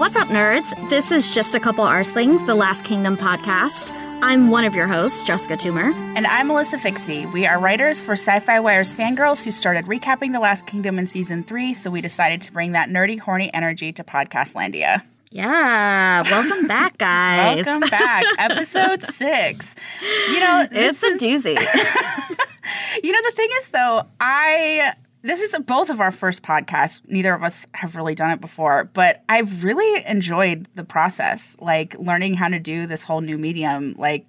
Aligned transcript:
What's 0.00 0.16
up, 0.16 0.28
nerds? 0.28 0.88
This 0.88 1.12
is 1.12 1.34
Just 1.34 1.54
a 1.54 1.60
Couple 1.60 1.84
Arslings, 1.84 2.46
the 2.46 2.54
Last 2.54 2.86
Kingdom 2.86 3.18
podcast. 3.18 3.92
I'm 4.22 4.48
one 4.48 4.64
of 4.64 4.74
your 4.74 4.86
hosts, 4.86 5.22
Jessica 5.24 5.58
Toomer. 5.58 5.92
And 6.16 6.26
I'm 6.26 6.48
Alyssa 6.48 6.78
Fikse. 6.78 7.30
We 7.34 7.46
are 7.46 7.58
writers 7.58 8.00
for 8.00 8.14
SYFY 8.14 8.62
Wire's 8.62 8.96
Fangrrls 8.96 9.44
who 9.44 9.50
started 9.50 9.84
recapping 9.84 10.32
The 10.32 10.40
Last 10.40 10.66
Kingdom 10.66 10.98
in 10.98 11.06
season 11.06 11.42
three, 11.42 11.74
so 11.74 11.90
we 11.90 12.00
decided 12.00 12.40
to 12.40 12.52
bring 12.52 12.72
that 12.72 12.88
nerdy, 12.88 13.20
horny 13.20 13.52
energy 13.52 13.92
to 13.92 14.02
Podcastlandia. 14.02 15.02
Yeah, 15.28 16.22
welcome 16.22 16.66
back, 16.66 16.96
guys. 16.98 17.66
welcome 17.66 17.86
back. 17.90 18.24
Episode 18.38 19.02
six. 19.02 19.76
You 20.30 20.40
know, 20.40 20.66
it's 20.72 21.02
a 21.02 21.08
is, 21.08 21.22
doozy. 21.22 21.56
you 23.04 23.12
know, 23.12 23.20
the 23.22 23.32
thing 23.36 23.48
is, 23.58 23.68
though, 23.68 24.06
I 24.18 24.94
this 25.22 25.40
is 25.40 25.56
both 25.66 25.90
of 25.90 26.00
our 26.00 26.10
first 26.10 26.42
podcasts. 26.42 27.00
Neither 27.06 27.34
of 27.34 27.42
us 27.42 27.66
have 27.74 27.96
really 27.96 28.14
done 28.14 28.30
it 28.30 28.40
before, 28.40 28.84
but 28.92 29.22
I've 29.28 29.64
really 29.64 30.04
enjoyed 30.06 30.66
the 30.74 30.84
process, 30.84 31.56
like 31.60 31.98
learning 31.98 32.34
how 32.34 32.48
to 32.48 32.58
do 32.58 32.86
this 32.86 33.02
whole 33.02 33.20
new 33.20 33.36
medium. 33.36 33.94
Like, 33.98 34.26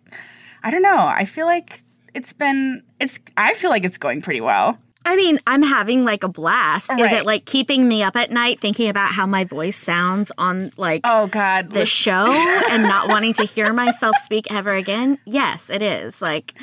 I 0.63 0.71
don't 0.71 0.81
know. 0.81 1.07
I 1.07 1.25
feel 1.25 1.45
like 1.45 1.81
it's 2.13 2.33
been, 2.33 2.83
it's, 2.99 3.19
I 3.37 3.53
feel 3.53 3.69
like 3.69 3.85
it's 3.85 3.97
going 3.97 4.21
pretty 4.21 4.41
well. 4.41 4.77
I 5.03 5.15
mean, 5.15 5.39
I'm 5.47 5.63
having 5.63 6.05
like 6.05 6.23
a 6.23 6.27
blast. 6.27 6.89
Right. 6.89 7.01
Is 7.01 7.11
it 7.11 7.25
like 7.25 7.45
keeping 7.45 7.87
me 7.87 8.03
up 8.03 8.15
at 8.15 8.29
night 8.29 8.59
thinking 8.59 8.87
about 8.87 9.11
how 9.13 9.25
my 9.25 9.45
voice 9.45 9.75
sounds 9.75 10.31
on 10.37 10.71
like 10.77 11.01
oh 11.03 11.25
god 11.27 11.71
the 11.71 11.87
show 11.87 12.27
and 12.69 12.83
not 12.83 13.09
wanting 13.09 13.33
to 13.33 13.45
hear 13.55 13.73
myself 13.73 14.15
speak 14.17 14.51
ever 14.51 14.73
again? 14.73 15.17
Yes, 15.25 15.71
it 15.71 15.81
is. 15.81 16.21
Like 16.21 16.53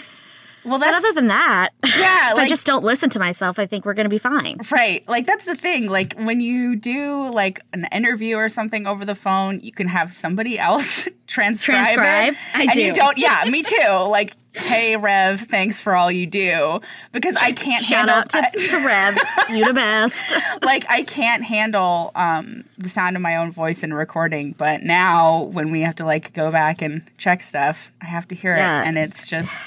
well, 0.65 0.79
that's, 0.79 0.91
but 0.91 0.99
other 0.99 1.13
than 1.15 1.29
that, 1.29 1.71
yeah, 1.99 2.31
if 2.31 2.37
like, 2.37 2.47
I 2.47 2.49
just 2.49 2.67
don't 2.67 2.85
listen 2.85 3.11
to 3.11 3.19
myself, 3.19 3.59
I 3.59 3.67
think 3.67 3.85
we're 3.85 3.95
going 3.95 4.05
to 4.05 4.11
be 4.11 4.19
fine. 4.19 4.59
Right. 4.71 5.07
Like 5.09 5.27
that's 5.27 5.45
the 5.45 5.57
thing. 5.57 5.89
Like 5.89 6.15
when 6.19 6.41
you 6.41 6.77
do 6.77 7.31
like 7.31 7.61
an 7.73 7.87
interview 7.93 8.37
or 8.37 8.49
something 8.49 8.87
over 8.87 9.05
the 9.05 9.15
phone, 9.15 9.61
you 9.61 9.73
can 9.73 9.89
have 9.89 10.13
somebody 10.13 10.59
else 10.59 11.09
transcribe, 11.27 11.89
transcribe. 11.95 12.33
it. 12.33 12.39
I 12.55 12.63
and 12.63 12.73
do. 12.73 12.83
you 12.83 12.93
don't. 12.93 13.19
Yeah, 13.19 13.45
me 13.49 13.63
too. 13.67 14.09
Like 14.11 14.35
hey 14.59 14.97
Rev, 14.97 15.41
thanks 15.41 15.81
for 15.81 15.95
all 15.95 16.11
you 16.11 16.27
do 16.27 16.81
because 17.13 17.37
I 17.37 17.53
can't 17.53 17.85
Shout 17.85 18.09
handle 18.09 18.17
out 18.17 18.31
to, 18.31 18.69
to 18.69 18.85
Rev, 18.85 19.17
you 19.51 19.65
the 19.65 19.75
best. 19.75 20.35
like 20.63 20.85
I 20.91 21.03
can't 21.03 21.45
handle 21.45 22.11
um, 22.15 22.65
the 22.77 22.89
sound 22.89 23.17
of 23.17 23.23
my 23.23 23.37
own 23.37 23.53
voice 23.53 23.83
in 23.83 23.95
recording, 23.95 24.55
but 24.59 24.83
now 24.83 25.43
when 25.45 25.71
we 25.71 25.83
have 25.83 25.97
to 25.97 26.05
like 26.05 26.33
go 26.33 26.51
back 26.51 26.83
and 26.83 27.03
check 27.19 27.43
stuff, 27.43 27.93
I 28.03 28.07
have 28.07 28.27
to 28.29 28.35
hear 28.35 28.57
yeah. 28.57 28.83
it, 28.83 28.87
and 28.87 28.99
it's 28.99 29.27
just 29.27 29.61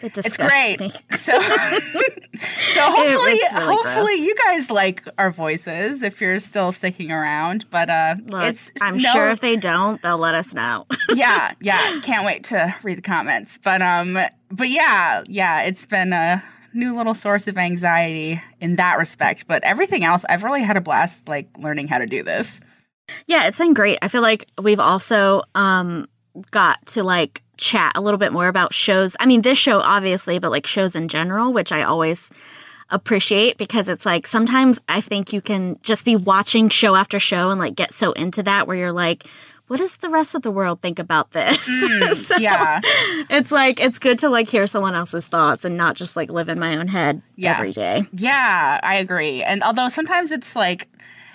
it 0.00 0.16
it's 0.16 0.36
great. 0.36 0.80
Me. 0.80 0.90
So, 1.10 1.38
so 1.40 2.80
hopefully, 2.80 3.32
it, 3.32 3.52
really 3.52 3.66
hopefully 3.66 4.16
gross. 4.16 4.26
you 4.26 4.34
guys 4.46 4.70
like 4.70 5.04
our 5.18 5.30
voices 5.30 6.02
if 6.02 6.20
you're 6.20 6.38
still 6.38 6.72
sticking 6.72 7.10
around. 7.10 7.68
But 7.70 7.90
uh, 7.90 8.16
Look, 8.26 8.44
it's 8.44 8.70
I'm 8.80 8.98
no, 8.98 9.10
sure 9.10 9.28
if 9.30 9.40
they 9.40 9.56
don't, 9.56 10.00
they'll 10.02 10.18
let 10.18 10.34
us 10.34 10.54
know. 10.54 10.86
yeah, 11.14 11.52
yeah. 11.60 12.00
Can't 12.02 12.24
wait 12.24 12.44
to 12.44 12.74
read 12.82 12.98
the 12.98 13.02
comments. 13.02 13.58
But 13.62 13.82
um, 13.82 14.18
but 14.50 14.68
yeah, 14.68 15.24
yeah. 15.26 15.62
It's 15.62 15.86
been 15.86 16.12
a 16.12 16.42
new 16.74 16.94
little 16.94 17.14
source 17.14 17.48
of 17.48 17.58
anxiety 17.58 18.40
in 18.60 18.76
that 18.76 18.98
respect. 18.98 19.46
But 19.48 19.64
everything 19.64 20.04
else, 20.04 20.24
I've 20.28 20.44
really 20.44 20.62
had 20.62 20.76
a 20.76 20.80
blast 20.80 21.28
like 21.28 21.48
learning 21.58 21.88
how 21.88 21.98
to 21.98 22.06
do 22.06 22.22
this. 22.22 22.60
Yeah, 23.26 23.48
it's 23.48 23.58
been 23.58 23.74
great. 23.74 23.98
I 24.02 24.08
feel 24.08 24.22
like 24.22 24.46
we've 24.62 24.80
also 24.80 25.42
um 25.54 26.08
got 26.50 26.86
to 26.86 27.02
like 27.02 27.42
chat 27.58 27.92
a 27.94 28.00
little 28.00 28.18
bit 28.18 28.32
more 28.32 28.48
about 28.48 28.72
shows. 28.72 29.16
I 29.20 29.26
mean, 29.26 29.42
this 29.42 29.58
show 29.58 29.80
obviously, 29.80 30.38
but 30.38 30.50
like 30.50 30.66
shows 30.66 30.96
in 30.96 31.08
general, 31.08 31.52
which 31.52 31.72
I 31.72 31.82
always 31.82 32.30
appreciate 32.90 33.58
because 33.58 33.88
it's 33.88 34.06
like 34.06 34.26
sometimes 34.26 34.80
I 34.88 35.00
think 35.00 35.32
you 35.32 35.40
can 35.40 35.78
just 35.82 36.04
be 36.04 36.16
watching 36.16 36.70
show 36.70 36.94
after 36.94 37.20
show 37.20 37.50
and 37.50 37.60
like 37.60 37.74
get 37.74 37.92
so 37.92 38.12
into 38.12 38.42
that 38.44 38.66
where 38.66 38.76
you're 38.76 38.92
like, 38.92 39.26
what 39.66 39.76
does 39.76 39.98
the 39.98 40.08
rest 40.08 40.34
of 40.34 40.42
the 40.42 40.50
world 40.50 40.80
think 40.80 40.98
about 40.98 41.32
this? 41.32 41.68
Mm, 41.68 42.14
so 42.14 42.36
yeah. 42.36 42.80
It's 43.28 43.52
like 43.52 43.80
it's 43.80 43.98
good 43.98 44.18
to 44.20 44.30
like 44.30 44.48
hear 44.48 44.66
someone 44.66 44.94
else's 44.94 45.26
thoughts 45.26 45.64
and 45.64 45.76
not 45.76 45.94
just 45.94 46.16
like 46.16 46.30
live 46.30 46.48
in 46.48 46.58
my 46.58 46.76
own 46.76 46.88
head 46.88 47.20
yeah. 47.36 47.56
every 47.56 47.72
day. 47.72 48.04
Yeah, 48.12 48.80
I 48.82 48.94
agree. 48.96 49.42
And 49.42 49.62
although 49.62 49.88
sometimes 49.88 50.30
it's 50.30 50.56
like 50.56 50.88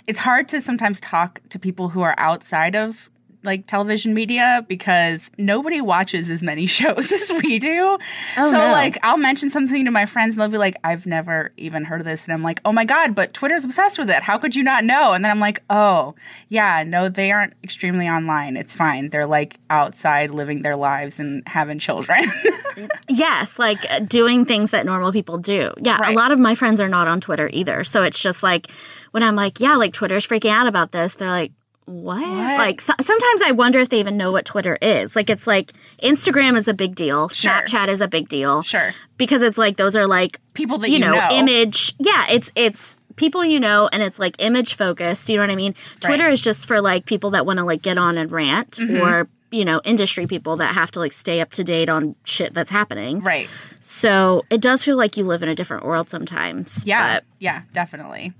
it's 0.07 0.19
hard 0.19 0.47
to 0.49 0.59
sometimes 0.59 0.99
talk 0.99 1.39
to 1.49 1.59
people 1.59 1.89
who 1.89 2.01
are 2.01 2.15
outside 2.17 2.75
of 2.75 3.09
like 3.43 3.67
television 3.67 4.13
media 4.13 4.65
because 4.67 5.31
nobody 5.37 5.81
watches 5.81 6.29
as 6.29 6.41
many 6.41 6.65
shows 6.73 7.11
as 7.11 7.31
we 7.43 7.59
do. 7.59 7.97
Oh, 8.37 8.51
so 8.51 8.57
no. 8.57 8.71
like 8.71 8.97
I'll 9.03 9.17
mention 9.17 9.49
something 9.49 9.85
to 9.85 9.91
my 9.91 10.05
friends 10.05 10.35
and 10.35 10.41
they'll 10.41 10.49
be 10.49 10.57
like, 10.57 10.75
I've 10.83 11.05
never 11.05 11.51
even 11.57 11.85
heard 11.85 12.01
of 12.01 12.05
this. 12.05 12.25
And 12.25 12.33
I'm 12.33 12.43
like, 12.43 12.61
oh 12.65 12.71
my 12.71 12.85
God, 12.85 13.15
but 13.15 13.33
Twitter's 13.33 13.65
obsessed 13.65 13.99
with 13.99 14.09
it. 14.09 14.23
How 14.23 14.37
could 14.37 14.55
you 14.55 14.63
not 14.63 14.83
know? 14.83 15.13
And 15.13 15.23
then 15.23 15.31
I'm 15.31 15.39
like, 15.39 15.61
oh, 15.69 16.15
yeah, 16.49 16.83
no, 16.83 17.09
they 17.09 17.31
aren't 17.31 17.53
extremely 17.63 18.07
online. 18.07 18.57
It's 18.57 18.75
fine. 18.75 19.09
They're 19.09 19.27
like 19.27 19.59
outside 19.69 20.31
living 20.31 20.61
their 20.61 20.75
lives 20.75 21.19
and 21.19 21.43
having 21.47 21.79
children. 21.79 22.19
yes, 23.09 23.59
like 23.59 23.79
uh, 23.91 23.99
doing 23.99 24.45
things 24.45 24.71
that 24.71 24.85
normal 24.85 25.11
people 25.11 25.37
do. 25.37 25.73
Yeah, 25.79 25.97
right. 25.97 26.13
a 26.13 26.17
lot 26.17 26.31
of 26.31 26.39
my 26.39 26.55
friends 26.55 26.79
are 26.79 26.89
not 26.89 27.07
on 27.07 27.21
Twitter 27.21 27.49
either. 27.53 27.83
So 27.83 28.03
it's 28.03 28.19
just 28.19 28.43
like 28.43 28.69
when 29.11 29.23
I'm 29.23 29.35
like, 29.35 29.59
yeah, 29.59 29.75
like 29.75 29.93
Twitter's 29.93 30.27
freaking 30.27 30.51
out 30.51 30.67
about 30.67 30.91
this, 30.91 31.15
they're 31.15 31.29
like, 31.29 31.51
what? 31.85 32.21
what? 32.21 32.57
Like 32.57 32.81
so- 32.81 32.93
sometimes 32.99 33.41
I 33.41 33.51
wonder 33.51 33.79
if 33.79 33.89
they 33.89 33.99
even 33.99 34.17
know 34.17 34.31
what 34.31 34.45
Twitter 34.45 34.77
is. 34.81 35.15
Like 35.15 35.29
it's 35.29 35.47
like 35.47 35.73
Instagram 36.01 36.57
is 36.57 36.67
a 36.67 36.73
big 36.73 36.95
deal, 36.95 37.29
sure. 37.29 37.51
Snapchat 37.51 37.87
is 37.87 38.01
a 38.01 38.07
big 38.07 38.29
deal, 38.29 38.61
sure, 38.63 38.93
because 39.17 39.41
it's 39.41 39.57
like 39.57 39.77
those 39.77 39.95
are 39.95 40.07
like 40.07 40.39
people 40.53 40.77
that 40.79 40.89
you, 40.89 40.95
you 40.95 40.99
know, 40.99 41.13
know, 41.13 41.29
image. 41.31 41.93
Yeah, 41.99 42.25
it's 42.29 42.51
it's 42.55 42.99
people 43.15 43.45
you 43.45 43.59
know, 43.59 43.89
and 43.91 44.01
it's 44.01 44.19
like 44.19 44.35
image 44.39 44.75
focused. 44.75 45.29
You 45.29 45.37
know 45.37 45.43
what 45.43 45.51
I 45.51 45.55
mean? 45.55 45.75
Twitter 45.99 46.25
right. 46.25 46.33
is 46.33 46.41
just 46.41 46.67
for 46.67 46.81
like 46.81 47.05
people 47.05 47.31
that 47.31 47.45
want 47.45 47.59
to 47.59 47.65
like 47.65 47.81
get 47.81 47.97
on 47.97 48.17
and 48.17 48.31
rant 48.31 48.71
mm-hmm. 48.71 49.01
or 49.01 49.29
you 49.51 49.65
know 49.65 49.81
industry 49.83 50.25
people 50.25 50.55
that 50.57 50.73
have 50.73 50.91
to 50.91 50.99
like 50.99 51.13
stay 51.13 51.41
up 51.41 51.51
to 51.51 51.63
date 51.63 51.89
on 51.89 52.15
shit 52.23 52.53
that's 52.53 52.71
happening. 52.71 53.19
Right. 53.21 53.49
So 53.79 54.45
it 54.49 54.61
does 54.61 54.83
feel 54.83 54.97
like 54.97 55.17
you 55.17 55.25
live 55.25 55.43
in 55.43 55.49
a 55.49 55.55
different 55.55 55.85
world 55.85 56.09
sometimes. 56.09 56.85
Yeah. 56.85 57.19
yeah, 57.39 57.63
definitely 57.73 58.33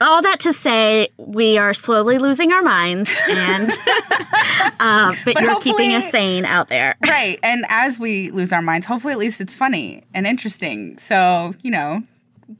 all 0.00 0.22
that 0.22 0.40
to 0.40 0.52
say, 0.52 1.08
we 1.16 1.58
are 1.58 1.74
slowly 1.74 2.18
losing 2.18 2.52
our 2.52 2.62
minds, 2.62 3.16
and 3.28 3.70
uh, 4.80 5.14
but, 5.24 5.34
but 5.34 5.42
you're 5.42 5.60
keeping 5.60 5.92
us 5.92 6.10
sane 6.10 6.44
out 6.44 6.68
there, 6.68 6.96
right? 7.06 7.38
And 7.42 7.64
as 7.68 7.98
we 7.98 8.30
lose 8.30 8.52
our 8.52 8.62
minds, 8.62 8.86
hopefully, 8.86 9.12
at 9.12 9.18
least 9.18 9.40
it's 9.40 9.54
funny 9.54 10.04
and 10.14 10.26
interesting. 10.26 10.98
So 10.98 11.54
you 11.62 11.70
know, 11.70 12.02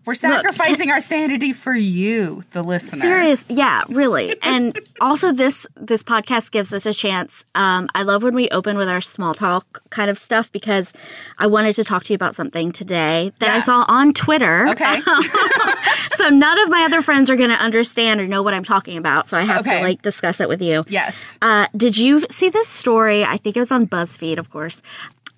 we're 0.04 0.14
sacrificing 0.14 0.88
Look, 0.88 0.94
our 0.94 1.00
sanity 1.00 1.52
for 1.52 1.74
you, 1.74 2.42
the 2.52 2.62
listener. 2.62 3.00
Serious, 3.00 3.44
yeah, 3.48 3.82
really. 3.88 4.36
And 4.44 4.78
also, 5.00 5.32
this 5.32 5.66
this 5.74 6.02
podcast 6.02 6.50
gives 6.50 6.72
us 6.72 6.86
a 6.86 6.92
chance. 6.92 7.44
Um, 7.54 7.88
I 7.94 8.02
love 8.02 8.22
when 8.22 8.34
we 8.34 8.48
open 8.50 8.76
with 8.76 8.88
our 8.88 9.00
small 9.00 9.34
talk 9.34 9.82
kind 9.90 10.10
of 10.10 10.18
stuff 10.18 10.52
because 10.52 10.92
I 11.38 11.46
wanted 11.46 11.74
to 11.76 11.84
talk 11.84 12.04
to 12.04 12.12
you 12.12 12.14
about 12.14 12.34
something 12.34 12.70
today 12.70 13.32
that 13.38 13.46
yeah. 13.46 13.56
I 13.56 13.60
saw 13.60 13.84
on 13.88 14.12
Twitter. 14.12 14.68
Okay. 14.68 15.00
so 16.14 16.28
none 16.28 16.58
of 16.60 16.68
my 16.68 16.84
other 16.84 17.00
friends 17.02 17.30
are 17.30 17.36
going 17.36 17.50
to 17.50 17.56
understand 17.56 18.20
or 18.20 18.26
know 18.26 18.42
what 18.42 18.54
I'm 18.54 18.64
talking 18.64 18.98
about, 18.98 19.28
so 19.28 19.36
I 19.36 19.42
have 19.42 19.66
okay. 19.66 19.78
to 19.78 19.84
like 19.84 20.02
discuss 20.02 20.40
it 20.40 20.48
with 20.48 20.62
you. 20.62 20.84
Yes. 20.88 21.38
Uh, 21.42 21.66
did 21.76 21.96
you 21.96 22.26
see 22.30 22.50
this 22.50 22.68
story? 22.68 23.24
I 23.24 23.38
think 23.38 23.56
it 23.56 23.60
was 23.60 23.72
on 23.72 23.86
BuzzFeed, 23.86 24.38
of 24.38 24.50
course, 24.50 24.82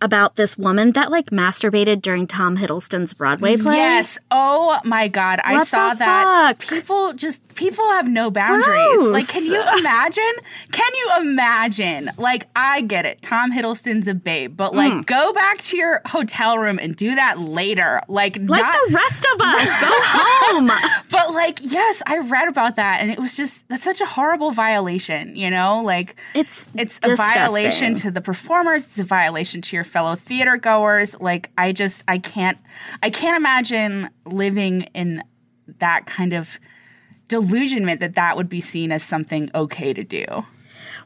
about 0.00 0.36
this 0.36 0.56
woman 0.56 0.92
that 0.92 1.10
like 1.10 1.26
masturbated 1.30 2.02
during 2.02 2.26
Tom 2.26 2.56
Hiddleston's 2.56 3.14
Broadway 3.14 3.56
play. 3.56 3.76
Yes. 3.76 4.18
Oh 4.30 4.78
my 4.84 5.08
god, 5.08 5.40
I 5.42 5.54
what 5.54 5.66
saw 5.66 5.94
that. 5.94 6.58
People 6.58 7.12
just 7.12 7.42
people 7.54 7.84
have 7.92 8.08
no 8.08 8.30
boundaries. 8.30 8.96
Gross. 8.96 9.12
Like 9.12 9.28
can 9.28 9.44
you 9.44 9.62
imagine? 9.78 10.32
Can 10.72 10.94
you 10.94 11.10
imagine? 11.20 12.10
Like 12.18 12.48
I 12.54 12.82
get 12.82 13.06
it. 13.06 13.22
Tom 13.22 13.52
Hiddleston's 13.52 14.08
a 14.08 14.14
babe, 14.14 14.56
but 14.56 14.74
like 14.74 14.92
mm. 14.92 15.06
go 15.06 15.32
back 15.32 15.58
to 15.58 15.76
your 15.76 16.02
hotel 16.06 16.58
room 16.58 16.78
and 16.80 16.94
do 16.94 17.14
that 17.14 17.40
later. 17.40 18.00
Like 18.08 18.36
like 18.36 18.62
not, 18.62 18.76
the 18.88 18.94
rest 18.94 19.26
of 19.34 19.40
us. 19.40 19.80
go 19.80 19.88
home. 19.90 20.66
But 21.10 21.16
But 21.26 21.34
like, 21.34 21.58
yes, 21.62 22.02
I 22.06 22.18
read 22.18 22.46
about 22.46 22.76
that, 22.76 23.00
and 23.00 23.10
it 23.10 23.18
was 23.18 23.36
just 23.36 23.68
that's 23.68 23.82
such 23.82 24.00
a 24.00 24.04
horrible 24.04 24.52
violation. 24.52 25.34
You 25.34 25.50
know, 25.50 25.82
like 25.82 26.14
It's 26.34 26.68
it's 26.74 27.00
a 27.02 27.16
violation 27.16 27.94
to 27.96 28.10
the 28.10 28.20
performers. 28.20 28.82
It's 28.82 28.98
a 28.98 29.04
violation 29.04 29.60
to 29.62 29.76
your 29.76 29.84
fellow 29.86 30.14
theater 30.14 30.56
goers. 30.56 31.18
Like, 31.20 31.50
I 31.56 31.72
just 31.72 32.04
I 32.08 32.18
can't 32.18 32.58
I 33.02 33.10
can't 33.10 33.36
imagine 33.36 34.10
living 34.24 34.82
in 34.94 35.22
that 35.78 36.06
kind 36.06 36.32
of 36.32 36.58
delusionment 37.28 38.00
that 38.00 38.14
that 38.14 38.36
would 38.36 38.48
be 38.48 38.60
seen 38.60 38.92
as 38.92 39.02
something 39.02 39.50
okay 39.54 39.92
to 39.92 40.02
do. 40.02 40.24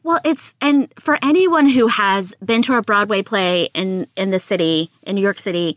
Well, 0.02 0.20
it's 0.24 0.54
and 0.60 0.92
for 0.98 1.18
anyone 1.22 1.68
who 1.68 1.86
has 1.88 2.34
been 2.44 2.62
to 2.62 2.74
a 2.74 2.82
Broadway 2.82 3.22
play 3.22 3.68
in 3.74 4.06
in 4.16 4.30
the 4.30 4.38
city 4.38 4.90
in 5.02 5.16
New 5.16 5.22
York 5.22 5.38
City, 5.38 5.76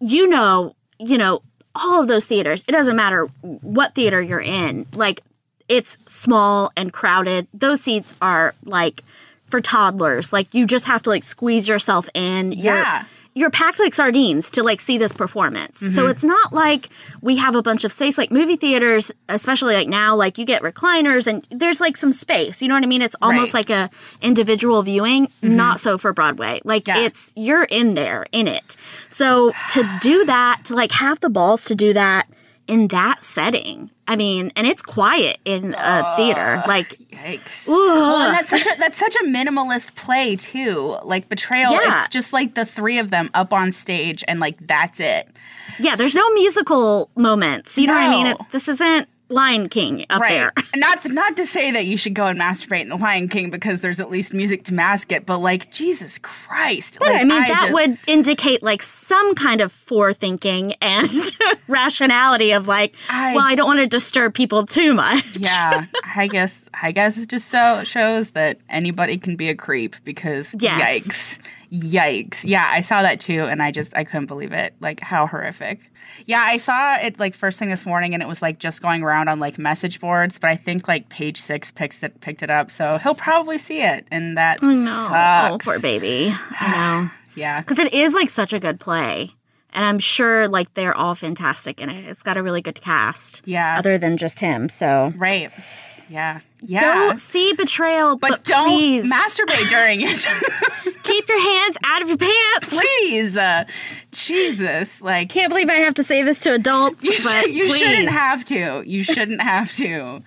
you 0.00 0.26
know, 0.26 0.74
you 0.98 1.18
know, 1.18 1.42
all 1.74 2.02
of 2.02 2.08
those 2.08 2.26
theaters. 2.26 2.64
It 2.66 2.72
doesn't 2.72 2.96
matter 2.96 3.26
what 3.42 3.94
theater 3.94 4.20
you're 4.20 4.40
in. 4.40 4.86
Like 4.92 5.22
it's 5.68 5.98
small 6.06 6.70
and 6.76 6.92
crowded. 6.92 7.48
Those 7.52 7.80
seats 7.80 8.14
are 8.20 8.54
like 8.64 9.02
for 9.48 9.60
toddlers. 9.60 10.32
Like 10.32 10.52
you 10.54 10.66
just 10.66 10.84
have 10.86 11.02
to 11.02 11.10
like 11.10 11.24
squeeze 11.24 11.68
yourself 11.68 12.08
in. 12.14 12.52
You're- 12.52 12.78
Yeah. 12.80 13.04
you're 13.34 13.50
packed 13.50 13.78
like 13.78 13.92
sardines 13.92 14.48
to 14.50 14.62
like 14.62 14.80
see 14.80 14.96
this 14.96 15.12
performance. 15.12 15.80
So 15.80 15.86
mm-hmm. 15.88 16.08
it's 16.08 16.24
not 16.24 16.54
like 16.54 16.88
we 17.20 17.36
have 17.36 17.54
a 17.54 17.62
bunch 17.62 17.84
of 17.84 17.92
space 17.92 18.16
like 18.16 18.30
movie 18.30 18.56
theaters, 18.56 19.12
especially 19.28 19.74
like 19.74 19.88
now, 19.88 20.16
like 20.16 20.38
you 20.38 20.46
get 20.46 20.62
recliners 20.62 21.26
and 21.26 21.46
there's 21.50 21.78
like 21.80 21.96
some 21.98 22.12
space. 22.12 22.62
You 22.62 22.68
know 22.68 22.74
what 22.74 22.82
I 22.82 22.86
mean? 22.86 23.02
It's 23.02 23.16
almost 23.20 23.52
Right. 23.52 23.68
like 23.68 23.70
a 23.70 23.90
individual 24.22 24.82
viewing. 24.82 25.26
Mm-hmm. 25.26 25.54
Not 25.54 25.80
so 25.80 25.98
for 25.98 26.12
Broadway. 26.14 26.60
Like 26.64 26.86
Yeah. 26.86 27.00
it's 27.00 27.32
you're 27.36 27.64
in 27.64 27.92
there 27.94 28.24
in 28.32 28.48
it. 28.48 28.76
So 29.10 29.52
to 29.72 29.98
do 30.00 30.24
that, 30.24 30.62
to 30.64 30.74
like 30.74 30.92
have 30.92 31.20
the 31.20 31.28
balls 31.30 31.66
to 31.66 31.74
do 31.74 31.92
that 31.92 32.26
in 32.68 32.88
that 32.88 33.22
setting. 33.24 33.90
I 34.08 34.16
mean, 34.16 34.52
and 34.56 34.66
it's 34.66 34.82
quiet 34.82 35.38
in 35.44 35.74
a 35.76 36.16
theater. 36.16 36.62
Like 36.66 36.90
Yikes. 37.10 37.66
Well, 37.68 38.16
and 38.26 38.34
that's 38.34 38.50
such 38.50 38.66
a 38.66 38.78
that's 38.78 38.98
such 38.98 39.16
a 39.16 39.24
minimalist 39.24 39.94
play 39.96 40.36
too. 40.36 40.96
Like 41.02 41.28
betrayal, 41.28 41.72
Yeah. 41.72 42.00
it's 42.00 42.08
just 42.10 42.32
like 42.32 42.54
the 42.54 42.64
three 42.64 42.98
of 42.98 43.10
them 43.10 43.30
up 43.34 43.52
on 43.52 43.72
stage 43.72 44.22
and 44.28 44.38
like 44.40 44.64
that's 44.66 45.00
it. 45.00 45.28
yeah, 45.80 45.96
there's 45.96 46.14
no 46.14 46.28
musical 46.34 47.10
moments. 47.16 47.76
You 47.78 47.86
know 47.88 47.94
what 47.94 48.02
I 48.02 48.10
mean? 48.10 48.26
It, 48.28 48.36
this 48.52 48.68
isn't 48.68 49.08
Lion 49.28 49.68
King 49.68 50.06
up 50.10 50.22
there. 50.22 50.52
Not 50.76 51.04
not 51.10 51.36
to 51.36 51.46
say 51.46 51.70
that 51.72 51.84
you 51.84 51.96
should 51.96 52.14
go 52.14 52.26
and 52.26 52.38
masturbate 52.38 52.82
in 52.82 52.88
the 52.90 52.96
Lion 52.96 53.28
King 53.28 53.50
because 53.50 53.80
there's 53.80 53.98
at 54.00 54.10
least 54.10 54.32
music 54.32 54.64
to 54.64 54.74
mask 54.74 55.10
it, 55.10 55.26
but 55.26 55.38
like 55.38 55.70
Jesus 55.72 56.18
Christ. 56.18 56.98
Yeah, 57.00 57.08
like, 57.08 57.20
I 57.20 57.24
mean 57.24 57.38
that 57.40 57.48
just- 57.48 57.72
would 57.72 57.98
indicate 58.06 58.62
like 58.62 58.82
some 58.82 59.34
kind 59.34 59.60
of 59.60 59.72
forethinking 59.72 60.74
and 60.80 61.08
rationality 61.68 62.52
of 62.52 62.66
like, 62.68 62.94
I- 63.10 63.34
well, 63.34 63.44
I 63.44 63.54
don't 63.54 63.66
want 63.66 63.80
to 63.80 63.86
disturb 63.86 64.34
people 64.34 64.64
too 64.64 64.94
much. 64.94 65.24
Yeah, 65.36 65.86
I 66.16 66.28
guess 66.28 66.68
I 66.80 66.92
guess 66.92 67.16
it 67.18 67.28
just 67.28 67.48
so 67.48 67.82
shows 67.84 68.30
that 68.32 68.58
anybody 68.68 69.18
can 69.18 69.36
be 69.36 69.48
a 69.48 69.54
creep 69.56 69.96
because 70.04 70.54
Yes. 70.58 71.06
yikes. 71.38 71.46
Yikes. 71.80 72.44
Yeah, 72.46 72.66
I 72.68 72.80
saw 72.80 73.02
that 73.02 73.20
too 73.20 73.44
and 73.44 73.62
I 73.62 73.70
just 73.70 73.96
I 73.96 74.04
couldn't 74.04 74.26
believe 74.26 74.52
it. 74.52 74.74
Like 74.80 75.00
how 75.00 75.26
horrific. 75.26 75.80
Yeah, 76.26 76.40
I 76.40 76.56
saw 76.56 76.96
it 76.96 77.18
like 77.18 77.34
first 77.34 77.58
thing 77.58 77.68
this 77.68 77.84
morning 77.86 78.14
and 78.14 78.22
it 78.22 78.26
was 78.28 78.42
like 78.42 78.58
just 78.58 78.82
going 78.82 79.02
around 79.02 79.28
on 79.28 79.40
like 79.40 79.58
message 79.58 80.00
boards, 80.00 80.38
but 80.38 80.50
I 80.50 80.56
think 80.56 80.88
like 80.88 81.08
page 81.08 81.36
6 81.38 81.70
picks 81.72 82.02
it 82.02 82.20
picked 82.20 82.42
it 82.42 82.50
up. 82.50 82.70
So 82.70 82.98
he'll 82.98 83.14
probably 83.14 83.58
see 83.58 83.82
it 83.82 84.06
and 84.10 84.36
that 84.36 84.62
No, 84.62 84.68
oh, 84.78 85.08
sucks. 85.52 85.64
poor 85.66 85.78
baby. 85.80 86.34
I 86.60 87.04
know 87.04 87.10
Yeah. 87.36 87.60
because 87.60 87.78
it 87.78 87.92
is 87.92 88.14
like 88.14 88.30
such 88.30 88.52
a 88.54 88.58
good 88.58 88.80
play, 88.80 89.34
and 89.74 89.84
I'm 89.84 89.98
sure 89.98 90.48
like 90.48 90.72
they're 90.74 90.96
all 90.96 91.14
fantastic 91.14 91.80
in 91.82 91.90
it. 91.90 92.06
It's 92.08 92.22
got 92.22 92.36
a 92.38 92.42
really 92.42 92.62
good 92.62 92.80
cast. 92.80 93.42
Yeah. 93.44 93.76
other 93.78 93.98
than 93.98 94.16
just 94.16 94.40
him. 94.40 94.68
So 94.70 95.12
Right. 95.16 95.50
Yeah. 96.08 96.40
Yeah. 96.66 97.10
go 97.10 97.16
see 97.16 97.52
Betrayal, 97.54 98.16
but, 98.16 98.30
but 98.30 98.44
don't 98.44 98.68
please 98.68 99.10
masturbate 99.10 99.68
during 99.68 100.00
it. 100.02 100.28
keep 101.04 101.28
your 101.28 101.40
hands 101.40 101.78
out 101.84 102.02
of 102.02 102.08
your 102.08 102.18
pants. 102.18 102.78
please. 102.78 103.36
Uh, 103.36 103.64
Jesus. 104.12 105.00
Like 105.00 105.30
Can't 105.30 105.50
believe 105.50 105.68
I 105.68 105.74
have 105.74 105.94
to 105.94 106.04
say 106.04 106.22
this 106.22 106.40
to 106.42 106.54
adults, 106.54 107.02
you, 107.04 107.10
but 107.10 107.18
should, 107.44 107.54
you 107.54 107.66
please. 107.66 107.78
shouldn't 107.78 108.08
have 108.08 108.44
to. 108.46 108.82
You 108.86 109.02
shouldn't 109.02 109.40
have 109.40 109.72
to. 109.74 110.22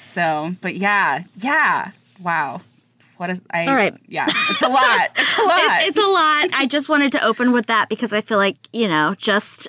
So, 0.00 0.54
but 0.60 0.74
yeah, 0.74 1.24
yeah. 1.36 1.90
Wow. 2.20 2.60
What 3.16 3.30
is 3.30 3.40
I? 3.50 3.66
All 3.66 3.74
right. 3.74 3.94
Yeah, 4.08 4.26
it's 4.50 4.62
a 4.62 4.68
lot. 4.68 5.10
It's 5.16 5.38
a 5.38 5.42
lot. 5.46 5.58
It's, 5.58 5.88
it's 5.88 5.98
a 5.98 6.08
lot. 6.08 6.50
I 6.54 6.66
just 6.68 6.88
wanted 6.88 7.12
to 7.12 7.24
open 7.24 7.52
with 7.52 7.66
that 7.66 7.88
because 7.88 8.12
I 8.12 8.20
feel 8.20 8.38
like, 8.38 8.56
you 8.72 8.88
know, 8.88 9.14
just 9.16 9.68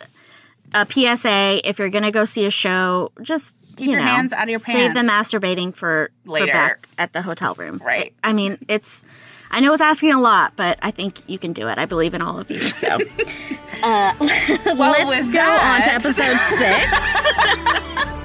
a 0.74 0.86
PSA 0.90 1.62
if 1.64 1.80
you're 1.80 1.90
going 1.90 2.04
to 2.04 2.12
go 2.12 2.26
see 2.26 2.46
a 2.46 2.50
show, 2.50 3.12
just 3.22 3.56
Keep 3.76 3.88
you 3.88 3.94
your 3.94 4.02
know, 4.02 4.08
hands 4.08 4.34
out 4.34 4.44
of 4.44 4.50
your 4.50 4.60
pants. 4.60 4.82
Save 4.82 4.94
the 4.94 5.02
masturbating 5.02 5.76
for 5.76 6.12
for 6.26 6.32
Later. 6.32 6.52
back 6.52 6.88
at 6.98 7.14
the 7.14 7.22
hotel 7.22 7.54
room. 7.56 7.82
Right. 7.84 8.14
I 8.24 8.34
mean, 8.34 8.58
it's 8.68 9.04
I 9.52 9.60
know 9.60 9.74
it's 9.74 9.82
asking 9.82 10.12
a 10.12 10.20
lot, 10.20 10.54
but 10.56 10.80
I 10.82 10.92
think 10.92 11.22
you 11.28 11.38
can 11.38 11.54
do 11.54 11.68
it. 11.68 11.78
I 11.78 11.86
believe 11.86 12.14
in 12.14 12.22
all 12.22 12.40
of 12.40 12.50
you. 12.50 12.60
So 12.76 12.98
uh, 13.84 14.14
well, 14.66 15.08
let's 15.08 15.32
go 15.32 15.40
on 15.40 15.82
to 15.82 15.94
episode 15.94 16.38
six. 16.58 18.16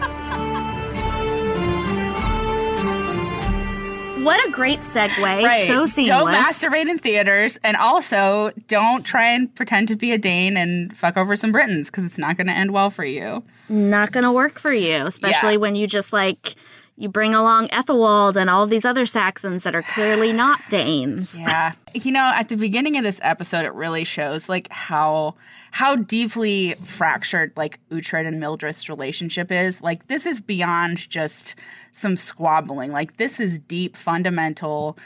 what 4.25 4.47
a 4.47 4.51
great 4.51 4.79
segue. 4.81 5.23
Right. 5.23 5.67
So 5.67 5.87
seamless. 5.87 6.09
Don't 6.17 6.29
masturbate 6.35 6.89
in 6.91 6.99
theaters, 6.99 7.59
and 7.65 7.77
also 7.77 8.51
don't 8.69 9.05
try 9.05 9.29
and 9.31 9.55
pretend 9.55 9.89
to 9.89 9.97
be 9.97 10.13
a 10.13 10.19
Dane 10.19 10.57
and 10.57 10.97
fuck 10.97 11.17
over 11.17 11.37
some 11.37 11.53
Britons 11.53 11.91
because 11.91 12.05
it's 12.05 12.19
not 12.19 12.37
going 12.37 12.47
to 12.47 12.53
end 12.53 12.73
well 12.73 12.91
for 12.91 13.05
you. 13.05 13.43
not 13.69 14.13
going 14.13 14.25
to 14.25 14.33
work 14.33 14.59
for 14.59 14.73
you, 14.73 15.07
especially 15.07 15.53
Yeah. 15.53 15.59
when 15.59 15.77
you 15.77 15.87
just 15.87 16.13
like 16.13 16.55
you 17.01 17.09
bring 17.09 17.35
along 17.35 17.69
Ethelwald 17.69 18.37
and 18.37 18.51
all 18.51 18.67
these 18.67 18.85
other 18.85 19.07
Saxons 19.07 19.65
that 19.65 19.75
are 19.75 19.83
clearly 19.83 20.33
not 20.35 20.61
Danes. 20.69 21.41
Yeah. 21.41 21.73
You 21.95 22.13
know, 22.13 22.31
at 22.35 22.51
the 22.51 22.57
beginning 22.57 22.99
of 22.99 23.05
this 23.05 23.19
episode, 23.23 23.65
it 23.65 23.73
really 23.73 24.05
shows 24.05 24.51
like 24.51 24.71
how 24.71 25.35
how 25.71 25.97
deeply 25.97 26.75
fractured 26.85 27.53
like 27.57 27.81
Uhtred 27.91 28.27
and 28.27 28.39
Mildred's 28.39 28.89
relationship 28.91 29.51
is. 29.51 29.83
Like 29.83 30.09
this 30.09 30.27
is 30.27 30.43
beyond 30.43 31.09
just 31.09 31.55
some 31.93 32.19
squabbling. 32.19 32.93
Like 32.93 33.17
this 33.17 33.41
is 33.41 33.59
deep, 33.59 33.97
fundamental, 33.97 34.99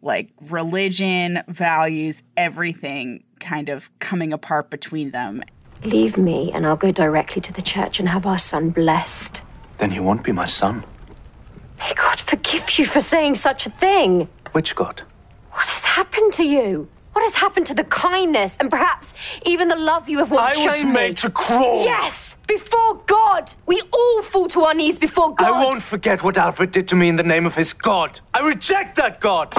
like 0.00 0.30
religion, 0.48 1.42
values, 1.48 2.22
everything 2.38 3.22
kind 3.40 3.68
of 3.68 3.90
coming 3.98 4.32
apart 4.32 4.70
between 4.70 5.10
them. 5.10 5.42
Leave 5.84 6.16
me, 6.16 6.50
and 6.52 6.66
I'll 6.66 6.76
go 6.76 6.90
directly 6.90 7.42
to 7.42 7.52
the 7.52 7.60
church 7.60 8.00
and 8.00 8.08
have 8.08 8.24
our 8.24 8.38
son 8.38 8.70
blessed. 8.70 9.42
Then 9.76 9.90
he 9.90 10.00
won't 10.00 10.24
be 10.24 10.32
my 10.32 10.46
son. 10.46 10.82
May 11.78 11.92
God 11.94 12.18
forgive 12.20 12.78
you 12.78 12.86
for 12.86 13.00
saying 13.00 13.34
such 13.36 13.66
a 13.66 13.70
thing. 13.70 14.28
Which 14.52 14.74
God? 14.74 15.02
What 15.52 15.66
has 15.66 15.84
happened 15.84 16.32
to 16.34 16.44
you? 16.44 16.88
What 17.12 17.22
has 17.22 17.36
happened 17.36 17.66
to 17.68 17.74
the 17.74 17.84
kindness 17.84 18.56
and 18.60 18.68
perhaps 18.70 19.14
even 19.46 19.68
the 19.68 19.76
love 19.76 20.08
you 20.08 20.18
have 20.18 20.30
once 20.30 20.54
shown 20.54 20.62
me? 20.62 20.62
I 20.62 20.66
was 20.66 20.80
shown 20.80 20.88
me? 20.88 20.94
made 20.94 21.16
to 21.18 21.30
crawl. 21.30 21.84
Yes, 21.84 22.36
before 22.46 22.96
God. 23.06 23.54
We 23.64 23.80
all 23.92 24.22
fall 24.22 24.48
to 24.48 24.62
our 24.64 24.74
knees 24.74 24.98
before 24.98 25.34
God. 25.34 25.48
I 25.48 25.64
won't 25.64 25.82
forget 25.82 26.22
what 26.22 26.36
Alfred 26.36 26.72
did 26.72 26.88
to 26.88 26.94
me 26.96 27.08
in 27.08 27.16
the 27.16 27.22
name 27.22 27.46
of 27.46 27.54
his 27.54 27.72
God. 27.72 28.20
I 28.34 28.40
reject 28.40 28.96
that 28.96 29.20
God. 29.20 29.52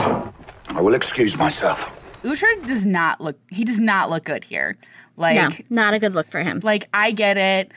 I 0.70 0.82
will 0.82 0.94
excuse 0.94 1.36
myself. 1.38 1.92
Uhtred 2.24 2.68
does 2.68 2.86
not 2.86 3.22
look 3.22 3.40
he 3.50 3.64
does 3.64 3.80
not 3.80 4.10
look 4.10 4.26
good 4.26 4.44
here. 4.44 4.78
Like 5.16 5.36
No, 5.36 5.50
not 5.70 5.94
a 5.94 6.00
good 6.00 6.14
look 6.14 6.28
for 6.28 6.42
him. 6.42 6.60
like 6.64 6.88
I 6.94 7.12
get 7.12 7.38
it. 7.38 7.72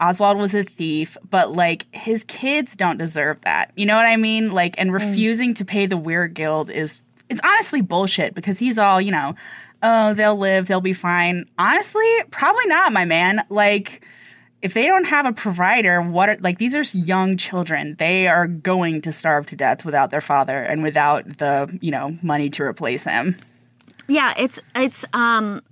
Oswald 0.00 0.38
was 0.38 0.54
a 0.54 0.62
thief, 0.64 1.16
but 1.28 1.52
like 1.52 1.86
his 1.94 2.24
kids 2.24 2.74
don't 2.74 2.96
deserve 2.96 3.40
that. 3.42 3.72
You 3.76 3.86
know 3.86 3.96
what 3.96 4.06
I 4.06 4.16
mean? 4.16 4.52
Like 4.52 4.74
and 4.78 4.92
refusing 4.92 5.54
to 5.54 5.64
pay 5.64 5.86
the 5.86 5.98
wergild 5.98 6.70
is 6.70 7.00
it's 7.28 7.40
honestly 7.44 7.80
bullshit 7.80 8.34
because 8.34 8.58
he's 8.58 8.78
all, 8.78 9.00
you 9.00 9.12
know, 9.12 9.34
oh, 9.82 10.14
they'll 10.14 10.36
live, 10.36 10.66
they'll 10.66 10.80
be 10.80 10.92
fine. 10.92 11.48
Honestly, 11.58 12.08
probably 12.30 12.66
not, 12.66 12.92
my 12.92 13.04
man. 13.04 13.44
Like 13.50 14.04
if 14.62 14.74
they 14.74 14.86
don't 14.86 15.04
have 15.04 15.26
a 15.26 15.32
provider, 15.32 16.02
what 16.02 16.28
are 16.28 16.36
like 16.40 16.58
these 16.58 16.74
are 16.74 16.82
young 16.98 17.36
children. 17.36 17.96
They 17.98 18.28
are 18.28 18.46
going 18.46 19.00
to 19.02 19.12
starve 19.12 19.46
to 19.46 19.56
death 19.56 19.84
without 19.84 20.10
their 20.10 20.20
father 20.20 20.60
and 20.62 20.82
without 20.82 21.38
the, 21.38 21.78
you 21.80 21.90
know, 21.90 22.16
money 22.22 22.50
to 22.50 22.62
replace 22.62 23.04
him. 23.04 23.36
Yeah, 24.08 24.34
it's 24.36 24.58
it's 24.74 25.04
um 25.12 25.62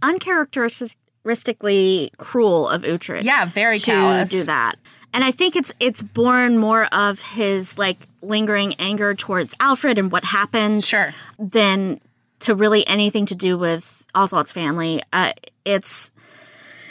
uncharacteristically 1.25 2.11
cruel 2.19 2.69
of 2.69 2.83
Uhtred. 2.83 3.23
Yeah, 3.25 3.47
very 3.47 3.79
to 3.79 3.85
callous. 3.85 4.31
do 4.31 4.45
that. 4.45 4.77
And 5.13 5.25
I 5.25 5.31
think 5.31 5.57
it's 5.57 5.73
it's 5.81 6.03
born 6.03 6.59
more 6.59 6.85
of 6.93 7.21
his 7.23 7.79
like 7.79 8.07
lingering 8.23 8.75
anger 8.79 9.15
towards 9.15 9.55
Alfred 9.61 9.99
and 9.99 10.13
what 10.13 10.25
happened 10.25 10.85
Sure. 10.85 11.15
than 11.39 12.01
to 12.41 12.55
really 12.55 12.87
anything 12.87 13.27
to 13.27 13.35
do 13.35 13.57
with 13.57 14.05
Oswald's 14.15 14.53
family. 14.53 15.03
Uh, 15.13 15.33
it's 15.65 16.11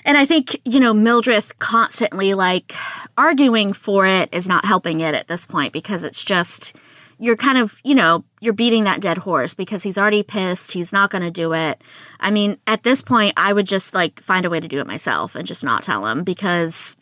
and 0.03 0.17
I 0.17 0.25
think 0.25 0.59
you 0.65 0.79
know 0.79 0.93
Mildred 0.93 1.43
constantly 1.59 2.33
like 2.33 2.73
arguing 3.17 3.71
for 3.73 4.05
it 4.07 4.29
is 4.31 4.47
not 4.47 4.65
helping 4.65 4.99
it 5.01 5.13
at 5.13 5.27
this 5.27 5.45
point 5.45 5.71
because 5.71 6.03
it's 6.03 6.23
just 6.23 6.75
you're 7.19 7.35
kind 7.35 7.57
of 7.57 7.79
you 7.83 7.95
know 7.95 8.23
you're 8.41 8.53
beating 8.53 8.83
that 8.83 9.01
dead 9.01 9.17
horse 9.17 9.53
because 9.53 9.83
he's 9.83 9.97
already 9.97 10.23
pissed 10.23 10.71
he's 10.71 10.93
not 10.93 11.09
going 11.09 11.23
to 11.23 11.31
do 11.31 11.53
it 11.53 11.81
i 12.19 12.29
mean 12.29 12.57
at 12.67 12.83
this 12.83 13.01
point 13.01 13.33
i 13.37 13.51
would 13.51 13.65
just 13.65 13.93
like 13.93 14.19
find 14.21 14.45
a 14.45 14.49
way 14.49 14.59
to 14.59 14.67
do 14.67 14.79
it 14.79 14.87
myself 14.87 15.35
and 15.35 15.47
just 15.47 15.63
not 15.63 15.83
tell 15.83 16.05
him 16.05 16.23
because 16.23 16.95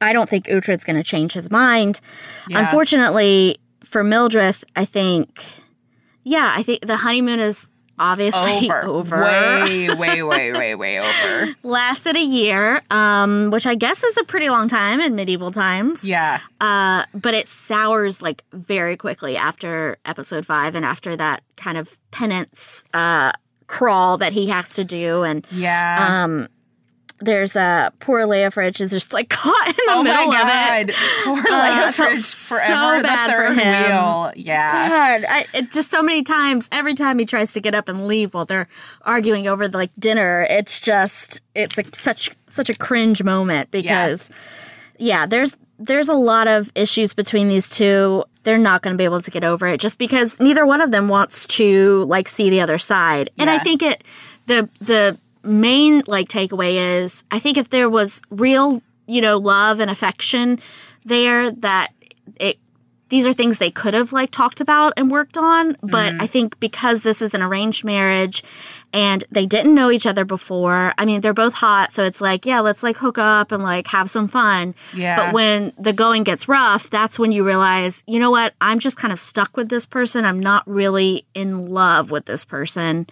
I 0.00 0.12
don't 0.12 0.28
think 0.28 0.46
Uhtred's 0.46 0.84
going 0.84 0.96
to 0.96 1.02
change 1.02 1.32
his 1.32 1.50
mind. 1.50 2.00
Yeah. 2.48 2.60
Unfortunately 2.60 3.58
for 3.84 4.04
Mildred, 4.04 4.56
I 4.76 4.84
think, 4.84 5.44
yeah, 6.24 6.52
I 6.54 6.62
think 6.62 6.86
the 6.86 6.96
honeymoon 6.96 7.40
is 7.40 7.66
obviously 7.98 8.70
Over. 8.70 8.84
over. 8.84 9.22
Way, 9.22 9.88
way, 9.94 10.22
way, 10.22 10.52
way, 10.52 10.74
way 10.74 10.98
over. 11.00 11.54
Lasted 11.62 12.16
a 12.16 12.20
year, 12.20 12.82
um, 12.90 13.50
which 13.50 13.66
I 13.66 13.74
guess 13.74 14.02
is 14.02 14.16
a 14.18 14.24
pretty 14.24 14.48
long 14.48 14.68
time 14.68 15.00
in 15.00 15.14
medieval 15.14 15.50
times. 15.50 16.04
Yeah. 16.04 16.40
Uh, 16.60 17.04
but 17.14 17.34
it 17.34 17.48
sours 17.48 18.20
like 18.22 18.44
very 18.52 18.96
quickly 18.96 19.36
after 19.36 19.96
episode 20.04 20.44
five 20.46 20.74
and 20.74 20.84
after 20.84 21.16
that 21.16 21.42
kind 21.56 21.78
of 21.78 21.98
penance 22.10 22.84
uh, 22.94 23.32
crawl 23.66 24.18
that 24.18 24.32
he 24.32 24.48
has 24.48 24.74
to 24.74 24.84
do. 24.84 25.22
And 25.24 25.46
Yeah. 25.50 26.24
um, 26.24 26.48
there's 27.20 27.56
a 27.56 27.60
uh, 27.60 27.90
poor 28.00 28.22
Leofric 28.22 28.80
is 28.80 28.90
just 28.90 29.12
like 29.12 29.28
caught 29.30 29.68
in 29.68 29.74
the 29.86 29.92
oh 29.92 30.02
my 30.02 30.10
middle 30.10 30.32
god. 30.32 30.82
of 30.84 30.88
it. 30.90 30.96
Poor 31.24 31.38
Uh, 31.38 31.42
I 31.50 31.92
felt 31.92 32.10
Leofric 32.12 32.16
so 32.18 32.54
forever 32.56 32.96
the 32.98 33.08
bad 33.08 33.30
for 33.34 33.52
him. 33.60 33.84
wheel. 33.84 34.32
Yeah. 34.36 34.88
God, 34.88 35.26
I, 35.28 35.46
it 35.54 35.70
just 35.70 35.90
so 35.90 36.02
many 36.02 36.22
times. 36.22 36.68
Every 36.72 36.94
time 36.94 37.18
he 37.18 37.26
tries 37.26 37.52
to 37.54 37.60
get 37.60 37.74
up 37.74 37.88
and 37.88 38.06
leave 38.06 38.34
while 38.34 38.44
they're 38.44 38.68
arguing 39.02 39.46
over 39.48 39.68
like 39.68 39.90
dinner, 39.98 40.46
it's 40.48 40.80
just 40.80 41.40
it's 41.54 41.76
like 41.76 41.94
such 41.96 42.30
such 42.46 42.70
a 42.70 42.74
cringe 42.74 43.22
moment 43.22 43.70
because 43.70 44.30
yeah, 44.98 45.26
there's 45.26 45.56
there's 45.78 46.08
a 46.08 46.14
lot 46.14 46.48
of 46.48 46.70
issues 46.74 47.14
between 47.14 47.48
these 47.48 47.70
two. 47.70 48.24
They're 48.42 48.58
not 48.58 48.82
going 48.82 48.94
to 48.94 48.98
be 48.98 49.04
able 49.04 49.20
to 49.20 49.30
get 49.30 49.44
over 49.44 49.66
it 49.66 49.80
just 49.80 49.98
because 49.98 50.38
neither 50.40 50.64
one 50.66 50.80
of 50.80 50.90
them 50.90 51.08
wants 51.08 51.46
to 51.48 52.04
like 52.04 52.28
see 52.28 52.50
the 52.50 52.60
other 52.60 52.78
side. 52.78 53.30
And 53.38 53.48
I 53.50 53.58
think 53.58 53.82
it 53.82 54.02
the 54.46 54.68
the 54.80 55.18
main 55.48 56.02
like 56.06 56.28
takeaway 56.28 57.02
is 57.02 57.24
I 57.30 57.38
think 57.38 57.56
if 57.56 57.70
there 57.70 57.88
was 57.90 58.22
real, 58.30 58.82
you 59.06 59.20
know, 59.20 59.38
love 59.38 59.80
and 59.80 59.90
affection 59.90 60.60
there 61.04 61.50
that 61.50 61.88
it 62.38 62.58
these 63.10 63.24
are 63.24 63.32
things 63.32 63.56
they 63.56 63.70
could 63.70 63.94
have 63.94 64.12
like 64.12 64.30
talked 64.30 64.60
about 64.60 64.92
and 64.98 65.10
worked 65.10 65.38
on. 65.38 65.76
But 65.82 66.12
Mm-hmm. 66.12 66.20
i 66.22 66.26
think 66.26 66.60
because 66.60 67.00
this 67.02 67.22
is 67.22 67.32
an 67.32 67.40
arranged 67.42 67.82
marriage 67.84 68.42
and 68.92 69.24
they 69.30 69.46
didn't 69.46 69.74
know 69.74 69.90
each 69.90 70.06
other 70.06 70.24
before 70.26 70.92
i 70.98 71.04
mean 71.06 71.20
they're 71.22 71.32
both 71.34 71.54
hot 71.54 71.94
so 71.94 72.02
it's 72.04 72.20
like 72.20 72.44
yeah 72.46 72.60
let's 72.60 72.82
like 72.82 72.96
hook 72.98 73.16
up 73.18 73.50
and 73.52 73.62
like 73.62 73.86
have 73.86 74.10
some 74.10 74.28
fun. 74.28 74.74
Yeah. 74.94 75.16
but 75.16 75.34
when 75.34 75.72
the 75.78 75.92
going 75.94 76.22
gets 76.24 76.48
rough 76.48 76.90
that's 76.90 77.18
when 77.18 77.32
you 77.32 77.44
realize 77.46 78.02
you 78.06 78.18
know 78.18 78.30
what? 78.30 78.52
I'm 78.60 78.78
just 78.78 78.98
kind 78.98 79.12
of 79.12 79.18
stuck 79.20 79.56
with 79.56 79.70
this 79.70 79.86
person. 79.86 80.26
I'm 80.26 80.40
not 80.40 80.62
really 80.68 81.24
in 81.34 81.66
love 81.68 82.10
with 82.10 82.26
this 82.26 82.44
person. 82.44 83.06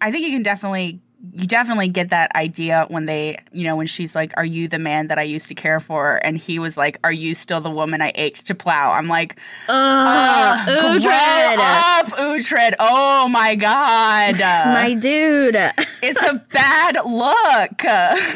I 0.00 0.10
think 0.10 0.24
you 0.26 0.32
can 0.32 0.42
definitely 0.42 1.00
you 1.32 1.46
definitely 1.46 1.88
get 1.88 2.10
that 2.10 2.34
idea 2.36 2.86
when 2.88 3.06
they, 3.06 3.38
you 3.52 3.64
know, 3.64 3.74
when 3.76 3.86
she's 3.88 4.14
like, 4.14 4.32
"Are 4.36 4.44
you 4.44 4.68
the 4.68 4.78
man 4.78 5.08
that 5.08 5.18
I 5.18 5.22
used 5.22 5.48
to 5.48 5.54
care 5.54 5.80
for?" 5.80 6.20
and 6.24 6.38
he 6.38 6.58
was 6.58 6.76
like, 6.76 6.98
"Are 7.02 7.12
you 7.12 7.34
still 7.34 7.60
the 7.60 7.70
woman 7.70 8.00
I 8.00 8.12
ached 8.14 8.46
to 8.46 8.54
plow?" 8.54 8.92
I'm 8.92 9.08
like, 9.08 9.32
Ugh, 9.68 9.74
ah, 9.74 10.62
grow 10.66 10.96
Uhtred. 10.96 11.58
up, 11.58 12.06
Uhtred. 12.18 12.74
Oh 12.78 13.28
my 13.28 13.54
god, 13.56 14.38
my 14.38 14.94
dude 14.94 15.56
it's 16.02 16.22
a 16.22 16.34
bad 16.52 16.96
look. 17.04 17.82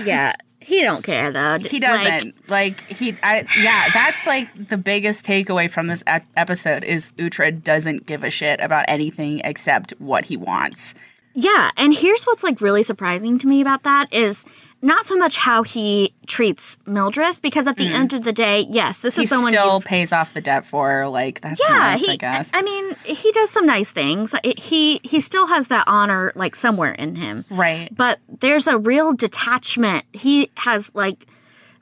yeah 0.07 0.33
he 0.61 0.81
don't 0.83 1.03
care 1.03 1.31
though 1.31 1.59
He 1.59 1.81
doesn't 1.81 2.49
like, 2.49 2.81
he. 2.87 3.15
I, 3.23 3.45
yeah, 3.61 3.89
that's 3.93 4.27
like 4.27 4.69
the 4.69 4.77
biggest 4.77 5.25
takeaway 5.25 5.71
from 5.71 5.89
this 5.89 6.03
ep- 6.07 6.27
episode 6.37 6.85
is 6.85 7.11
Uhtred 7.19 7.62
doesn't 7.65 8.07
give 8.07 8.25
a 8.25 8.31
shit 8.31 8.61
about 8.61 8.85
anything 8.89 9.41
except 9.45 9.93
what 9.99 10.25
he 10.25 10.37
wants. 10.37 10.95
Yeah, 11.35 11.71
and 11.77 11.95
here's 11.95 12.25
what's 12.25 12.43
like 12.43 12.61
really 12.61 12.83
surprising 12.83 13.39
to 13.39 13.47
me 13.47 13.61
about 13.61 13.83
that 13.85 14.12
is 14.12 14.45
not 14.85 15.07
so 15.07 15.15
much 15.17 15.37
how 15.37 15.62
he 15.62 16.12
treats 16.27 16.77
Mildred, 16.87 17.41
because 17.41 17.69
at 17.69 17.77
the 17.77 17.87
end 17.87 18.12
of 18.15 18.25
the 18.25 18.33
day, 18.33 18.67
yes, 18.69 18.99
this 18.99 19.15
Mm. 19.15 19.19
He 19.19 19.23
is 19.25 19.29
someone 19.31 19.53
still 19.53 19.81
pays 19.81 20.12
off 20.12 20.35
the 20.35 20.41
debt 20.41 20.65
for 20.65 20.91
her. 20.91 21.07
Like 21.09 21.41
that's 21.41 21.61
yeah, 21.61 21.79
nice, 21.79 22.01
he. 22.05 22.11
I 22.12 22.17
guess. 22.17 22.51
I 22.53 22.62
mean, 22.62 22.93
he 23.05 23.31
does 23.33 23.49
some 23.51 23.65
nice 23.65 23.93
things. 23.93 24.35
It- 24.43 24.59
he 24.59 25.01
he 25.05 25.21
still 25.21 25.47
has 25.47 25.69
that 25.69 25.85
honor 25.87 26.33
like 26.35 26.57
somewhere 26.57 26.93
in 26.93 27.15
him, 27.15 27.45
right. 27.51 27.89
but 27.97 28.19
there's 28.41 28.67
a 28.67 28.77
real 28.77 29.12
detachment. 29.12 30.05
He 30.12 30.51
has 30.57 30.91
like 30.95 31.27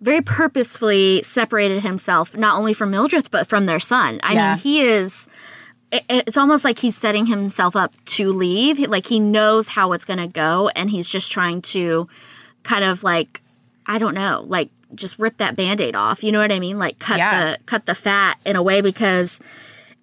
very 0.02 0.20
purposefully 0.20 1.22
separated 1.22 1.82
himself 1.82 2.36
not 2.36 2.58
only 2.58 2.72
from 2.74 2.90
Mildred 2.90 3.30
but 3.30 3.46
from 3.46 3.64
their 3.66 3.80
son. 3.80 4.20
I 4.22 4.32
Yeah. 4.34 4.48
mean, 4.50 4.58
he 4.58 4.80
is 4.82 5.26
it's 5.92 6.36
almost 6.36 6.64
like 6.64 6.78
he's 6.78 6.96
setting 6.96 7.26
himself 7.26 7.74
up 7.76 7.92
to 8.06 8.32
leave. 8.32 8.78
Like 8.78 9.06
he 9.06 9.18
knows 9.20 9.68
how 9.68 9.92
it's 9.92 10.04
going 10.04 10.18
to 10.20 10.28
go 10.28 10.68
and 10.76 10.90
he's 10.90 11.08
just 11.08 11.32
trying 11.32 11.62
to 11.62 12.08
kind 12.62 12.84
of 12.84 13.02
like 13.02 13.40
I 13.86 13.98
don't 13.98 14.14
know, 14.14 14.44
like 14.46 14.70
just 14.94 15.18
rip 15.18 15.38
that 15.38 15.56
band-aid 15.56 15.96
off. 15.96 16.22
You 16.22 16.30
know 16.32 16.40
what 16.40 16.52
I 16.52 16.60
mean? 16.60 16.78
Like 16.78 16.98
cut 16.98 17.18
Yeah. 17.18 17.52
the 17.52 17.58
cut 17.66 17.86
the 17.86 17.94
fat 17.94 18.38
in 18.44 18.56
a 18.56 18.62
way 18.62 18.80
because 18.80 19.40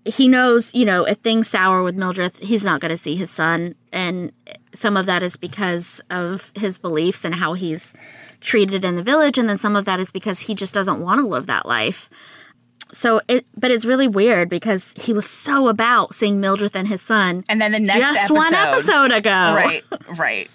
he 0.03 0.27
knows, 0.27 0.73
you 0.73 0.85
know, 0.85 1.03
if 1.05 1.17
things 1.17 1.49
sour 1.49 1.83
with 1.83 1.95
Mildred, 1.95 2.33
he's 2.37 2.63
not 2.63 2.79
going 2.81 2.91
to 2.91 2.97
see 2.97 3.15
his 3.15 3.29
son 3.29 3.75
and 3.93 4.31
some 4.73 4.95
of 4.97 5.05
that 5.05 5.23
is 5.23 5.37
because 5.37 6.01
of 6.09 6.51
his 6.55 6.77
beliefs 6.77 7.23
and 7.25 7.33
how 7.35 7.53
he's 7.53 7.93
treated 8.39 8.85
in 8.85 8.95
the 8.95 9.03
village 9.03 9.37
and 9.37 9.49
then 9.49 9.57
some 9.57 9.75
of 9.75 9.85
that 9.85 9.99
is 9.99 10.11
because 10.11 10.39
he 10.41 10.53
just 10.53 10.73
doesn't 10.73 11.01
want 11.01 11.19
to 11.19 11.27
live 11.27 11.47
that 11.47 11.65
life. 11.65 12.09
So 12.93 13.21
it 13.27 13.45
but 13.55 13.71
it's 13.71 13.85
really 13.85 14.07
weird 14.07 14.49
because 14.49 14.93
he 14.99 15.13
was 15.13 15.29
so 15.29 15.67
about 15.67 16.15
seeing 16.15 16.39
Mildred 16.41 16.75
and 16.75 16.87
his 16.87 17.01
son 17.01 17.43
And 17.49 17.59
then 17.61 17.71
the 17.73 17.79
next 17.79 17.97
just 17.99 18.17
episode, 18.31 18.33
one 18.35 18.53
episode 18.53 19.11
ago. 19.11 19.29
right, 19.29 19.83
right. 20.17 20.49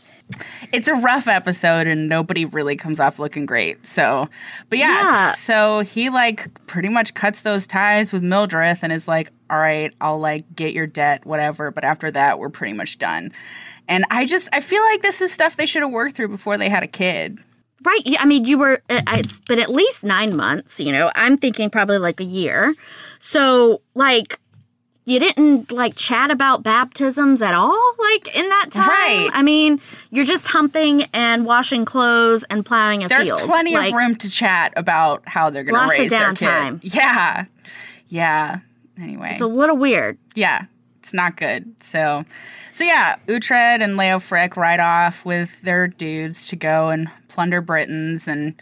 It's 0.72 0.88
a 0.88 0.94
rough 0.94 1.28
episode, 1.28 1.86
and 1.86 2.08
nobody 2.08 2.46
really 2.46 2.74
comes 2.74 3.00
off 3.00 3.18
looking 3.18 3.44
great. 3.44 3.84
So, 3.84 4.28
but 4.70 4.78
yeah, 4.78 4.86
Yeah. 5.02 5.32
so 5.32 5.80
he 5.80 6.08
like 6.08 6.48
pretty 6.66 6.88
much 6.88 7.12
cuts 7.12 7.42
those 7.42 7.66
ties 7.66 8.12
with 8.14 8.22
Mildred 8.22 8.78
and 8.80 8.92
is 8.92 9.06
like, 9.06 9.30
"All 9.50 9.58
right, 9.58 9.94
I'll 10.00 10.18
like 10.18 10.42
get 10.56 10.72
your 10.72 10.86
debt, 10.86 11.26
whatever." 11.26 11.70
But 11.70 11.84
after 11.84 12.10
that, 12.12 12.38
we're 12.38 12.48
pretty 12.48 12.72
much 12.72 12.96
done. 12.98 13.30
And 13.88 14.06
I 14.10 14.24
just 14.24 14.48
I 14.54 14.60
feel 14.60 14.82
like 14.82 15.02
this 15.02 15.20
is 15.20 15.30
stuff 15.32 15.56
they 15.56 15.66
should 15.66 15.82
have 15.82 15.90
worked 15.92 16.16
through 16.16 16.28
before 16.28 16.56
they 16.56 16.70
had 16.70 16.82
a 16.82 16.86
kid. 16.86 17.38
Right. 17.84 18.16
I 18.18 18.24
mean, 18.24 18.44
you 18.44 18.58
were, 18.58 18.82
uh, 18.90 19.02
it's 19.08 19.40
been 19.40 19.58
at 19.58 19.70
least 19.70 20.04
nine 20.04 20.36
months, 20.36 20.78
you 20.80 20.92
know. 20.92 21.10
I'm 21.14 21.36
thinking 21.36 21.70
probably 21.70 21.98
like 21.98 22.20
a 22.20 22.24
year. 22.24 22.74
So, 23.20 23.80
like, 23.94 24.38
you 25.04 25.18
didn't 25.18 25.72
like 25.72 25.96
chat 25.96 26.30
about 26.30 26.62
baptisms 26.62 27.42
at 27.42 27.54
all, 27.54 27.94
like 27.98 28.36
in 28.36 28.48
that 28.48 28.66
time. 28.70 28.88
Right. 28.88 29.30
I 29.32 29.42
mean, 29.42 29.80
you're 30.10 30.24
just 30.24 30.46
humping 30.46 31.02
and 31.12 31.44
washing 31.44 31.84
clothes 31.84 32.44
and 32.44 32.64
plowing 32.64 33.02
a 33.02 33.08
There's 33.08 33.26
field. 33.26 33.40
There's 33.40 33.48
plenty 33.48 33.74
Like, 33.74 33.92
of 33.92 33.98
room 33.98 34.14
to 34.16 34.30
chat 34.30 34.72
about 34.76 35.22
how 35.26 35.50
they're 35.50 35.64
going 35.64 35.74
to 35.88 35.90
raise 35.90 36.10
their 36.10 36.32
kid. 36.34 36.80
Yeah, 36.94 37.46
yeah. 38.08 38.58
Anyway, 39.00 39.30
It's 39.32 39.40
a 39.40 39.46
little 39.46 39.76
weird. 39.76 40.18
yeah, 40.36 40.66
it's 41.02 41.12
not 41.12 41.36
good. 41.36 41.82
So, 41.82 42.24
so 42.70 42.84
yeah, 42.84 43.16
Uhtred 43.26 43.82
and 43.82 43.98
Leofric 43.98 44.56
ride 44.56 44.78
off 44.78 45.24
with 45.24 45.60
their 45.62 45.88
dudes 45.88 46.46
to 46.46 46.56
go 46.56 46.90
and 46.90 47.08
plunder 47.26 47.60
Britons. 47.60 48.28
And 48.28 48.54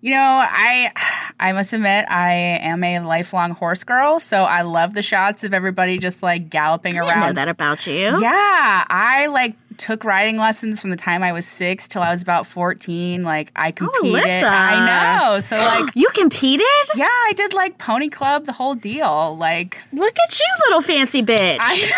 you 0.00 0.12
know, 0.12 0.20
I, 0.20 0.92
I 1.40 1.52
must 1.52 1.72
admit, 1.72 2.06
I 2.08 2.32
am 2.32 2.84
a 2.84 3.00
lifelong 3.00 3.50
horse 3.50 3.82
girl, 3.82 4.20
so 4.20 4.44
I 4.44 4.62
love 4.62 4.94
the 4.94 5.02
shots 5.02 5.42
of 5.42 5.52
everybody 5.52 5.98
just 5.98 6.22
like 6.22 6.50
galloping 6.50 7.00
I 7.00 7.04
didn't 7.04 7.20
know 7.20 7.32
that 7.32 7.48
about 7.48 7.84
you. 7.88 8.20
Yeah, 8.20 8.84
I 8.88 9.26
like 9.26 9.56
took 9.78 10.04
riding 10.04 10.36
lessons 10.36 10.80
from 10.80 10.90
the 10.90 10.96
time 10.96 11.22
I 11.22 11.32
was 11.32 11.46
six 11.46 11.88
till 11.88 12.02
I 12.02 12.12
was 12.12 12.22
about 12.22 12.46
fourteen. 12.46 13.22
Like 13.22 13.52
I 13.56 13.70
competed. 13.70 14.24
Oh, 14.24 14.48
I 14.48 15.28
know. 15.30 15.40
So 15.40 15.56
like. 15.58 15.90
You 15.94 16.08
competed? 16.14 16.66
Yeah, 16.94 17.06
I 17.06 17.32
did 17.36 17.54
like 17.54 17.78
pony 17.78 18.08
club, 18.08 18.46
the 18.46 18.52
whole 18.52 18.74
deal. 18.74 19.36
Like, 19.36 19.82
Look 19.92 20.16
at 20.18 20.38
you, 20.38 20.46
little 20.66 20.82
fancy 20.82 21.22
bitch. 21.22 21.92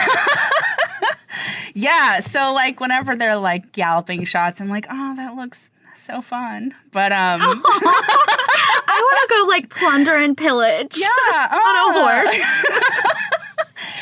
yeah. 1.74 2.20
So 2.20 2.52
like, 2.52 2.80
whenever 2.80 3.16
they're 3.16 3.36
like 3.36 3.72
galloping 3.72 4.24
shots, 4.24 4.60
I'm 4.60 4.68
like, 4.68 4.86
oh, 4.90 5.16
that 5.16 5.34
looks 5.34 5.70
so 6.00 6.20
fun. 6.20 6.74
But 6.92 7.12
um, 7.12 7.40
I 7.42 9.00
want 9.02 9.28
to 9.28 9.34
go 9.34 9.48
like 9.48 9.70
plunder 9.70 10.16
and 10.16 10.36
pillage. 10.36 10.98
yeah, 10.98 11.08
on 11.52 11.76
a 11.76 11.98
uh, 11.98 12.24
horse. 12.24 13.39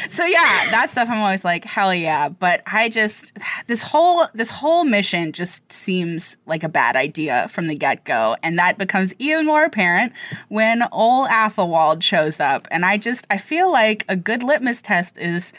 So 0.08 0.24
yeah, 0.24 0.70
that 0.70 0.90
stuff 0.90 1.08
I'm 1.10 1.18
always 1.18 1.44
like, 1.44 1.64
hell 1.64 1.94
yeah. 1.94 2.28
But 2.28 2.62
I 2.66 2.88
just 2.88 3.36
this 3.66 3.82
whole 3.82 4.26
this 4.34 4.50
whole 4.50 4.84
mission 4.84 5.32
just 5.32 5.70
seems 5.72 6.36
like 6.46 6.62
a 6.62 6.68
bad 6.68 6.96
idea 6.96 7.48
from 7.48 7.66
the 7.66 7.74
get 7.74 8.04
go, 8.04 8.36
and 8.42 8.58
that 8.58 8.78
becomes 8.78 9.14
even 9.18 9.46
more 9.46 9.64
apparent 9.64 10.12
when 10.48 10.82
old 10.92 11.28
Athelwald 11.28 12.02
shows 12.02 12.40
up. 12.40 12.68
And 12.70 12.84
I 12.84 12.96
just 12.96 13.26
I 13.30 13.38
feel 13.38 13.70
like 13.72 14.04
a 14.08 14.16
good 14.16 14.42
litmus 14.42 14.82
test 14.82 15.18
is 15.18 15.52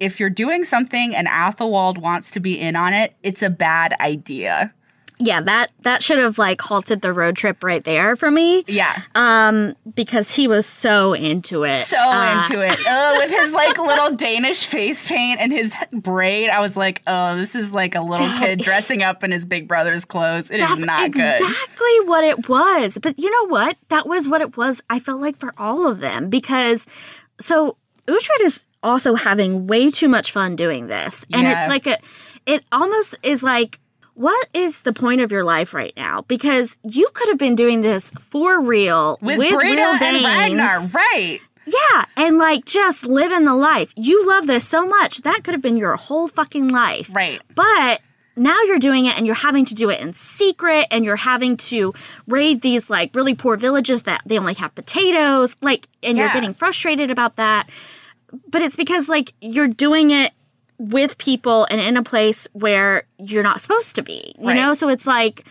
if 0.00 0.20
you're 0.20 0.30
doing 0.30 0.64
something 0.64 1.14
and 1.14 1.26
Athelwald 1.28 1.98
wants 1.98 2.30
to 2.32 2.40
be 2.40 2.60
in 2.60 2.76
on 2.76 2.92
it, 2.92 3.14
it's 3.22 3.42
a 3.42 3.50
bad 3.50 3.94
idea. 4.00 4.72
Yeah, 5.18 5.40
that 5.40 5.68
that 5.82 6.02
should 6.02 6.18
have 6.18 6.36
like 6.38 6.60
halted 6.60 7.00
the 7.00 7.12
road 7.12 7.36
trip 7.36 7.64
right 7.64 7.82
there 7.82 8.16
for 8.16 8.30
me. 8.30 8.64
Yeah. 8.66 8.92
Um, 9.14 9.74
because 9.94 10.30
he 10.34 10.46
was 10.48 10.66
so 10.66 11.14
into 11.14 11.64
it. 11.64 11.74
so 11.84 11.96
Uh, 11.98 12.42
into 12.44 12.60
it. 12.64 12.76
Ugh, 12.86 13.16
with 13.18 13.30
his 13.30 13.52
like 13.52 13.78
little 13.78 14.14
Danish 14.16 14.64
face 14.66 15.08
paint 15.08 15.40
and 15.40 15.52
his 15.52 15.74
braid, 15.92 16.50
I 16.50 16.60
was 16.60 16.76
like, 16.76 17.02
oh, 17.06 17.36
this 17.36 17.54
is 17.54 17.72
like 17.72 17.94
a 17.94 18.02
little 18.02 18.28
kid 18.38 18.60
dressing 18.60 19.02
up 19.02 19.24
in 19.24 19.30
his 19.30 19.46
big 19.46 19.66
brother's 19.68 20.04
clothes. 20.04 20.50
It 20.50 20.60
is 20.60 20.78
not 20.84 21.10
good. 21.12 21.40
exactly 21.40 22.00
what 22.04 22.22
it 22.24 22.48
was. 22.48 22.98
But 23.00 23.18
you 23.18 23.30
know 23.30 23.48
what? 23.50 23.76
That 23.88 24.06
was 24.06 24.28
what 24.28 24.40
it 24.40 24.56
was. 24.56 24.82
I 24.90 24.98
felt 24.98 25.20
like 25.20 25.36
for 25.38 25.54
all 25.56 25.86
of 25.86 26.00
them 26.00 26.28
because 26.28 26.86
so 27.40 27.76
Uhtred 28.06 28.42
is 28.42 28.64
also 28.82 29.14
having 29.14 29.66
way 29.66 29.90
too 29.90 30.08
much 30.08 30.30
fun 30.30 30.56
doing 30.56 30.86
this, 30.86 31.24
and 31.32 31.42
Yeah. 31.42 31.62
it's 31.64 31.68
like 31.70 31.86
a. 31.86 31.98
It 32.44 32.64
almost 32.70 33.16
is 33.22 33.42
like. 33.42 33.80
What 34.16 34.48
is 34.54 34.80
the 34.80 34.94
point 34.94 35.20
of 35.20 35.30
your 35.30 35.44
life 35.44 35.74
right 35.74 35.92
now? 35.94 36.22
Because 36.22 36.78
you 36.82 37.06
could 37.12 37.28
have 37.28 37.36
been 37.36 37.54
doing 37.54 37.82
this 37.82 38.10
for 38.18 38.62
real 38.62 39.18
With, 39.20 39.36
with, 39.36 39.50
Brida 39.50 39.76
real 39.76 39.88
and 39.90 40.00
Danes. 40.00 40.24
Ragnar, 40.24 40.88
right? 40.88 41.38
Yeah, 41.66 42.04
and 42.16 42.38
like 42.38 42.64
just 42.64 43.04
living 43.04 43.44
the 43.44 43.54
life. 43.54 43.92
You 43.94 44.26
love 44.26 44.46
this 44.46 44.66
so 44.66 44.86
much. 44.86 45.18
That 45.18 45.44
could 45.44 45.52
have 45.52 45.60
been 45.60 45.76
your 45.76 45.96
whole 45.96 46.28
fucking 46.28 46.68
life. 46.68 47.14
Right. 47.14 47.42
But 47.54 48.00
now 48.36 48.58
you're 48.62 48.78
doing 48.78 49.04
it 49.04 49.18
and 49.18 49.26
you're 49.26 49.34
having 49.34 49.66
to 49.66 49.74
do 49.74 49.90
it 49.90 50.00
in 50.00 50.14
secret 50.14 50.86
and 50.90 51.04
you're 51.04 51.16
having 51.16 51.58
to 51.58 51.92
raid 52.26 52.62
these 52.62 52.88
like 52.88 53.14
really 53.14 53.34
poor 53.34 53.56
villages 53.56 54.02
that 54.04 54.22
they 54.24 54.38
only 54.38 54.54
have 54.54 54.74
potatoes. 54.74 55.56
Like, 55.60 55.88
and 56.02 56.16
you're 56.16 56.32
getting 56.32 56.54
frustrated 56.54 57.10
about 57.10 57.36
that. 57.36 57.68
But 58.48 58.62
it's 58.62 58.76
because 58.76 59.10
like 59.10 59.34
you're 59.42 59.68
doing 59.68 60.10
it 60.10 60.32
with 60.78 61.16
people 61.18 61.66
and 61.70 61.80
in 61.80 61.96
a 61.96 62.02
place 62.02 62.46
where 62.52 63.04
you're 63.18 63.42
not 63.42 63.60
supposed 63.60 63.94
to 63.96 64.02
be, 64.02 64.34
you 64.38 64.48
Right. 64.48 64.56
know? 64.56 64.74
So 64.74 64.88
it's 64.88 65.06
like 65.06 65.44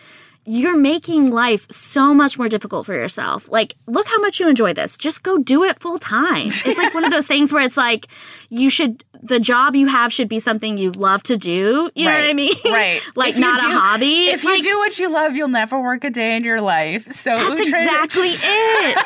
you're 0.48 0.78
making 0.78 1.32
life 1.32 1.66
so 1.72 2.14
much 2.14 2.38
more 2.38 2.48
difficult 2.48 2.86
for 2.86 2.94
yourself. 2.94 3.50
Like, 3.50 3.74
look 3.88 4.06
how 4.06 4.20
much 4.20 4.40
you 4.40 4.48
enjoy 4.48 4.74
this. 4.74 4.96
Just 4.96 5.24
go 5.24 5.40
do 5.40 5.64
it 5.64 5.80
full 5.80 5.98
time. 5.98 6.48
It's 6.66 6.78
like 6.78 6.94
one 6.94 7.04
of 7.04 7.10
those 7.12 7.26
things 7.26 7.52
where 7.52 7.64
it's 7.64 7.78
like 7.78 8.06
you 8.50 8.70
should 8.70 9.04
the 9.24 9.40
job 9.40 9.76
you 9.76 9.88
have 9.88 10.14
should 10.14 10.30
be 10.30 10.40
something 10.40 10.78
you 10.78 10.92
love 10.92 11.24
to 11.24 11.36
do. 11.38 11.90
You 11.96 12.06
know 12.06 12.12
what 12.12 12.30
I 12.30 12.34
mean? 12.34 12.54
Right. 12.66 13.02
like 13.16 13.32
If 13.34 13.40
not 13.40 13.60
a 13.64 13.70
hobby. 13.72 14.28
If 14.28 14.44
Like, 14.44 14.58
you 14.58 14.62
do 14.62 14.78
what 14.78 15.00
you 15.00 15.10
love, 15.10 15.36
you'll 15.36 15.48
never 15.48 15.82
work 15.82 16.04
a 16.04 16.12
day 16.12 16.36
in 16.36 16.44
your 16.44 16.62
life. 16.62 17.12
So 17.12 17.36
that's 17.36 17.62
exactly 17.62 18.28
it. 18.44 19.04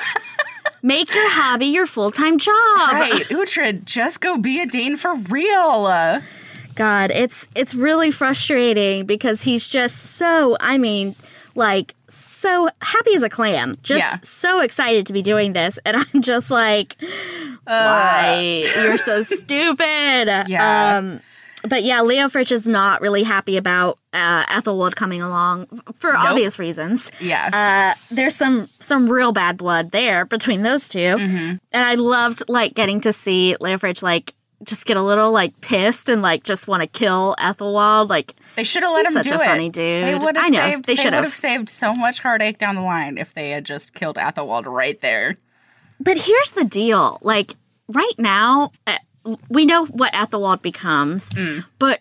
Make 0.82 1.14
your 1.14 1.30
hobby 1.32 1.66
your 1.68 1.86
full 1.86 2.12
time 2.12 2.38
job. 2.38 2.54
Right, 2.54 3.24
Uhtred, 3.30 3.86
just 3.86 4.22
go 4.22 4.38
be 4.38 4.62
a 4.62 4.66
Dane 4.66 4.96
for 4.96 5.16
real. 5.16 5.86
Uh, 5.88 6.22
God, 6.76 7.12
it's 7.12 7.48
it's 7.56 7.76
really 7.76 8.12
frustrating 8.12 9.06
because 9.06 9.42
he's 9.44 9.68
just 9.68 9.98
so 10.16 10.56
I 10.62 10.78
mean, 10.78 11.16
like 11.56 11.96
so 12.08 12.70
happy 12.82 13.14
as 13.16 13.24
a 13.24 13.30
clam. 13.30 13.78
Just 13.84 14.00
Yeah. 14.00 14.18
so 14.24 14.62
excited 14.62 15.06
to 15.08 15.14
be 15.14 15.22
doing 15.22 15.52
this. 15.54 15.78
And 15.86 15.98
I'm 15.98 16.22
just 16.22 16.50
like, 16.50 16.96
why? 17.66 18.64
You're 18.76 18.98
so 18.98 19.24
stupid. 19.24 20.28
Yeah. 20.48 20.98
Um 20.98 21.20
but 21.68 21.84
yeah, 21.84 22.00
Leofric 22.00 22.52
is 22.52 22.68
not 22.68 23.02
really 23.02 23.24
happy 23.24 23.58
about 23.58 24.00
uh, 24.14 24.44
Ethelwald 24.46 24.96
coming 24.96 25.22
along 25.22 25.66
for 25.94 26.16
obvious 26.16 26.58
reasons. 26.60 27.12
yeah. 27.20 27.50
Uh, 27.96 28.00
there's 28.12 28.36
some 28.36 28.70
some 28.80 29.10
real 29.10 29.32
bad 29.32 29.58
blood 29.58 29.92
there 29.92 30.26
between 30.26 30.62
those 30.64 30.88
2 30.90 30.98
Mm-hmm. 31.00 31.36
and 31.38 31.60
I 31.86 31.96
loved 31.96 32.44
like 32.48 32.74
getting 32.76 33.02
to 33.02 33.14
see 33.14 33.56
Leofric 33.60 34.02
like 34.04 34.34
just 34.64 34.86
get 34.86 34.98
a 34.98 35.02
little 35.02 35.32
like 35.32 35.60
pissed 35.62 36.10
and 36.10 36.22
like 36.22 36.44
just 36.44 36.68
want 36.68 36.82
to 36.84 36.88
kill 36.88 37.36
Ethelwald. 37.40 38.10
Like 38.10 38.34
they 38.58 38.64
should 38.66 38.84
have 38.84 38.92
let 38.92 39.06
him 39.06 39.14
such 39.14 39.28
do 39.28 39.32
a 39.34 39.36
it. 39.42 39.46
funny 39.46 39.70
They 39.70 40.16
would 40.16 40.36
have 40.36 40.54
saved. 40.54 40.86
they 40.86 40.94
They, 40.94 40.96
should 40.96 41.06
would 41.06 41.14
have. 41.14 41.24
have 41.26 41.34
saved 41.36 41.70
so 41.70 41.94
much 41.94 42.20
heartache 42.20 42.58
down 42.58 42.76
the 42.76 42.82
line 42.82 43.18
if 43.18 43.34
they 43.34 43.52
had 43.52 43.66
just 43.66 43.94
killed 43.94 44.18
Ethelwald 44.18 44.66
right 44.66 45.00
there. 45.00 45.36
But 46.02 46.18
here's 46.18 46.52
the 46.52 46.66
deal. 46.66 47.20
Like 47.22 47.56
right 47.88 48.14
now, 48.18 48.72
uh, 48.86 48.98
we 49.50 49.66
know 49.66 49.86
what 49.86 50.14
Ethelwald 50.14 50.62
becomes, 50.62 51.30
Mm. 51.30 51.66
but 51.78 52.00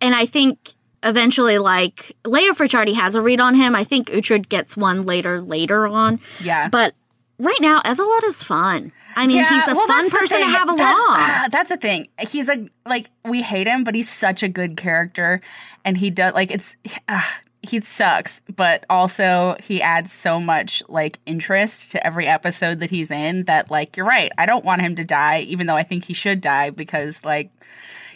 and 0.00 0.14
I 0.14 0.26
think 0.26 0.74
eventually, 1.02 1.58
like 1.58 2.16
Leofric 2.24 2.74
already 2.74 2.94
has 2.94 3.14
a 3.14 3.20
read 3.22 3.40
on 3.40 3.54
him. 3.54 3.74
I 3.74 3.84
think 3.84 4.08
Uhtred 4.08 4.48
gets 4.48 4.76
one 4.76 5.04
later 5.04 5.40
later 5.40 5.86
on. 5.86 6.20
Yeah. 6.42 6.68
But 6.68 6.94
right 7.38 7.60
now, 7.60 7.80
Ethelwald 7.80 8.24
is 8.24 8.42
fun. 8.42 8.92
I 9.16 9.26
mean, 9.26 9.38
he's 9.44 9.68
a 9.68 9.74
well, 9.74 9.86
fun 9.86 10.08
person 10.08 10.38
to 10.38 10.44
have 10.46 10.68
along. 10.68 10.76
That's, 10.78 11.00
ah, 11.00 11.48
that's 11.50 11.68
the 11.68 11.76
thing. 11.76 12.08
He's 12.28 12.48
a 12.48 12.66
like 12.86 13.10
we 13.24 13.42
hate 13.42 13.66
him, 13.66 13.84
but 13.84 13.94
he's 13.94 14.08
such 14.08 14.42
a 14.42 14.48
good 14.48 14.76
character, 14.76 15.40
and 15.84 15.96
he 15.96 16.10
does 16.10 16.32
like 16.34 16.50
it's. 16.50 16.76
Uh, 17.08 17.20
he 17.62 17.80
sucks, 17.80 18.40
but 18.56 18.84
also 18.88 19.56
he 19.62 19.82
adds 19.82 20.12
so 20.12 20.40
much 20.40 20.82
like 20.88 21.18
interest 21.26 21.90
to 21.92 22.06
every 22.06 22.26
episode 22.26 22.80
that 22.80 22.90
he's 22.90 23.10
in 23.10 23.44
that 23.44 23.70
like 23.70 23.96
you're 23.96 24.06
right. 24.06 24.32
I 24.38 24.46
don't 24.46 24.64
want 24.64 24.80
him 24.82 24.96
to 24.96 25.04
die, 25.04 25.40
even 25.40 25.66
though 25.66 25.76
I 25.76 25.82
think 25.82 26.04
he 26.04 26.14
should 26.14 26.40
die 26.40 26.70
because 26.70 27.24
like 27.24 27.50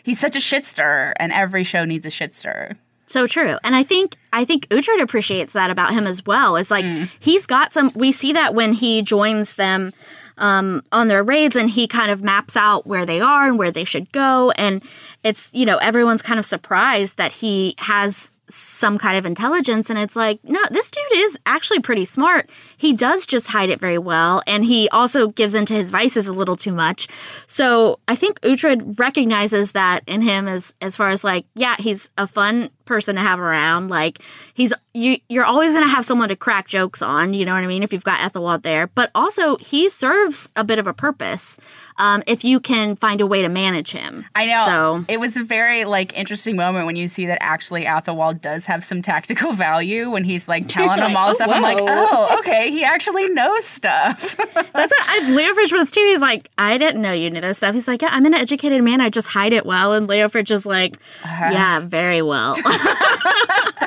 he's 0.03 0.19
such 0.19 0.37
a 0.37 0.41
shit 0.41 0.65
stirrer, 0.65 1.15
and 1.19 1.33
every 1.33 1.65
show 1.65 1.85
needs 1.85 2.07
a 2.07 2.11
shit 2.11 2.33
stirrer. 2.33 2.77
So 3.07 3.27
true. 3.27 3.59
And 3.65 3.77
I 3.77 3.83
think 3.83 4.17
I 4.33 4.47
think 4.47 4.67
Uhtred 4.71 5.03
appreciates 5.03 5.53
that 5.53 5.71
about 5.71 5.93
him 5.93 6.07
as 6.07 6.25
well. 6.25 6.57
It's 6.57 6.71
like 6.71 6.87
Mm. 6.87 7.11
he's 7.21 7.45
got 7.47 7.73
some 7.73 7.93
we 7.95 8.13
see 8.13 8.33
that 8.33 8.55
when 8.55 8.73
he 8.73 9.03
joins 9.03 9.57
them 9.57 9.93
um, 10.39 10.83
on 10.91 11.09
their 11.09 11.23
raids 11.23 11.55
and 11.55 11.69
he 11.71 11.87
kind 11.87 12.11
of 12.11 12.23
maps 12.23 12.57
out 12.57 12.87
where 12.87 13.05
they 13.07 13.21
are 13.21 13.47
and 13.47 13.59
where 13.59 13.71
they 13.71 13.85
should 13.85 14.11
go. 14.11 14.51
And 14.53 14.83
it's, 15.23 15.49
you 15.53 15.65
know, 15.65 15.77
everyone's 15.77 16.23
kind 16.23 16.41
of 16.41 16.47
surprised 16.47 17.19
that 17.19 17.31
he 17.31 17.75
has 17.79 18.31
some 18.49 18.99
kind 18.99 19.17
of 19.17 19.27
intelligence. 19.27 19.91
And 19.91 19.99
it's 19.99 20.17
like, 20.17 20.43
no, 20.45 20.61
this 20.71 20.91
dude 20.91 21.03
is 21.19 21.39
actually 21.47 21.81
pretty 21.81 22.05
smart. 22.05 22.51
He 22.85 22.93
does 22.93 23.25
just 23.25 23.49
hide 23.49 23.71
it 23.71 23.81
very 23.81 23.97
well. 23.97 24.43
And 24.47 24.63
he 24.63 24.91
also 24.91 25.29
gives 25.29 25.55
into 25.55 25.73
his 25.73 25.89
vices 25.89 26.27
a 26.27 26.35
little 26.35 26.55
too 26.55 26.71
much. 26.73 27.09
So 27.47 27.99
I 28.09 28.15
think 28.15 28.39
Uhtred 28.43 28.99
recognizes 28.99 29.73
that 29.73 30.03
in 30.07 30.21
him 30.21 30.47
as 30.47 30.75
as 30.83 30.95
far 30.95 31.09
as 31.09 31.25
like, 31.25 31.47
yeah, 31.55 31.77
he's 31.79 32.11
a 32.19 32.27
fun 32.27 32.69
person 32.85 33.15
to 33.17 33.23
have 33.23 33.41
around. 33.41 33.89
Like 33.89 34.19
he's 34.53 34.75
you 34.93 35.17
you're 35.31 35.47
always 35.47 35.73
gonna 35.73 35.89
have 35.89 36.05
someone 36.05 36.29
to 36.29 36.37
crack 36.37 36.69
jokes 36.69 37.01
on, 37.01 37.33
you 37.33 37.47
know 37.47 37.55
what 37.55 37.65
I 37.65 37.67
mean, 37.67 37.83
if 37.83 37.93
you've 37.93 38.05
got 38.05 38.21
Ethelwald 38.21 38.63
there. 38.63 38.89
But 38.89 39.11
also 39.15 39.57
he 39.57 39.89
serves 39.89 40.51
a 40.55 40.65
bit 40.65 40.79
of 40.79 40.87
a 40.87 40.93
purpose. 40.93 41.57
Um, 41.97 42.25
if 42.27 42.45
you 42.45 42.59
can 42.59 42.97
find 42.97 43.21
a 43.21 43.27
way 43.27 43.43
to 43.43 43.49
manage 43.49 43.93
him. 43.93 44.27
I 44.35 44.47
know. 44.47 44.65
So 44.67 45.05
it 45.09 45.21
was 45.21 45.37
a 45.37 45.45
very 45.45 45.85
like 45.85 46.17
interesting 46.19 46.57
moment 46.57 46.87
when 46.87 46.97
you 46.97 47.07
see 47.09 47.27
that 47.27 47.39
actually 47.41 47.85
Athelwald 47.85 48.41
does 48.41 48.67
have 48.67 48.85
some 48.85 49.01
tactical 49.01 49.53
value 49.55 50.11
when 50.11 50.25
he's 50.25 50.49
like 50.49 50.69
telling 50.69 50.99
him 50.99 51.15
like, 51.15 51.17
all 51.17 51.27
"Oh, 51.27 51.29
this 51.29 51.39
stuff. 51.39 51.51
I'm 51.51 51.63
like, 51.63 51.79
oh, 51.81 52.37
okay, 52.41 52.71
he 52.75 52.85
actually 52.85 53.29
knows 53.29 53.65
stuff. 53.65 54.37
That's 54.55 54.75
what 54.75 54.93
I, 55.09 55.21
Leofric 55.31 55.73
was 55.73 55.91
too. 55.91 56.01
He's 56.11 56.21
like, 56.21 56.51
I 56.59 56.77
didn't 56.79 57.01
know 57.01 57.13
you 57.13 57.31
knew 57.31 57.41
this 57.41 57.57
stuff. 57.59 57.75
He's 57.75 57.87
like, 57.89 58.03
yeah, 58.03 58.09
I'm 58.13 58.27
an 58.27 58.35
educated 58.35 58.83
man. 58.83 59.01
I 59.01 59.11
just 59.11 59.29
hide 59.29 59.53
it 59.53 59.65
well. 59.65 59.93
And 59.93 60.09
Leofric 60.09 60.51
is 60.51 60.67
like, 60.67 60.97
Uh-huh. 61.23 61.51
yeah, 61.53 61.81
very 61.81 62.23
well. 62.23 62.55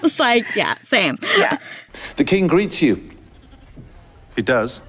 it's 0.04 0.19
like, 0.19 0.45
yeah, 0.56 0.76
same. 0.84 1.17
yeah. 1.38 1.58
The 2.15 2.23
king 2.23 2.47
greets 2.47 2.82
you. 2.82 3.02
He 4.36 4.41
does. 4.41 4.82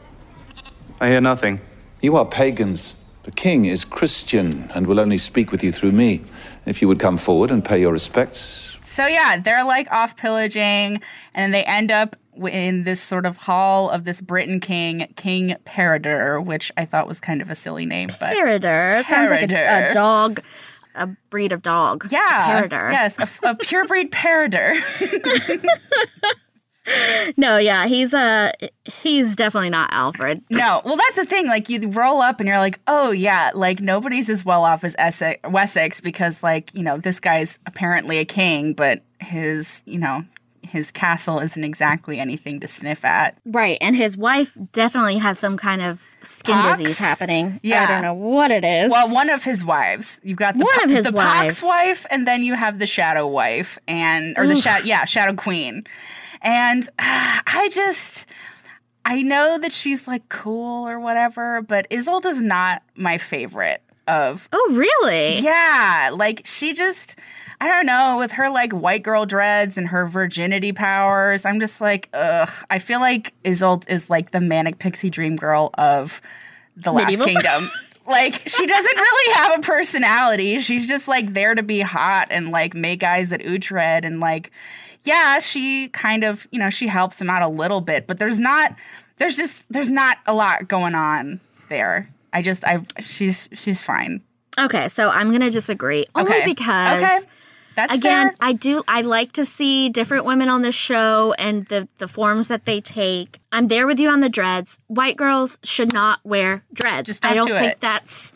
I 1.01 1.09
hear 1.09 1.21
nothing. 1.21 1.61
You 2.01 2.17
are 2.17 2.25
pagans. 2.25 2.95
The 3.25 3.31
king 3.33 3.65
is 3.67 3.85
Christian 3.85 4.71
and 4.75 4.87
will 4.87 5.01
only 5.01 5.19
speak 5.19 5.51
with 5.51 5.63
you 5.63 5.73
through 5.73 5.93
me. 5.93 6.23
If 6.67 6.83
you 6.83 6.89
would 6.89 6.99
come 6.99 7.17
forward 7.17 7.51
and 7.51 7.65
pay 7.65 7.81
your 7.81 7.93
respects. 7.93 8.77
So 8.83 9.07
yeah, 9.07 9.39
they're 9.39 9.65
like 9.65 9.91
off 9.91 10.17
pillaging, 10.17 10.99
and 11.35 11.55
they 11.55 11.65
end 11.65 11.91
up 11.91 12.17
in 12.47 12.85
this 12.85 13.01
sort 13.01 13.27
of 13.27 13.37
hall 13.37 13.91
of 13.91 14.05
this 14.05 14.21
Briton 14.21 14.61
king, 14.61 15.13
King 15.17 15.57
Peredur, 15.65 16.45
which 16.45 16.71
I 16.77 16.85
thought 16.85 17.07
was 17.09 17.21
kind 17.21 17.41
of 17.43 17.51
a 17.51 17.55
silly 17.55 17.87
name, 17.87 18.11
but 18.21 18.35
Peredur 18.37 19.03
sounds 19.05 19.31
like 19.31 19.51
a, 19.53 19.91
a 19.91 19.93
dog, 19.93 20.41
a 20.95 21.07
breed 21.31 21.53
of 21.53 21.63
dog. 21.63 22.07
yeah, 22.11 22.63
Peredur. 22.63 22.93
yes, 22.93 23.19
a, 23.19 23.51
a 23.51 23.55
purebred 23.55 24.11
Peredur. 24.11 24.75
No, 27.37 27.59
yeah, 27.59 27.87
he's 27.87 28.15
uh 28.15 28.51
he's 29.03 29.37
definitely 29.37 29.69
not 29.71 29.91
Alfred. 29.93 30.43
No, 30.49 30.81
well, 30.85 30.97
that's 30.97 31.17
the 31.17 31.27
thing. 31.27 31.47
Like, 31.47 31.69
you 31.69 31.87
roll 31.91 32.23
up 32.23 32.41
and 32.41 32.49
you're 32.49 32.59
like, 32.59 32.81
oh, 32.87 33.11
yeah, 33.11 33.51
like 33.55 33.81
nobody's 33.81 34.31
as 34.31 34.45
well 34.45 34.65
off 34.65 34.85
as 34.85 34.97
Essex, 34.99 35.39
Wessex 35.51 36.01
because, 36.01 36.43
like, 36.43 36.75
you 36.75 36.83
know, 36.83 36.97
this 36.97 37.21
guy's 37.21 37.59
apparently 37.67 38.19
a 38.19 38.25
king, 38.25 38.73
but 38.73 39.03
his, 39.21 39.83
you 39.85 39.99
know, 39.99 40.25
his 40.69 40.91
castle 40.91 41.41
isn't 41.41 41.65
exactly 41.65 42.19
anything 42.19 42.61
to 42.61 42.69
sniff 42.69 43.05
at. 43.05 43.37
Right, 43.45 43.79
and 43.81 43.97
his 43.97 44.17
wife 44.17 44.57
definitely 44.73 45.19
has 45.19 45.39
some 45.39 45.57
kind 45.57 45.83
of 45.83 46.03
skin 46.23 46.55
Pox? 46.55 46.79
disease 46.79 46.99
happening. 46.99 47.59
Yeah. 47.63 47.85
I 47.85 47.87
don't 47.87 48.03
know 48.03 48.15
what 48.15 48.51
it 48.51 48.65
is. 48.65 48.91
Well, 48.93 49.09
one 49.09 49.31
of 49.31 49.43
his 49.45 49.65
wives. 49.65 50.21
You've 50.23 50.39
got 50.39 50.55
the, 50.55 50.65
One 50.65 50.75
po- 50.79 50.85
of 50.85 50.91
his 50.91 51.07
the 51.07 51.13
wives. 51.13 51.61
Pox 51.61 51.63
wife, 51.63 52.07
and 52.11 52.27
then 52.27 52.43
you 52.45 52.55
have 52.55 52.79
the 52.79 52.87
Shadow 52.87 53.27
wife, 53.27 53.79
and 53.89 54.37
or 54.39 54.47
the 54.47 54.57
shadow, 54.57 54.85
yeah, 54.85 55.05
Shadow 55.05 55.35
Queen. 55.35 55.85
And 56.43 56.89
ah, 56.99 57.43
I 57.47 57.69
just, 57.71 58.27
I 59.05 59.23
know 59.23 59.59
that 59.59 59.73
she's 59.73 60.07
like 60.07 60.29
cool 60.29 60.87
or 60.89 61.01
whatever, 61.01 61.63
but 61.63 61.87
Isolde's 61.91 62.43
not 62.43 62.83
my 62.95 63.19
favorite 63.19 63.83
of 64.07 64.49
Oh, 64.53 64.69
really? 64.73 65.39
yeah, 65.41 66.11
like 66.15 66.43
she 66.45 66.73
just 66.73 67.19
I 67.61 67.67
don't 67.69 67.87
know, 67.87 68.19
with 68.19 68.33
her 68.33 68.51
like 68.51 68.73
white 68.73 69.03
girl 69.03 69.27
dreads 69.27 69.77
and 69.77 69.89
her 69.89 70.07
virginity 70.07 70.73
powers, 70.73 71.45
I'm 71.45 71.59
just 71.59 71.81
like, 71.81 72.09
ugh. 72.13 72.49
I 72.71 72.79
feel 72.79 73.01
like 73.01 73.35
Iseult 73.45 73.89
is 73.91 74.09
like 74.09 74.31
the 74.31 74.41
manic 74.41 74.79
pixie 74.79 75.11
dream 75.11 75.35
girl 75.37 75.71
of 75.75 76.21
the 76.77 76.93
Last 76.93 77.07
Medieval 77.07 77.27
Kingdom. 77.27 77.71
like 78.07 78.35
she 78.35 78.67
doesn't 78.67 78.97
really 78.97 79.35
have 79.35 79.59
a 79.59 79.63
personality. 79.63 80.61
She's 80.61 80.87
just 80.87 81.09
like 81.09 81.35
there 81.35 81.55
to 81.55 81.63
be 81.63 81.81
hot 81.81 82.29
and 82.31 82.51
like 82.51 82.75
make 82.75 83.03
eyes 83.03 83.33
at 83.33 83.41
Uhtred 83.41 84.05
and 84.05 84.21
like 84.21 84.53
yeah, 85.03 85.39
she 85.39 85.89
kind 85.91 86.25
of, 86.25 86.47
you 86.51 86.59
know, 86.59 86.71
she 86.71 86.87
helps 86.89 87.21
him 87.21 87.31
out 87.31 87.43
a 87.43 87.49
little 87.49 87.81
bit, 87.81 88.07
but 88.07 88.19
there's 88.19 88.41
not 88.41 88.75
there's 89.17 89.37
just 89.37 89.71
there's 89.73 89.91
not 89.91 90.19
a 90.27 90.35
lot 90.35 90.69
going 90.69 90.95
on 90.95 91.41
there. 91.69 92.09
I 92.33 92.43
just 92.43 92.65
I 92.65 92.79
she's 93.01 93.49
she's 93.53 93.83
fine. 93.83 94.23
Okay, 94.59 94.89
so 94.89 95.09
I'm 95.09 95.31
gonna 95.31 95.51
disagree 95.51 96.07
only 96.15 96.31
Okay. 96.31 96.45
because 96.45 97.03
Okay. 97.03 97.19
That's 97.79 97.95
again, 97.95 98.29
fair. 98.29 98.35
I 98.41 98.53
do 98.55 98.83
I 98.89 99.03
like 99.03 99.33
to 99.35 99.45
see 99.45 99.89
different 99.89 100.25
women 100.25 100.49
on 100.49 100.63
the 100.63 100.73
show 100.73 101.33
and 101.39 101.65
the 101.67 101.87
the 101.99 102.09
forms 102.09 102.49
that 102.49 102.65
they 102.65 102.81
take. 102.81 103.39
I'm 103.53 103.69
there 103.69 103.87
with 103.87 104.01
you 104.01 104.09
on 104.09 104.19
the 104.21 104.29
dreads. 104.29 104.79
White 104.89 105.17
girls 105.17 105.59
should 105.63 105.93
not 105.93 106.19
wear 106.25 106.65
dreads. 106.73 107.07
Just 107.07 107.23
don't 107.23 107.33
I 107.33 107.35
don't 107.37 107.47
do 107.47 107.57
think 107.59 107.73
it. 107.75 107.81
that's 107.81 108.33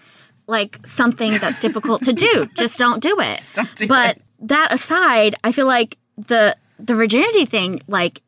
like 0.46 0.78
something 0.87 1.33
that's 1.38 1.59
difficult 1.59 2.02
to 2.05 2.12
do. 2.12 2.46
Just 2.57 2.78
don't 2.78 3.02
do 3.02 3.18
it. 3.20 3.38
Just 3.38 3.57
don't 3.57 3.74
do 3.74 3.87
but 3.88 4.16
it. 4.18 4.22
that 4.42 4.72
aside, 4.72 5.35
I 5.42 5.50
feel 5.50 5.66
like 5.66 5.98
the 6.16 6.57
the 6.78 6.94
virginity 6.94 7.44
thing 7.44 7.81
like 7.88 8.22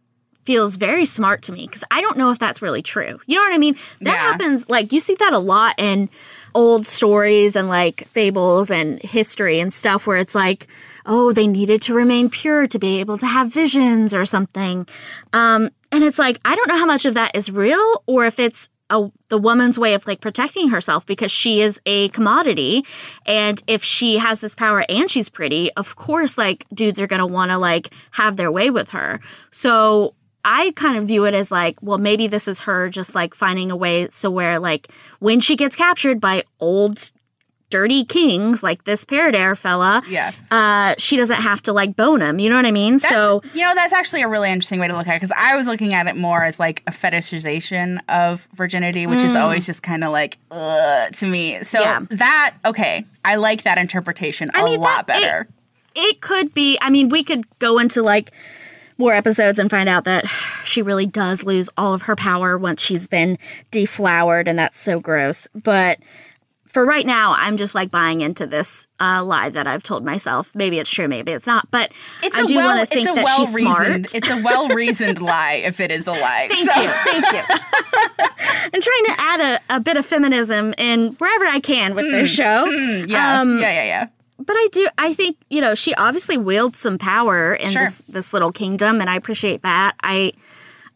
feels 0.44 0.76
very 0.76 1.04
smart 1.06 1.42
to 1.42 1.52
me 1.52 1.66
because 1.66 1.84
I 1.90 2.00
don't 2.02 2.18
know 2.18 2.30
if 2.30 2.38
that's 2.38 2.60
really 2.60 2.82
true. 2.82 3.20
You 3.26 3.36
know 3.36 3.42
what 3.42 3.54
I 3.54 3.58
mean? 3.58 3.76
That 4.00 4.14
Yeah. 4.14 4.16
happens 4.16 4.68
like 4.68 4.92
you 4.92 5.00
see 5.00 5.14
that 5.14 5.32
a 5.32 5.38
lot 5.38 5.74
in 5.78 6.08
old 6.54 6.86
stories 6.86 7.56
and 7.56 7.68
like 7.68 8.06
fables 8.08 8.70
and 8.70 9.00
history 9.02 9.60
and 9.60 9.72
stuff 9.72 10.06
where 10.06 10.16
it's 10.16 10.34
like, 10.34 10.66
oh, 11.06 11.32
they 11.32 11.46
needed 11.46 11.82
to 11.82 11.94
remain 11.94 12.30
pure 12.30 12.66
to 12.66 12.78
be 12.78 13.00
able 13.00 13.18
to 13.18 13.26
have 13.26 13.52
visions 13.52 14.14
or 14.14 14.24
something. 14.24 14.86
Um, 15.32 15.70
and 15.92 16.04
it's 16.04 16.18
like 16.18 16.38
I 16.44 16.54
don't 16.54 16.68
know 16.68 16.78
how 16.78 16.86
much 16.86 17.04
of 17.04 17.14
that 17.14 17.34
is 17.34 17.50
real 17.50 18.02
or 18.06 18.26
if 18.26 18.38
it's 18.38 18.68
a, 18.90 19.10
the 19.28 19.38
woman's 19.38 19.78
way 19.78 19.94
of 19.94 20.06
like 20.06 20.20
protecting 20.20 20.68
herself 20.68 21.06
because 21.06 21.30
she 21.30 21.62
is 21.62 21.80
a 21.86 22.08
commodity 22.10 22.84
and 23.24 23.62
if 23.66 23.82
she 23.82 24.18
has 24.18 24.40
this 24.40 24.54
power 24.54 24.84
and 24.88 25.10
she's 25.10 25.28
pretty 25.28 25.72
of 25.72 25.96
course 25.96 26.36
like 26.36 26.66
dudes 26.74 27.00
are 27.00 27.06
going 27.06 27.20
to 27.20 27.26
want 27.26 27.50
to 27.50 27.58
like 27.58 27.90
have 28.10 28.36
their 28.36 28.52
way 28.52 28.70
with 28.70 28.90
her 28.90 29.20
so 29.50 30.14
i 30.44 30.72
kind 30.76 30.96
of 30.98 31.06
view 31.06 31.24
it 31.24 31.34
as 31.34 31.50
like 31.50 31.76
well 31.82 31.98
maybe 31.98 32.26
this 32.26 32.46
is 32.48 32.60
her 32.60 32.88
just 32.88 33.14
like 33.14 33.34
finding 33.34 33.70
a 33.70 33.76
way 33.76 34.08
so 34.10 34.30
where 34.30 34.58
like 34.58 34.88
when 35.20 35.40
she 35.40 35.56
gets 35.56 35.74
captured 35.76 36.20
by 36.20 36.42
old 36.60 37.10
dirty 37.70 38.04
kings 38.04 38.62
like 38.62 38.84
this 38.84 39.04
Peredur 39.04 39.58
fella 39.58 40.00
Yeah. 40.08 40.30
uh 40.52 40.94
she 40.98 41.16
doesn't 41.16 41.40
have 41.40 41.60
to 41.62 41.72
like 41.72 41.96
bone 41.96 42.20
him 42.20 42.38
you 42.38 42.48
know 42.48 42.54
what 42.56 42.66
i 42.66 42.70
mean 42.70 42.98
That's, 42.98 43.08
so 43.08 43.42
you 43.52 43.62
know 43.62 43.74
that's 43.74 43.92
actually 43.92 44.22
a 44.22 44.28
really 44.28 44.50
interesting 44.50 44.78
way 44.78 44.86
to 44.86 44.96
look 44.96 45.08
at 45.08 45.14
it 45.16 45.16
because 45.16 45.32
I 45.36 45.56
was 45.56 45.66
looking 45.66 45.92
at 45.94 46.06
it 46.06 46.14
more 46.16 46.44
as 46.44 46.60
like 46.60 46.82
a 46.86 46.92
fetishization 46.92 47.98
of 48.08 48.46
virginity, 48.54 49.06
which 49.06 49.22
is 49.22 49.34
always 49.34 49.66
just 49.66 49.82
kind 49.82 50.04
of 50.04 50.12
like 50.12 50.38
ugh, 50.52 51.12
to 51.14 51.26
me. 51.26 51.62
So 51.64 51.80
Mm. 51.80 51.82
Yeah. 52.10 52.16
that 52.18 52.54
okay, 52.64 53.04
I 53.24 53.34
like 53.36 53.62
that 53.64 53.78
interpretation 53.78 54.50
a 54.54 54.58
I 54.58 54.64
mean, 54.64 54.80
lot 54.80 55.06
that- 55.08 55.16
it- 55.18 55.22
better. 55.22 55.48
it 55.96 56.20
could 56.20 56.54
be 56.54 56.78
i 56.80 56.90
mean 56.90 57.08
we 57.08 57.22
could 57.24 57.44
go 57.58 57.78
into 57.78 58.02
like 58.02 58.30
more 58.98 59.12
episodes 59.12 59.58
and 59.58 59.70
find 59.70 59.88
out 59.88 60.04
that 60.04 60.24
she 60.64 60.82
really 60.82 61.06
does 61.06 61.42
lose 61.44 61.68
all 61.76 61.94
of 61.94 62.02
her 62.02 62.16
power 62.16 62.56
once 62.58 62.82
she's 62.82 63.06
been 63.06 63.38
deflowered 63.70 64.48
and 64.48 64.58
that's 64.58 64.78
so 64.80 65.00
gross 65.00 65.46
but 65.54 65.98
for 66.66 66.84
right 66.84 67.06
now 67.06 67.34
i'm 67.36 67.56
just 67.56 67.74
like 67.74 67.90
buying 67.90 68.20
into 68.20 68.46
this 68.46 68.86
uh, 69.00 69.22
lie 69.24 69.48
that 69.48 69.66
i've 69.66 69.82
told 69.82 70.04
myself 70.04 70.52
maybe 70.54 70.78
it's 70.78 70.90
true 70.90 71.06
maybe 71.08 71.32
it's 71.32 71.46
not 71.46 71.68
but 71.70 71.92
it's 72.22 72.38
I 72.38 72.42
a 72.42 72.46
do 72.46 72.56
well, 72.56 72.76
want 72.76 72.88
to 72.88 72.94
think 72.94 73.08
it's 73.08 73.10
a 73.10 73.14
that 73.14 73.24
well 73.24 73.44
she's 73.46 73.54
reasoned, 73.54 74.10
smart 74.10 74.14
it's 74.14 74.30
a 74.30 74.42
well 74.42 74.68
reasoned 74.68 75.20
lie 75.22 75.54
if 75.64 75.80
it 75.80 75.90
is 75.90 76.06
a 76.06 76.12
lie. 76.12 76.48
Thank 76.50 76.70
So- 76.70 76.80
you, 76.82 76.88
thank 76.88 77.32
you. 77.32 77.56
I'm 78.74 78.80
trying 78.80 79.04
to 79.06 79.14
add 79.18 79.40
a, 79.70 79.76
a 79.76 79.80
bit 79.80 79.96
of 79.96 80.06
feminism 80.06 80.72
in 80.78 81.12
wherever 81.14 81.44
I 81.46 81.60
can 81.60 81.94
with 81.94 82.06
this 82.10 82.30
show. 82.32 82.64
Yeah, 82.66 83.40
Um, 83.40 83.58
yeah, 83.58 83.70
yeah, 83.72 83.84
yeah. 83.84 84.06
But 84.38 84.56
I 84.56 84.68
do. 84.72 84.88
I 84.98 85.14
think 85.14 85.36
you 85.50 85.60
know 85.60 85.74
she 85.74 85.94
obviously 85.94 86.36
wields 86.36 86.78
some 86.78 86.98
power 86.98 87.54
in 87.54 87.70
Sure. 87.70 87.84
this 87.84 88.02
this 88.08 88.32
little 88.32 88.52
kingdom, 88.52 89.00
and 89.00 89.08
I 89.08 89.16
appreciate 89.16 89.62
that. 89.62 89.94
I 90.02 90.32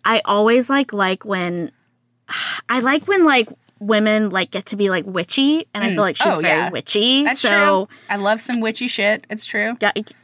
I 0.05 0.22
always 0.24 0.68
like 0.70 0.92
like 0.92 1.24
when 1.24 1.70
I 2.68 2.81
like 2.81 3.07
when 3.09 3.24
like 3.24 3.48
women 3.81 4.31
like 4.31 4.51
get 4.51 4.66
to 4.66 4.77
be 4.77 4.90
like 4.90 5.07
witchy, 5.07 5.66
and 5.72 5.85
I 5.85 5.88
mm. 5.90 5.94
feel 5.94 6.03
like 6.03 6.16
she's 6.16 6.27
Oh, 6.27 6.40
very 6.40 6.59
yeah. 6.59 6.70
witchy. 6.70 7.24
That's 7.24 7.40
so 7.40 7.87
true. 7.87 7.96
I 8.11 8.16
love 8.16 8.40
some 8.40 8.61
witchy 8.61 8.88
shit. 8.88 9.24
It's 9.31 9.46
true. 9.46 9.77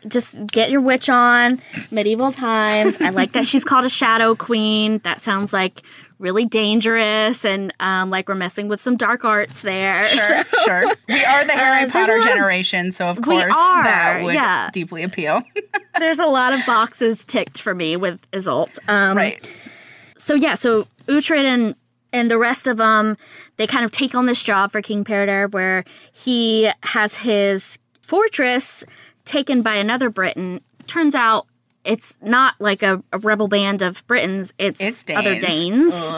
just 0.09 0.47
get 0.49 0.71
your 0.71 0.81
witch 0.81 1.09
on 1.09 1.61
medieval 1.91 2.33
times. 2.33 3.01
I 3.01 3.11
like 3.11 3.33
that 3.33 3.45
she's 3.47 3.65
called 3.65 3.85
a 3.85 3.91
shadow 3.91 4.35
queen. 4.35 4.99
That 5.05 5.23
sounds 5.23 5.53
like 5.53 5.83
really 6.19 6.45
dangerous 6.47 7.45
and 7.45 7.73
um, 7.81 8.11
like 8.11 8.29
we're 8.29 8.35
messing 8.35 8.69
with 8.69 8.81
some 8.81 8.97
dark 8.97 9.25
arts 9.25 9.63
there. 9.63 10.07
Sure, 10.07 10.43
sure. 10.65 10.87
We 11.09 11.25
are 11.25 11.45
the 11.45 11.53
Harry 11.53 11.85
Uh, 11.85 11.91
Potter 11.91 12.13
lot 12.13 12.19
of- 12.21 12.25
generation, 12.25 12.93
so 12.93 13.07
of 13.09 13.21
course 13.23 13.43
are, 13.45 13.83
that 13.85 14.21
would 14.23 14.35
yeah. 14.35 14.71
deeply 14.73 15.03
appeal. 15.03 15.43
There's 15.99 16.19
a 16.19 16.27
lot 16.27 16.53
of 16.53 16.61
boxes 16.67 17.25
ticked 17.25 17.61
for 17.61 17.75
me 17.75 17.97
with 17.97 18.21
Iseult. 18.33 18.79
Um, 18.89 19.17
right. 19.17 19.41
so 20.17 20.35
yeah, 20.35 20.55
so 20.55 20.87
Uhtred 21.07 21.45
and 21.45 21.75
and 22.13 22.31
the 22.31 22.39
rest 22.39 22.69
of 22.69 22.77
them, 22.77 23.17
they 23.57 23.67
kind 23.67 23.85
of 23.85 23.91
take 23.91 24.15
on 24.15 24.27
this 24.27 24.45
job 24.45 24.71
for 24.71 24.81
King 24.81 25.05
Peredur, 25.05 25.53
where 25.53 25.85
he 26.13 26.71
has 26.85 27.17
his 27.17 27.79
fortress 28.03 28.85
taken 29.25 29.63
by 29.63 29.75
another 29.75 30.11
Briton. 30.11 30.61
Turns 30.87 31.15
out 31.17 31.47
it's 31.85 32.17
not 32.23 32.55
like 32.59 32.83
a, 32.83 33.03
a 33.13 33.19
rebel 33.19 33.49
band 33.49 33.83
of 33.83 34.07
Britons; 34.07 34.53
it's, 34.59 34.81
It's 34.81 35.05
other 35.15 35.39
Danes. 35.41 35.93
Danes. 36.01 36.13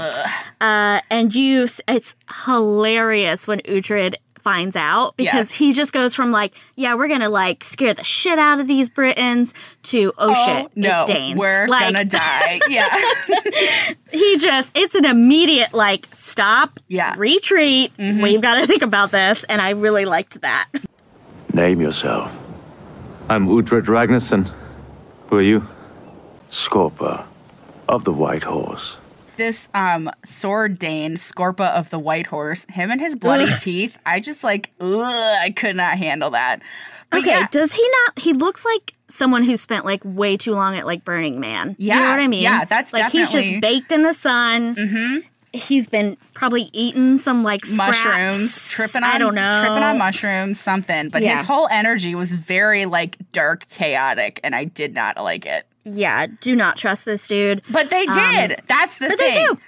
Uh, 0.60 1.00
and 1.10 1.34
you, 1.34 1.66
it's 1.88 2.14
hilarious 2.44 3.46
when 3.46 3.60
Uhtred 3.60 4.14
finds 4.40 4.76
out 4.76 5.16
because 5.16 5.50
Yeah. 5.50 5.56
he 5.66 5.72
just 5.72 5.92
goes 5.92 6.14
from 6.14 6.30
like, 6.30 6.54
yeah, 6.76 6.94
we're 6.94 7.08
gonna 7.08 7.28
like 7.28 7.64
scare 7.64 7.94
the 7.94 8.04
shit 8.04 8.38
out 8.38 8.60
of 8.60 8.68
these 8.68 8.88
Britons 8.88 9.52
to 9.84 10.12
oh, 10.18 10.32
shit, 10.46 10.70
no, 10.76 11.00
it's 11.02 11.12
Danes. 11.12 11.36
we're 11.36 11.66
like, 11.66 11.92
gonna 11.92 12.04
die. 12.04 12.60
Yeah. 12.68 12.88
he 14.12 14.38
just 14.38 14.76
it's 14.78 14.94
an 14.94 15.04
immediate 15.04 15.74
like 15.74 16.06
stop 16.12 16.78
Yeah. 16.86 17.10
Mm-hmm. 17.12 17.20
retreat 17.20 17.92
we've 17.98 18.40
got 18.40 18.60
to 18.60 18.66
think 18.68 18.82
about 18.82 19.10
this 19.10 19.42
and 19.44 19.60
i 19.60 19.70
really 19.70 20.04
liked 20.04 20.40
that 20.42 20.68
Name 21.52 21.80
yourself. 21.80 22.32
I'm 23.28 23.48
Uhtred 23.48 23.86
Ragnarsson. 23.86 24.48
Who 25.28 25.36
are 25.36 25.42
you? 25.42 25.66
Scorpa 26.50 27.24
of 27.88 28.04
the 28.04 28.12
White 28.12 28.44
Horse. 28.44 28.96
this 29.36 29.68
um 29.74 30.10
sword 30.24 30.78
Dane, 30.78 31.14
Scorpa 31.16 31.74
of 31.76 31.90
the 31.90 31.98
White 31.98 32.26
Horse, 32.26 32.64
him 32.70 32.90
and 32.90 33.00
his 33.00 33.16
bloody 33.16 33.46
teeth, 33.60 33.96
I 34.06 34.20
just 34.20 34.42
like, 34.44 34.70
ugh, 34.80 35.02
I 35.02 35.50
could 35.50 35.76
not 35.76 35.98
handle 35.98 36.30
that. 36.30 36.62
But 37.10 37.20
okay 37.20 37.30
yeah, 37.30 37.46
does 37.50 37.72
he 37.72 37.88
not 37.88 38.18
he 38.18 38.32
looks 38.32 38.64
like 38.64 38.94
someone 39.08 39.44
who 39.44 39.56
spent 39.56 39.84
like 39.84 40.00
way 40.04 40.36
too 40.36 40.52
long 40.52 40.76
at 40.76 40.86
like 40.86 41.04
burning 41.04 41.38
man 41.38 41.76
you 41.78 41.92
know 41.92 42.00
Yeah, 42.00 42.10
what 42.10 42.18
i 42.18 42.26
mean 42.26 42.42
yeah, 42.42 42.64
that's 42.64 42.92
like 42.92 43.12
he's 43.12 43.30
just 43.30 43.60
baked 43.60 43.92
in 43.92 44.02
the 44.02 44.12
sun 44.12 44.74
mm-hmm. 44.74 45.18
He's 45.56 45.86
been 45.88 46.16
probably 46.34 46.68
eating 46.72 47.18
some 47.18 47.42
like 47.42 47.64
scraps. 47.64 48.04
mushrooms, 48.04 48.68
tripping 48.70 49.02
on 49.02 49.10
i 49.10 49.18
don't 49.18 49.34
know 49.34 49.60
tripping 49.64 49.82
on 49.82 49.98
mushrooms, 49.98 50.60
something. 50.60 51.08
But 51.08 51.22
Yeah. 51.22 51.36
his 51.38 51.46
whole 51.46 51.68
energy 51.70 52.14
was 52.14 52.32
very 52.32 52.86
like 52.86 53.16
dark, 53.32 53.66
chaotic, 53.68 54.40
and 54.44 54.54
I 54.54 54.64
did 54.64 54.94
not 54.94 55.16
like 55.22 55.46
it. 55.46 55.66
yeah 55.84 56.26
do 56.40 56.54
not 56.56 56.76
trust 56.76 57.04
this 57.04 57.26
dude 57.28 57.62
But 57.70 57.90
they 57.90 58.06
did. 58.06 58.60
That's 58.66 58.98
the 58.98 59.06
Um, 59.06 59.10
but 59.12 59.18
they 59.18 59.32
thing. 59.34 59.46
do. 59.46 59.58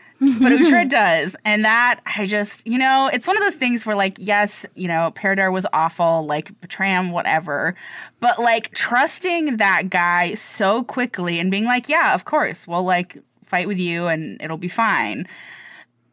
but 0.40 0.52
Uhtred 0.52 0.88
does. 1.02 1.36
And 1.44 1.64
that 1.64 2.00
I 2.04 2.24
just, 2.26 2.66
you 2.66 2.76
know, 2.76 3.08
it's 3.12 3.26
one 3.28 3.36
of 3.36 3.42
those 3.44 3.54
things 3.54 3.86
where 3.86 3.94
like, 3.94 4.16
yes, 4.18 4.66
you 4.74 4.88
know, 4.88 5.12
Peredur 5.14 5.52
was 5.52 5.64
awful, 5.72 6.26
like 6.26 6.50
him, 6.76 7.12
whatever. 7.12 7.76
But 8.20 8.38
like 8.40 8.72
trusting 8.74 9.58
that 9.58 9.90
guy 9.90 10.34
so 10.34 10.82
quickly 10.82 11.38
and 11.38 11.50
being 11.52 11.64
like, 11.66 11.88
yeah, 11.88 12.14
of 12.14 12.24
course, 12.24 12.66
we'll 12.66 12.82
like 12.82 13.16
fight 13.44 13.68
with 13.68 13.78
you 13.78 14.08
and 14.08 14.42
it'll 14.42 14.56
be 14.58 14.68
fine. 14.68 15.26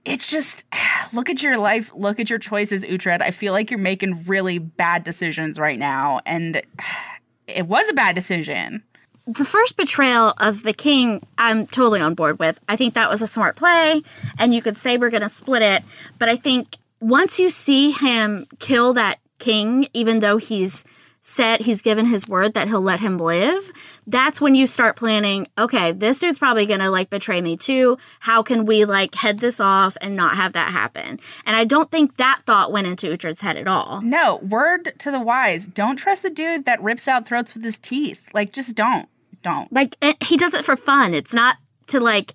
It's 0.06 0.30
just 0.30 0.65
look 1.13 1.30
at 1.30 1.44
your 1.44 1.58
life, 1.58 1.91
look 1.94 2.20
at 2.20 2.30
your 2.30 2.39
choices, 2.39 2.86
Uhtred. 2.86 3.22
I 3.22 3.32
feel 3.32 3.54
like 3.54 3.72
you're 3.72 3.80
making 3.80 4.24
really 4.26 4.60
bad 4.60 5.04
decisions 5.04 5.60
right 5.60 5.80
now. 5.80 6.22
And 6.26 6.62
it 7.48 7.68
was 7.68 7.89
a 7.89 7.94
bad 7.94 8.15
decision. 8.15 8.84
the 9.28 9.46
first 9.46 9.76
betrayal 9.76 10.34
of 10.38 10.63
the 10.63 10.74
king, 10.74 11.26
I'm 11.38 11.65
totally 11.68 12.00
on 12.00 12.13
board 12.13 12.39
with. 12.39 12.60
I 12.70 12.76
think 12.76 12.94
that 12.94 13.10
was 13.10 13.22
a 13.22 13.28
smart 13.28 13.56
play, 13.56 14.02
and 14.38 14.54
you 14.54 14.62
could 14.62 14.78
say 14.78 14.98
we're 14.98 15.10
going 15.10 15.24
to 15.24 15.30
split 15.30 15.62
it. 15.62 15.84
But 16.20 16.30
I 16.30 16.36
think 16.36 16.78
once 17.00 17.39
you 17.39 17.50
see 17.50 17.91
him 17.91 18.48
kill 18.60 18.94
that 18.94 19.20
king, 19.39 19.88
even 19.94 20.20
though 20.20 20.38
he's 20.38 20.86
said 21.22 21.60
he's 21.62 21.82
given 21.82 22.06
his 22.06 22.28
word 22.28 22.54
that 22.54 22.68
he'll 22.68 22.82
let 22.82 23.00
him 23.00 23.18
live, 23.18 23.72
that's 24.08 24.39
when 24.39 24.56
you 24.56 24.68
start 24.68 24.96
planning, 24.96 25.48
okay, 25.58 25.91
this 25.91 26.20
dude's 26.20 26.39
probably 26.39 26.65
going 26.65 26.80
to 26.80 26.89
like 26.89 27.10
betray 27.10 27.41
me 27.41 27.58
too. 27.58 27.98
How 28.20 28.44
can 28.44 28.65
we 28.65 28.86
like 28.86 29.15
head 29.15 29.39
this 29.39 29.60
off 29.60 29.98
and 30.02 30.15
not 30.15 30.36
have 30.36 30.54
that 30.54 30.72
happen? 30.72 31.20
And 31.46 31.56
I 31.56 31.65
don't 31.65 31.89
think 31.89 32.18
that 32.18 32.41
thought 32.46 32.72
went 32.72 32.88
into 32.88 33.08
Uhtred's 33.08 33.41
head 33.41 33.58
at 33.58 33.68
all. 33.68 34.02
No, 34.02 34.38
word 34.38 34.94
to 35.00 35.12
the 35.12 35.20
wise. 35.20 35.68
Don't 35.68 35.98
trust 35.98 36.26
a 36.26 36.30
dude 36.30 36.65
that 36.65 36.82
rips 36.82 37.08
out 37.08 37.28
throats 37.28 37.54
with 37.54 37.63
his 37.63 37.78
teeth. 37.78 38.30
Like, 38.34 38.54
just 38.54 38.76
don't. 38.76 39.10
Don't. 39.41 39.72
Like 39.72 39.96
it, 40.02 40.22
he 40.24 40.38
does 40.38 40.54
it 40.54 40.65
for 40.65 40.76
fun. 40.76 41.13
It's 41.13 41.34
not 41.34 41.58
to 41.88 42.00
like 42.00 42.34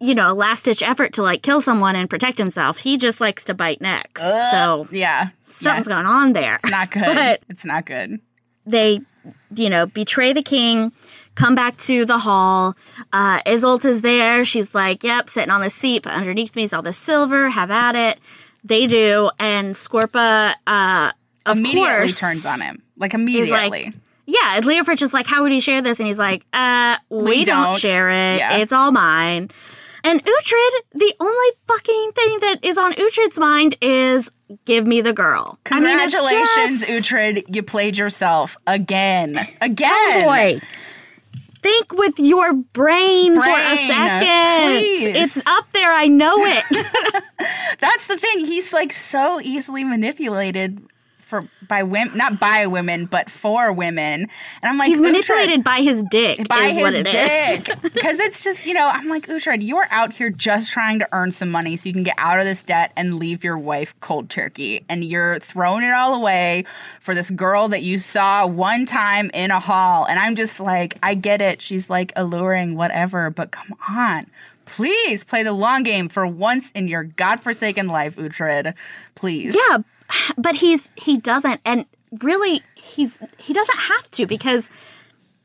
you 0.00 0.14
know, 0.14 0.32
a 0.32 0.34
last 0.34 0.64
ditch 0.64 0.82
effort 0.82 1.12
to 1.12 1.22
like 1.22 1.42
kill 1.42 1.60
someone 1.60 1.94
and 1.96 2.10
protect 2.10 2.38
himself. 2.38 2.78
He 2.78 2.96
just 2.96 3.20
likes 3.20 3.44
to 3.44 3.54
bite 3.54 3.80
necks. 3.80 4.22
so 4.50 4.88
Yeah. 4.90 5.28
something's 5.42 5.86
yeah. 5.86 5.94
going 5.94 6.06
on 6.06 6.32
there. 6.32 6.56
It's 6.56 6.70
not 6.70 6.90
good. 6.90 7.04
But 7.04 7.42
it's 7.48 7.64
not 7.64 7.86
good. 7.86 8.20
they, 8.66 9.00
you 9.54 9.70
know, 9.70 9.86
betray 9.86 10.32
the 10.32 10.42
king, 10.42 10.92
come 11.34 11.54
back 11.54 11.76
to 11.78 12.04
the 12.04 12.18
hall. 12.18 12.74
Uh, 13.12 13.40
Iseult 13.42 13.84
is 13.84 14.02
there. 14.02 14.44
She's 14.44 14.74
like, 14.74 15.04
yep, 15.04 15.28
sitting 15.30 15.50
on 15.50 15.60
the 15.60 15.70
seat, 15.70 16.02
but 16.02 16.12
underneath 16.12 16.54
me 16.56 16.64
is 16.64 16.72
all 16.72 16.82
the 16.82 16.92
silver. 16.92 17.48
Have 17.50 17.70
at 17.70 17.94
it. 17.94 18.18
They 18.64 18.86
do. 18.86 19.30
And 19.38 19.74
Scorpa, 19.74 20.54
uh, 20.66 21.12
of 21.46 21.58
immediately 21.58 21.82
course, 22.06 22.20
turns 22.20 22.46
on 22.46 22.60
him. 22.60 22.82
Like 22.96 23.14
immediately. 23.14 23.84
like, 23.84 23.94
yeah, 24.26 24.56
and 24.56 24.64
Leofric 24.64 25.00
is 25.02 25.14
like, 25.14 25.26
how 25.26 25.42
would 25.44 25.52
he 25.52 25.60
share 25.60 25.82
this? 25.82 26.00
And 26.00 26.08
he's 26.08 26.18
like, 26.18 26.44
uh, 26.52 26.96
we, 27.10 27.22
We 27.22 27.44
don't. 27.44 27.64
don't. 27.64 27.78
share 27.78 28.08
it. 28.10 28.38
Yeah. 28.38 28.56
It's 28.56 28.72
all 28.72 28.90
mine. 28.90 29.50
And 30.06 30.24
Uhtred, 30.24 30.70
the 30.94 31.14
only 31.18 31.48
fucking 31.66 32.12
thing 32.14 32.38
that 32.40 32.58
is 32.62 32.78
on 32.78 32.92
Uhtred's 32.94 33.38
mind 33.40 33.76
is 33.80 34.30
give 34.64 34.86
me 34.86 35.00
the 35.00 35.12
girl. 35.12 35.58
I 35.72 35.80
mean, 35.80 35.98
Congratulations, 35.98 36.86
just- 36.86 37.10
Uhtred. 37.10 37.54
You 37.54 37.62
played 37.64 37.98
yourself 37.98 38.56
again. 38.68 39.36
Again. 39.60 40.22
Boy, 40.24 40.60
think 41.60 41.92
with 41.92 42.20
your 42.20 42.52
brain, 42.52 43.34
for 43.34 43.40
a 43.42 43.76
second. 43.76 44.62
please. 44.70 45.06
It's 45.06 45.46
up 45.46 45.70
there. 45.72 45.92
I 45.92 46.06
know 46.06 46.36
it. 46.38 47.22
That's 47.80 48.06
the 48.06 48.16
thing. 48.16 48.44
He's 48.44 48.72
like 48.72 48.92
so 48.92 49.40
easily 49.40 49.82
manipulated 49.82 50.80
for 51.26 51.48
by 51.66 51.82
women, 51.82 52.16
not 52.16 52.38
by 52.38 52.68
women, 52.68 53.06
but 53.06 53.28
for 53.28 53.72
women. 53.72 54.20
And 54.22 54.30
I'm 54.62 54.78
like, 54.78 54.86
He's 54.86 55.00
manipulated 55.00 55.64
by 55.64 55.78
his 55.78 56.04
dick. 56.04 56.46
by 56.46 56.66
is 56.66 56.72
his 56.74 56.82
what 56.82 56.94
it 56.94 57.06
is. 57.08 57.58
dick. 57.64 57.82
Because 57.82 58.20
it's 58.20 58.44
just, 58.44 58.64
you 58.64 58.72
know, 58.72 58.86
I'm 58.86 59.08
like, 59.08 59.26
Uhtred, 59.26 59.60
you 59.60 59.76
are 59.78 59.88
out 59.90 60.12
here 60.12 60.30
just 60.30 60.70
trying 60.70 61.00
to 61.00 61.08
earn 61.10 61.32
some 61.32 61.50
money 61.50 61.76
so 61.76 61.88
you 61.88 61.92
can 61.92 62.04
get 62.04 62.14
out 62.16 62.38
of 62.38 62.44
this 62.44 62.62
debt 62.62 62.92
and 62.94 63.16
leave 63.16 63.42
your 63.42 63.58
wife 63.58 63.98
cold 63.98 64.30
turkey. 64.30 64.84
And 64.88 65.02
you're 65.02 65.40
throwing 65.40 65.82
it 65.82 65.92
all 65.92 66.14
away 66.14 66.64
for 67.00 67.12
this 67.12 67.30
girl 67.32 67.66
that 67.68 67.82
you 67.82 67.98
saw 67.98 68.46
one 68.46 68.86
time 68.86 69.28
in 69.34 69.50
a 69.50 69.58
hall. 69.58 70.06
And 70.08 70.20
I'm 70.20 70.36
just 70.36 70.60
like, 70.60 70.96
I 71.02 71.14
get 71.14 71.42
it. 71.42 71.60
She's 71.60 71.90
like 71.90 72.12
alluring, 72.14 72.76
whatever, 72.76 73.30
but 73.30 73.50
come 73.50 73.76
on. 73.88 74.26
Please 74.66 75.24
play 75.24 75.42
the 75.42 75.52
long 75.52 75.82
game 75.82 76.08
for 76.08 76.24
once 76.26 76.70
in 76.72 76.86
your 76.86 77.04
godforsaken 77.04 77.88
life, 77.88 78.16
Uhtred. 78.16 78.74
Please. 79.14 79.56
Yeah, 79.56 79.78
but 80.38 80.56
he's 80.56 80.88
he 80.96 81.16
doesn't, 81.18 81.60
and 81.64 81.86
really, 82.22 82.62
he's 82.74 83.20
he 83.38 83.52
doesn't 83.52 83.78
have 83.78 84.10
to 84.12 84.26
because 84.26 84.70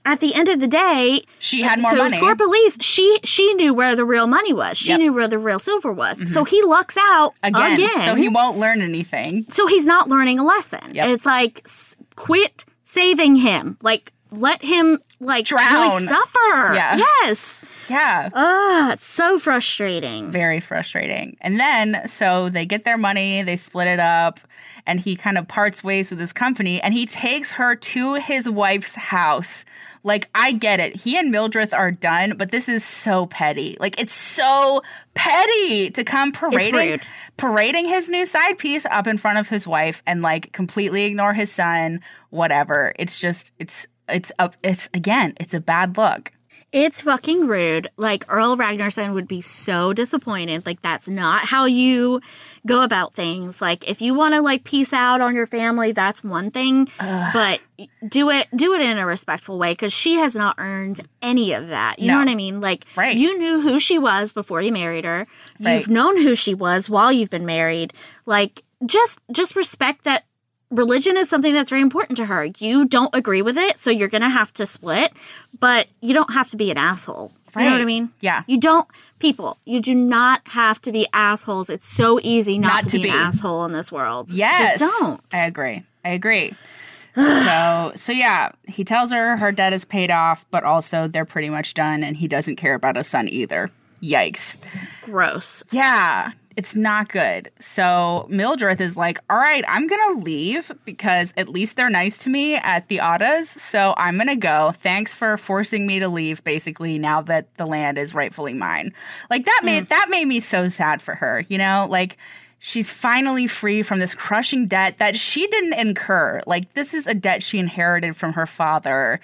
at 0.04 0.20
the 0.20 0.34
end 0.34 0.48
of 0.48 0.60
the 0.60 0.68
day, 0.68 1.22
She 1.38 1.62
had 1.62 1.80
more 1.80 1.92
so 1.92 1.98
money. 1.98 2.18
Score 2.18 2.34
believes 2.36 2.78
she 2.82 3.20
she 3.24 3.54
knew 3.54 3.74
where 3.74 3.96
the 3.96 4.04
real 4.06 4.26
money 4.28 4.52
was. 4.54 4.78
She 4.78 4.90
Yep. 4.90 4.96
Mm-hmm. 4.98 5.04
knew 5.06 5.14
where 5.14 5.28
the 5.28 5.38
real 5.38 5.60
silver 5.60 5.92
was. 5.94 6.32
So 6.34 6.44
he 6.44 6.62
lucks 6.64 6.98
out 6.98 7.34
Again, 7.44 7.74
again. 7.74 8.00
so 8.02 8.16
he 8.16 8.28
won't 8.28 8.58
learn 8.58 8.82
anything. 8.82 9.46
so 9.52 9.68
he's 9.68 9.86
not 9.86 10.10
learning 10.10 10.40
a 10.40 10.44
lesson. 10.44 10.80
Yep. 10.96 11.10
It's 11.10 11.26
like 11.26 11.62
s- 11.66 11.96
quit 12.16 12.66
saving 12.84 13.36
him. 13.36 13.78
Like 13.84 14.12
let 14.32 14.64
him 14.64 15.00
like 15.20 15.46
Drown. 15.46 15.74
really 15.74 16.06
suffer. 16.06 16.74
Yeah. 16.74 16.98
Yes. 16.98 17.64
Yeah. 17.90 18.30
Ah, 18.34 18.94
it's 18.94 19.06
so 19.06 19.38
frustrating. 19.38 20.32
very 20.32 20.60
frustrating. 20.60 21.36
And 21.42 21.60
then, 21.60 22.08
so 22.08 22.48
they 22.48 22.66
get 22.66 22.86
their 22.86 22.98
money, 22.98 23.42
they 23.44 23.58
split 23.58 23.88
it 23.88 24.00
up, 24.00 24.40
and 24.88 25.00
he 25.00 25.16
kind 25.16 25.38
of 25.38 25.48
parts 25.48 25.84
ways 25.84 26.10
with 26.10 26.20
his 26.20 26.34
company 26.34 26.82
and 26.82 26.94
he 26.94 27.06
takes 27.06 27.52
her 27.52 27.76
to 27.76 28.16
his 28.16 28.50
wife's 28.50 28.96
house. 28.96 29.66
Like, 30.04 30.30
I 30.34 30.54
get 30.54 30.80
it. 30.80 30.96
He 30.96 31.18
and 31.18 31.32
Mildred 31.32 31.74
are 31.74 31.92
done, 31.92 32.34
but 32.38 32.50
this 32.50 32.68
is 32.68 32.84
so 32.84 33.28
petty. 33.28 33.78
Like, 33.80 34.00
it's 34.02 34.14
so 34.14 34.82
petty 35.14 35.92
to 35.92 36.04
come 36.04 36.32
parading 36.32 37.00
parading 37.38 37.86
his 37.88 38.10
new 38.10 38.26
side 38.26 38.58
piece 38.58 38.86
up 38.86 39.08
in 39.08 39.18
front 39.18 39.38
of 39.38 39.48
his 39.48 39.68
wife 39.68 40.02
and 40.06 40.22
like 40.22 40.52
completely 40.54 41.06
ignore 41.06 41.34
his 41.34 41.52
son, 41.52 42.00
whatever. 42.30 42.94
It's 42.98 43.20
just 43.20 43.52
it's 43.60 43.88
it's 44.10 44.32
up 44.40 44.56
it's 44.64 44.90
again, 44.94 45.34
it's 45.40 45.54
a 45.54 45.60
bad 45.62 45.98
look. 45.98 46.32
It's 46.74 47.02
fucking 47.02 47.48
rude. 47.48 47.90
Like 47.98 48.24
Earl 48.30 48.56
Ragnarsson 48.56 49.14
would 49.14 49.28
be 49.28 49.42
so 49.42 49.92
disappointed. 49.92 50.66
Like 50.66 50.82
that's 50.82 51.10
not 51.10 51.44
how 51.44 51.66
you 51.66 52.22
go 52.66 52.82
about 52.82 53.14
things. 53.14 53.62
Like 53.62 53.90
if 53.90 54.02
you 54.02 54.14
want 54.14 54.36
to 54.36 54.42
like 54.42 54.64
peace 54.64 54.94
out 54.94 55.20
on 55.20 55.36
your 55.36 55.48
family, 55.48 55.92
that's 55.92 56.24
one 56.24 56.50
thing, 56.50 56.88
but 56.98 57.60
do 58.08 58.30
it 58.30 58.48
do 58.56 58.74
it 58.74 58.80
in 58.80 58.98
a 58.98 59.06
respectful 59.06 59.60
way 59.60 59.76
cuz 59.76 59.92
she 59.92 60.16
has 60.16 60.34
not 60.34 60.56
earned 60.60 61.02
any 61.22 61.52
of 61.52 61.68
that. 61.68 62.00
You 62.00 62.08
know 62.08 62.20
what 62.20 62.30
I 62.30 62.36
mean? 62.36 62.62
Like 62.62 62.86
Right. 62.96 63.18
you 63.18 63.38
knew 63.38 63.60
who 63.60 63.78
she 63.78 64.00
was 64.00 64.32
before 64.32 64.62
you 64.62 64.72
married 64.72 65.04
her. 65.04 65.28
Right. 65.60 65.74
You've 65.74 65.90
known 65.90 66.22
who 66.22 66.36
she 66.36 66.54
was 66.54 66.90
while 66.90 67.12
you've 67.12 67.30
been 67.30 67.46
married. 67.46 67.92
Like 68.26 68.64
just 68.86 69.20
just 69.34 69.58
respect 69.58 70.06
that 70.06 70.24
religion 70.72 71.18
is 71.18 71.30
something 71.30 71.54
that's 71.54 71.70
very 71.70 71.82
important 71.82 72.18
to 72.18 72.26
her. 72.26 72.46
You 72.58 72.86
don't 72.86 73.14
agree 73.14 73.42
with 73.42 73.58
it, 73.58 73.78
so 73.78 73.92
you're 73.92 74.08
going 74.08 74.22
to 74.24 74.30
have 74.30 74.54
to 74.56 74.66
split, 74.66 75.14
but 75.60 75.88
you 76.00 76.14
don't 76.14 76.34
have 76.34 76.50
to 76.52 76.58
be 76.58 76.72
an 76.72 76.78
asshole. 76.78 77.34
You 77.56 77.66
know 77.66 77.72
what 77.74 77.82
I 77.82 77.86
mean? 77.86 78.10
Yeah. 78.22 78.44
You 78.48 78.58
don't, 78.58 78.88
people, 79.20 79.58
you 79.66 79.82
do 79.82 79.94
not 79.94 80.42
have 80.48 80.82
to 80.84 80.92
be 80.94 81.06
assholes. 81.12 81.70
It's 81.70 81.86
so 81.86 82.18
easy 82.24 82.58
not, 82.58 82.74
Not 82.74 82.84
to, 82.86 82.90
to 82.92 82.98
be, 82.98 83.04
be. 83.04 83.10
an 83.10 83.16
asshole 83.16 83.66
in 83.66 83.74
this 83.74 83.92
world. 83.92 84.32
Yes. 84.32 84.80
Just 84.80 85.00
don't. 85.00 85.22
I 85.34 85.46
agree. 85.48 85.84
I 86.06 86.10
agree. 86.10 86.54
so 87.16 87.92
so 87.96 88.14
yeah, 88.14 88.52
he 88.70 88.86
tells 88.86 89.12
her 89.12 89.36
her 89.36 89.52
debt 89.52 89.74
is 89.74 89.84
paid 89.84 90.10
off, 90.10 90.46
but 90.50 90.64
also 90.64 91.10
they're 91.10 91.26
pretty 91.26 91.50
much 91.50 91.74
done 91.74 92.06
and 92.06 92.16
he 92.16 92.26
doesn't 92.26 92.56
care 92.56 92.74
about 92.74 92.96
his 92.96 93.08
son 93.08 93.28
either. 93.28 93.70
Yikes. 94.02 94.58
Gross. 95.04 95.62
Yeah, 95.74 96.32
it's 96.58 96.76
not 96.76 97.10
good. 97.10 97.50
So 97.60 98.26
Mildred 98.30 98.82
is 98.82 98.98
like, 98.98 99.20
all 99.30 99.38
right, 99.38 99.64
I'm 99.68 99.88
gonna 99.88 100.20
leave 100.20 100.72
because 100.86 101.34
at 101.38 101.50
least 101.50 101.76
they're 101.76 101.90
nice 101.90 102.18
to 102.20 102.30
me 102.30 102.56
at 102.56 102.88
the 102.88 102.98
Oddas. 102.98 103.46
So 103.46 103.94
I'm 103.98 104.18
gonna 104.18 104.36
go. 104.36 104.72
Thanks 104.72 105.16
for 105.16 105.38
forcing 105.38 105.88
me 105.88 106.00
to 106.00 106.10
leave, 106.10 106.44
basically, 106.44 107.00
now 107.00 107.22
that 107.22 107.54
the 107.56 107.66
land 107.66 107.98
is 107.98 108.14
rightfully 108.14 108.54
mine. 108.54 108.94
Like 109.30 109.46
that 109.46 109.62
made 109.64 109.84
hmm. 109.84 109.90
that 109.90 110.08
made 110.10 110.26
me 110.26 110.40
so 110.40 110.68
sad 110.68 111.02
for 111.02 111.16
her, 111.16 111.44
you 111.48 111.58
know? 111.58 111.88
Like 111.90 112.18
she's 112.60 112.92
finally 112.92 113.48
free 113.48 113.82
from 113.82 114.00
this 114.00 114.14
crushing 114.14 114.68
debt 114.68 114.98
that 114.98 115.16
she 115.16 115.48
didn't 115.48 115.74
incur. 115.74 116.42
Like 116.46 116.74
this 116.74 116.94
is 116.94 117.08
a 117.08 117.14
debt 117.14 117.44
she 117.44 117.60
inherited 117.60 118.16
from 118.16 118.34
her 118.34 118.46
father, 118.46 119.20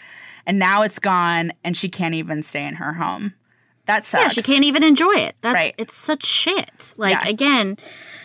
and 0.45 0.59
now 0.59 0.83
it's 0.83 0.99
gone 0.99 1.51
and 1.63 1.75
she 1.75 1.89
can't 1.89 2.15
even 2.15 2.41
stay 2.41 2.65
in 2.65 2.75
her 2.75 2.93
home. 2.93 3.33
That 3.87 4.05
sucks. 4.05 4.23
Yeah, 4.23 4.27
she 4.29 4.41
can't 4.41 4.63
even 4.65 4.83
enjoy 4.83 5.13
it. 5.15 5.35
That's 5.41 5.53
Right. 5.55 5.75
it's 5.77 5.97
such 5.97 6.25
shit. 6.25 6.93
Like 6.97 7.13
Yeah. 7.23 7.29
again, 7.29 7.77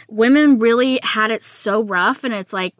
women 0.08 0.58
really 0.58 1.00
had 1.02 1.30
it 1.30 1.42
so 1.42 1.82
rough 1.82 2.24
and 2.24 2.34
it's 2.34 2.52
like 2.52 2.74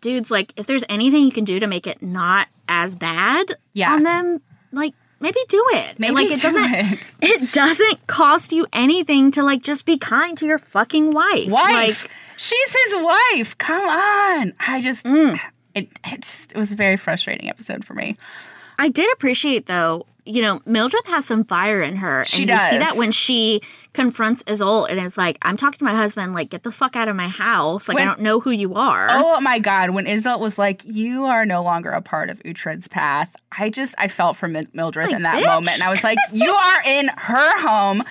dudes 0.00 0.30
like 0.30 0.52
if 0.56 0.66
there's 0.66 0.84
anything 0.88 1.24
you 1.24 1.32
can 1.32 1.44
do 1.44 1.58
to 1.60 1.66
make 1.66 1.86
it 1.86 2.02
not 2.02 2.48
as 2.68 2.94
bad 2.94 3.54
Yeah. 3.72 3.92
on 3.94 4.02
them, 4.02 4.40
like 4.72 4.94
maybe 5.20 5.38
do 5.48 5.64
it. 5.72 5.98
Maybe 5.98 6.14
like 6.14 6.26
it 6.30 6.36
do 6.36 6.42
doesn't 6.42 6.74
it. 6.74 7.14
it 7.22 7.52
doesn't 7.52 8.06
cost 8.06 8.52
you 8.52 8.66
anything 8.72 9.30
to 9.32 9.42
like 9.42 9.62
just 9.62 9.84
be 9.84 9.96
kind 9.98 10.36
to 10.38 10.46
your 10.46 10.58
fucking 10.58 11.12
wife. 11.12 11.48
wife. 11.48 11.72
Like 12.04 12.10
She's 12.38 12.76
his 12.84 12.96
wife. 13.02 13.56
Come 13.58 13.86
on. 13.86 14.52
I 14.60 14.80
just 14.82 15.06
Mm. 15.06 15.38
it 15.74 15.88
it's 16.06 16.46
it 16.46 16.56
was 16.56 16.72
a 16.72 16.76
very 16.76 16.96
frustrating 16.96 17.48
episode 17.48 17.84
for 17.84 17.94
me. 17.94 18.16
I 18.78 18.88
did 18.88 19.10
appreciate 19.14 19.66
though, 19.66 20.06
you 20.26 20.42
know, 20.42 20.60
Mildred 20.66 21.06
has 21.06 21.24
some 21.24 21.44
fire 21.44 21.80
in 21.80 21.96
her. 21.96 22.24
She 22.24 22.42
and 22.42 22.50
You 22.50 22.58
see 22.58 22.78
that 22.78 22.96
when 22.96 23.12
she 23.12 23.60
confronts 23.92 24.42
Iseult 24.44 24.90
and 24.90 24.98
is 25.00 25.16
like, 25.16 25.38
I'm 25.42 25.56
talking 25.56 25.78
to 25.78 25.84
my 25.84 25.94
husband, 25.94 26.34
like, 26.34 26.50
get 26.50 26.62
the 26.64 26.70
fuck 26.70 26.96
out 26.96 27.08
of 27.08 27.16
my 27.16 27.28
house. 27.28 27.88
Like, 27.88 27.94
When- 27.96 28.06
I 28.08 28.10
don't 28.10 28.20
know 28.20 28.40
who 28.40 28.50
you 28.50 28.74
are. 28.74 29.08
Oh 29.10 29.40
my 29.40 29.58
god, 29.58 29.90
when 29.90 30.04
Iseult 30.06 30.40
was 30.40 30.58
like, 30.58 30.82
"You 30.84 31.24
are 31.24 31.46
no 31.46 31.62
longer 31.62 31.90
a 31.90 32.02
part 32.02 32.28
of 32.28 32.42
Uhtred's 32.42 32.88
path," 32.88 33.34
I 33.56 33.70
just 33.70 33.94
I 33.98 34.08
felt 34.08 34.36
for 34.36 34.48
Mildred 34.48 35.06
Like, 35.06 35.14
in 35.16 35.22
that 35.22 35.42
bitch. 35.42 35.46
moment, 35.46 35.74
and 35.74 35.82
I 35.82 35.90
was 35.90 36.04
like, 36.04 36.18
"You 36.32 36.52
are 36.52 36.82
in 36.84 37.08
her 37.16 37.60
home, 37.66 38.02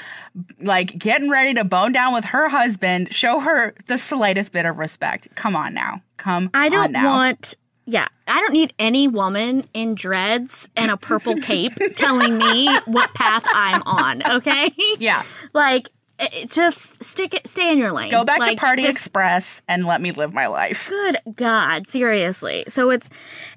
like 0.62 0.98
getting 0.98 1.30
ready 1.30 1.54
to 1.56 1.64
bone 1.64 1.92
down 1.92 2.14
with 2.14 2.26
her 2.26 2.50
husband. 2.50 3.14
Show 3.14 3.40
her 3.40 3.74
the 3.88 3.98
slightest 3.98 4.54
bit 4.54 4.66
of 4.66 4.78
respect. 4.78 5.28
Come 5.36 5.56
on 5.56 5.74
now, 5.74 6.02
come. 6.18 6.50
I 6.54 6.70
don't 6.70 6.94
want. 6.94 7.56
Yeah, 7.86 8.08
I 8.28 8.40
don't 8.42 8.54
need 8.54 8.74
any 8.80 9.08
woman 9.08 9.66
in 9.74 9.94
dreads 9.96 10.68
and 10.76 10.90
a 10.92 10.98
purple 10.98 11.36
cape 11.36 11.74
telling 11.96 12.38
me 12.38 12.68
what 12.86 13.14
path 13.14 13.44
I'm 13.54 13.84
on. 13.84 14.26
Okay. 14.38 14.72
Yeah, 15.00 15.22
like 15.54 15.90
it, 16.20 16.34
it 16.46 16.52
just 16.52 17.04
stick 17.04 17.34
it, 17.36 17.48
stay 17.48 17.72
in 17.72 17.78
your 17.78 17.92
lane. 17.92 18.10
Go 18.10 18.24
back 18.24 18.40
Like, 18.40 18.58
to 18.58 18.62
Party 18.66 18.84
this- 18.84 18.92
Express 18.92 19.62
and 19.68 19.86
let 19.86 20.02
me 20.02 20.12
live 20.14 20.34
my 20.34 20.48
life. 20.48 20.90
Good 20.90 21.18
God, 21.36 21.88
seriously. 21.88 22.64
So 22.68 22.90
it's 22.90 23.08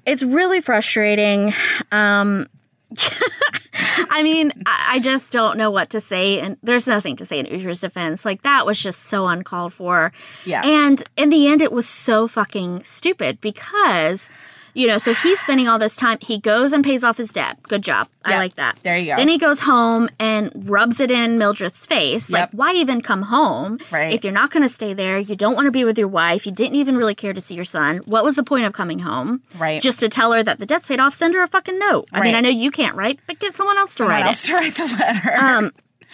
it's 0.05 0.21
really 0.21 0.61
frustrating. 0.61 1.53
Um, 1.91 2.45
I 4.11 4.23
mean, 4.23 4.51
I, 4.65 4.99
just 4.99 5.31
don't 5.31 5.57
know 5.57 5.71
what 5.71 5.89
to 5.91 6.01
say, 6.01 6.39
and 6.39 6.57
there's 6.63 6.87
nothing 6.87 7.15
to 7.17 7.25
say 7.25 7.39
in 7.39 7.45
Uhtred's 7.45 7.81
defense. 7.81 8.25
Like 8.25 8.41
that 8.41 8.65
was 8.65 8.81
just 8.81 9.03
so 9.03 9.27
uncalled 9.27 9.73
for. 9.73 10.11
Yeah. 10.45 10.65
And 10.65 11.03
in 11.17 11.29
the 11.29 11.47
end, 11.47 11.61
it 11.61 11.71
was 11.71 11.87
so 11.87 12.27
fucking 12.27 12.83
stupid 12.83 13.39
because. 13.41 14.29
You 14.73 14.87
know, 14.87 14.97
so 14.97 15.13
he's 15.13 15.39
spending 15.39 15.67
all 15.67 15.79
this 15.79 15.95
time. 15.95 16.17
He 16.21 16.37
goes 16.39 16.73
and 16.73 16.83
pays 16.83 17.03
off 17.03 17.17
his 17.17 17.29
debt. 17.29 17.61
Good 17.63 17.83
job. 17.83 18.07
I 18.25 18.35
like 18.37 18.55
that. 18.55 18.77
there 18.83 18.97
you 18.97 19.13
go. 19.13 19.15
Then 19.15 19.27
he 19.27 19.37
goes 19.39 19.61
home 19.61 20.07
and 20.19 20.51
rubs 20.69 20.99
it 20.99 21.09
in 21.09 21.37
Mildred's 21.39 21.85
face. 21.87 22.29
Yep. 22.29 22.39
Like, 22.39 22.49
why 22.51 22.73
even 22.73 23.01
come 23.01 23.23
home 23.23 23.79
Right. 23.91 24.13
if 24.13 24.23
you're 24.23 24.33
not 24.33 24.51
going 24.51 24.61
to 24.63 24.69
stay 24.69 24.93
there? 24.93 25.17
You 25.17 25.35
don't 25.35 25.55
want 25.55 25.65
to 25.65 25.71
be 25.71 25.83
with 25.83 25.97
your 25.97 26.07
wife. 26.07 26.45
You 26.45 26.51
didn't 26.51 26.75
even 26.75 26.95
really 26.97 27.15
care 27.15 27.33
to 27.33 27.41
see 27.41 27.55
your 27.55 27.65
son. 27.65 27.97
What 28.05 28.23
was 28.23 28.35
the 28.35 28.43
point 28.43 28.65
of 28.65 28.73
coming 28.73 28.99
home? 28.99 29.41
Right. 29.57 29.81
Just 29.81 29.99
to 30.01 30.09
tell 30.09 30.31
her 30.33 30.43
that 30.43 30.59
the 30.59 30.65
debt's 30.67 30.85
paid 30.85 30.99
off. 30.99 31.13
Send 31.15 31.33
her 31.33 31.41
a 31.41 31.47
fucking 31.47 31.79
note. 31.79 32.07
I 32.13 32.21
mean, 32.21 32.35
I 32.35 32.41
know 32.41 32.49
you 32.49 32.69
can't 32.69 32.95
write, 32.95 33.19
but 33.25 33.39
get 33.39 33.55
someone 33.55 33.77
else 33.79 33.91
to 33.91 33.97
Someone 34.03 34.15
write 34.15 34.25
else 34.25 34.43
it. 34.45 34.47
to 34.49 34.53
write 34.55 34.75
the 34.75 34.95
letter. 34.99 35.35
Um, 35.43 35.71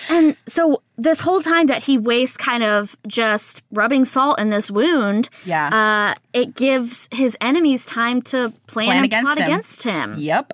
and 0.09 0.35
so 0.47 0.81
this 0.97 1.21
whole 1.21 1.41
time 1.41 1.67
that 1.67 1.83
he 1.83 1.97
wastes 1.97 2.37
kind 2.37 2.63
of 2.63 2.95
just 3.07 3.61
rubbing 3.71 4.05
salt 4.05 4.39
in 4.39 4.49
this 4.49 4.69
wound, 4.71 5.29
Yeah. 5.45 6.13
uh, 6.15 6.19
it 6.33 6.55
gives 6.55 7.07
his 7.11 7.37
enemies 7.41 7.85
time 7.85 8.21
to 8.23 8.51
plan, 8.67 8.85
Plan 8.87 8.97
and 8.97 9.05
against 9.05 9.25
plot 9.35 9.39
him. 9.39 9.45
against 9.53 9.83
him. 9.83 10.15
yep. 10.17 10.53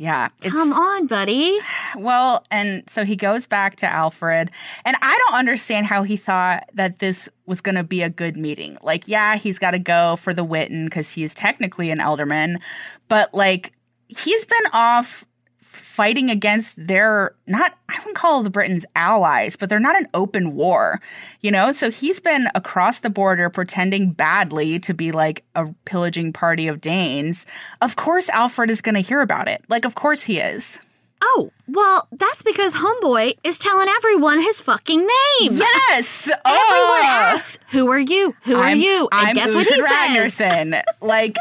Yeah. 0.00 0.28
It's, 0.42 0.54
Come 0.54 0.72
on, 0.72 1.08
buddy. 1.08 1.58
Well, 1.96 2.44
and 2.52 2.88
so 2.88 3.04
he 3.04 3.16
goes 3.16 3.48
back 3.48 3.74
to 3.76 3.86
Alfred, 3.86 4.48
and 4.84 4.96
I 5.02 5.18
don't 5.26 5.38
understand 5.38 5.86
how 5.86 6.04
he 6.04 6.16
thought 6.16 6.68
that 6.74 7.00
this 7.00 7.28
was 7.46 7.60
going 7.60 7.74
to 7.74 7.82
be 7.82 8.02
a 8.02 8.08
good 8.10 8.36
meeting. 8.36 8.78
Like, 8.80 9.08
yeah, 9.08 9.34
he's 9.36 9.58
got 9.58 9.72
to 9.72 9.78
go 9.80 10.14
for 10.14 10.32
the 10.32 10.44
Witan 10.44 10.84
because 10.84 11.10
he's 11.10 11.34
technically 11.34 11.90
an 11.90 11.98
ealdorman, 11.98 12.62
but 13.08 13.34
like, 13.34 13.72
he's 14.06 14.44
been 14.44 14.66
off 14.72 15.24
fighting 15.68 16.30
against 16.30 16.86
their 16.86 17.34
not 17.46 17.74
I 17.88 17.98
wouldn't 17.98 18.16
call 18.16 18.42
the 18.42 18.50
Britons 18.50 18.84
allies, 18.96 19.56
but 19.56 19.68
they're 19.68 19.78
not 19.80 19.96
an 19.96 20.08
open 20.14 20.54
war, 20.54 21.00
you 21.40 21.50
know? 21.50 21.72
So 21.72 21.90
he's 21.90 22.20
been 22.20 22.48
across 22.54 23.00
the 23.00 23.10
border 23.10 23.48
pretending 23.50 24.10
badly 24.12 24.78
to 24.80 24.94
be 24.94 25.12
like 25.12 25.44
a 25.54 25.68
pillaging 25.84 26.32
party 26.32 26.68
of 26.68 26.80
Danes. 26.80 27.46
Of 27.80 27.96
course 27.96 28.28
Alfred 28.30 28.70
is 28.70 28.80
going 28.80 28.94
to 28.94 29.00
hear 29.00 29.20
about 29.20 29.48
it. 29.48 29.62
Like 29.68 29.84
of 29.84 29.94
course 29.94 30.22
he 30.24 30.38
is. 30.38 30.78
Oh, 31.20 31.50
well, 31.66 32.06
that's 32.12 32.42
because 32.44 32.74
Homeboy 32.74 33.38
is 33.42 33.58
telling 33.58 33.88
everyone 33.88 34.40
his 34.40 34.60
fucking 34.60 35.00
name. 35.00 35.50
Yes. 35.50 36.28
Everyone 36.28 36.42
Oh. 36.44 37.02
asks, 37.32 37.58
"Who 37.70 37.90
are 37.90 37.98
you? 37.98 38.36
Who 38.44 38.54
are 38.54 38.62
I'm, 38.62 38.78
you?" 38.78 39.08
And 39.10 39.28
I'm 39.28 39.34
guess 39.34 39.52
what 39.52 39.66
he 39.66 39.80
Uhtred 39.82 40.30
says? 40.30 40.84
Like 41.00 41.34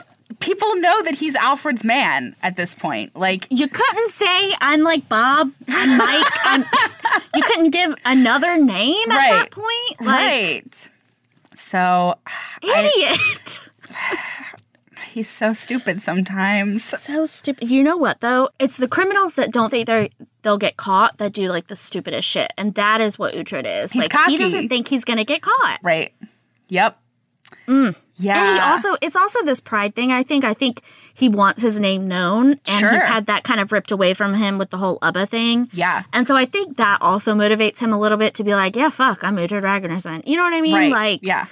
people 0.48 0.76
know 0.78 1.04
that 1.04 1.16
he's 1.16 1.36
Alfred's 1.36 1.84
man 1.84 2.34
at 2.42 2.56
this 2.56 2.74
point. 2.74 3.16
Like 3.16 3.46
You 3.50 3.68
couldn't 3.68 4.10
say 4.10 4.54
I'm 4.62 4.82
like 4.82 5.08
Bob. 5.10 5.52
I'm 5.68 5.98
Mike. 5.98 6.26
I'm. 6.46 6.64
You 7.36 7.44
couldn't 7.44 7.70
give 7.70 7.94
another 8.04 8.58
name 8.58 9.12
at 9.12 9.30
that 9.30 9.52
point. 9.52 10.02
Like, 10.02 10.08
right. 10.08 10.92
So 11.56 12.16
idiot. 12.64 13.70
he's 15.12 15.30
so 15.30 15.54
stupid 15.54 16.02
sometimes. 16.02 16.84
so 16.84 17.26
stupid. 17.26 17.70
You 17.70 17.84
know 17.84 17.98
what 17.98 18.22
though? 18.22 18.50
It's 18.60 18.78
the 18.78 18.88
criminals 18.88 19.36
that 19.36 19.52
don't 19.52 19.70
think 19.70 19.86
they're 19.86 20.10
they'll 20.42 20.58
get 20.58 20.78
caught 20.78 21.18
that 21.18 21.34
do 21.34 21.50
like 21.50 21.68
the 21.68 21.76
stupidest 21.76 22.28
shit, 22.28 22.52
and 22.58 22.74
that 22.76 23.02
is 23.02 23.20
what 23.20 23.34
Uhtred 23.34 23.66
is. 23.84 23.92
He's 23.92 24.04
like 24.04 24.12
cocky. 24.12 24.32
he 24.32 24.38
doesn't 24.38 24.70
think 24.70 24.88
he's 24.88 25.04
gonna 25.04 25.26
get 25.26 25.42
caught. 25.42 25.80
Right. 25.84 26.14
Yep. 26.70 26.98
Mm. 27.68 27.96
Yeah. 28.20 28.38
And 28.40 28.56
he 28.56 28.60
also 28.62 28.96
it's 29.02 29.16
also 29.16 29.44
this 29.44 29.62
pride 29.62 29.96
thing. 29.96 30.12
I 30.12 30.24
think 30.24 30.44
I 30.44 30.54
think 30.54 30.82
he 31.14 31.30
wants 31.30 31.62
his 31.62 31.80
name 31.80 32.08
known 32.08 32.52
and 32.68 32.80
Sure. 32.80 32.92
he's 32.92 33.04
had 33.04 33.28
that 33.28 33.44
kind 33.44 33.60
of 33.60 33.72
ripped 33.72 33.92
away 33.92 34.14
from 34.14 34.34
him 34.34 34.58
with 34.58 34.70
the 34.72 34.78
whole 34.78 35.00
Ubba 35.00 35.28
thing. 35.30 35.70
Yeah. 35.72 36.04
And 36.14 36.28
so 36.28 36.36
I 36.36 36.46
think 36.46 36.78
that 36.78 36.98
also 37.02 37.34
motivates 37.36 37.80
him 37.80 37.94
a 37.94 38.00
little 38.00 38.18
bit 38.18 38.34
to 38.36 38.44
be 38.44 38.54
like, 38.56 38.76
yeah, 38.76 38.90
fuck, 38.90 39.24
I'm 39.24 39.38
Uhtred 39.38 39.64
Ragnarsson. 39.64 40.24
You 40.28 40.38
know 40.38 40.44
what 40.44 40.54
I 40.54 40.62
mean? 40.62 40.74
right. 40.76 40.92
Like 40.92 41.20
yeah. 41.24 41.46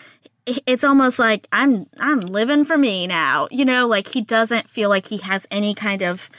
it's 0.45 0.83
almost 0.83 1.19
like 1.19 1.47
I'm 1.51 1.87
I'm 1.99 2.19
living 2.21 2.65
for 2.65 2.77
me 2.77 3.07
now. 3.07 3.47
You 3.51 3.65
know, 3.65 3.87
like 3.87 4.07
he 4.13 4.21
doesn't 4.21 4.69
feel 4.69 4.89
like 4.89 5.07
he 5.07 5.17
has 5.17 5.47
any 5.51 5.73
kind 5.73 6.01
of 6.01 6.29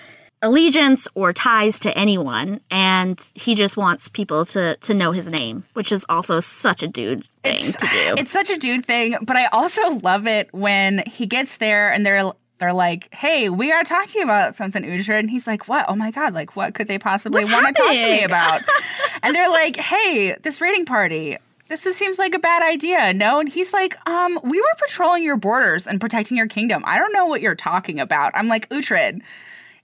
allegiance 0.43 1.09
or 1.15 1.33
ties 1.33 1.81
to 1.81 1.97
anyone 1.97 2.61
and 2.71 3.31
he 3.35 3.55
just 3.55 3.77
wants 3.77 4.09
people 4.09 4.45
to 4.45 4.77
to 4.77 4.95
know 4.95 5.13
his 5.13 5.31
name, 5.31 5.65
which 5.73 5.91
is 5.91 6.05
also 6.09 6.41
such 6.41 6.83
a 6.83 6.89
dude 6.89 7.27
thing 7.43 7.73
to 7.73 7.87
do. 7.87 8.15
It's 8.19 8.31
such 8.31 8.51
a 8.51 8.57
dude 8.59 8.85
thing, 8.85 9.17
but 9.23 9.37
I 9.37 9.47
also 9.47 9.91
love 10.03 10.27
it 10.27 10.53
when 10.53 11.03
he 11.07 11.27
gets 11.27 11.57
there 11.57 11.93
and 11.93 12.05
they're 12.05 12.33
they're 12.59 12.73
like, 12.73 13.13
"Hey, 13.13 13.49
we 13.49 13.71
got 13.71 13.85
to 13.85 13.95
talk 13.95 14.07
to 14.07 14.19
you 14.19 14.25
about 14.25 14.55
something, 14.55 14.83
Uhtred." 14.83 15.19
And 15.19 15.31
he's 15.31 15.47
like, 15.47 15.69
"What? 15.69 15.85
Oh 15.89 15.95
my 15.95 16.11
god! 16.11 16.33
Like, 16.33 16.57
what 16.57 16.75
could 16.75 16.89
they 16.89 16.99
possibly 16.99 17.45
want 17.45 17.67
to 17.67 17.83
talk 17.83 17.95
to 17.95 18.07
me 18.07 18.25
about?" 18.25 18.63
and 19.23 19.35
they're 19.35 19.51
like, 19.51 19.77
"Hey, 19.77 20.37
this 20.43 20.61
raiding 20.61 20.87
party." 20.87 21.37
This 21.69 21.83
just 21.83 21.99
seems 21.99 22.17
like 22.17 22.33
a 22.33 22.39
bad 22.39 22.63
idea, 22.63 23.13
no? 23.13 23.41
And 23.41 23.49
he's 23.49 23.73
like, 23.73 23.97
um, 24.09 24.39
we 24.45 24.61
were 24.61 24.67
patrolling 24.79 25.25
your 25.25 25.37
borders 25.37 25.89
and 25.89 26.01
protecting 26.01 26.37
your 26.37 26.47
kingdom. 26.47 26.85
I 26.87 26.97
don't 26.97 27.13
know 27.13 27.27
what 27.27 27.41
you're 27.41 27.57
talking 27.57 27.99
about. 27.99 28.31
I'm 28.37 28.47
like, 28.47 28.69
Uhtred, 28.69 29.21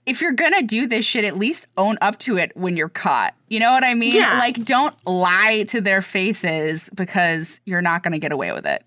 if 0.05 0.21
you're 0.21 0.31
gonna 0.33 0.61
do 0.61 0.85
this 0.87 1.05
shit, 1.05 1.23
at 1.25 1.37
least 1.37 1.67
own 1.77 1.97
up 2.01 2.19
to 2.19 2.37
it 2.37 2.51
when 2.55 2.75
you're 2.77 2.89
caught. 2.89 3.33
You 3.47 3.59
know 3.59 3.71
what 3.71 3.83
I 3.83 3.93
mean? 3.93 4.15
Yeah. 4.15 4.37
Like, 4.39 4.63
don't 4.65 4.95
lie 5.05 5.63
to 5.69 5.79
their 5.81 6.01
faces 6.01 6.89
because 6.93 7.61
you're 7.65 7.81
not 7.81 8.03
gonna 8.03 8.19
get 8.19 8.31
away 8.31 8.51
with 8.51 8.65
it. 8.65 8.83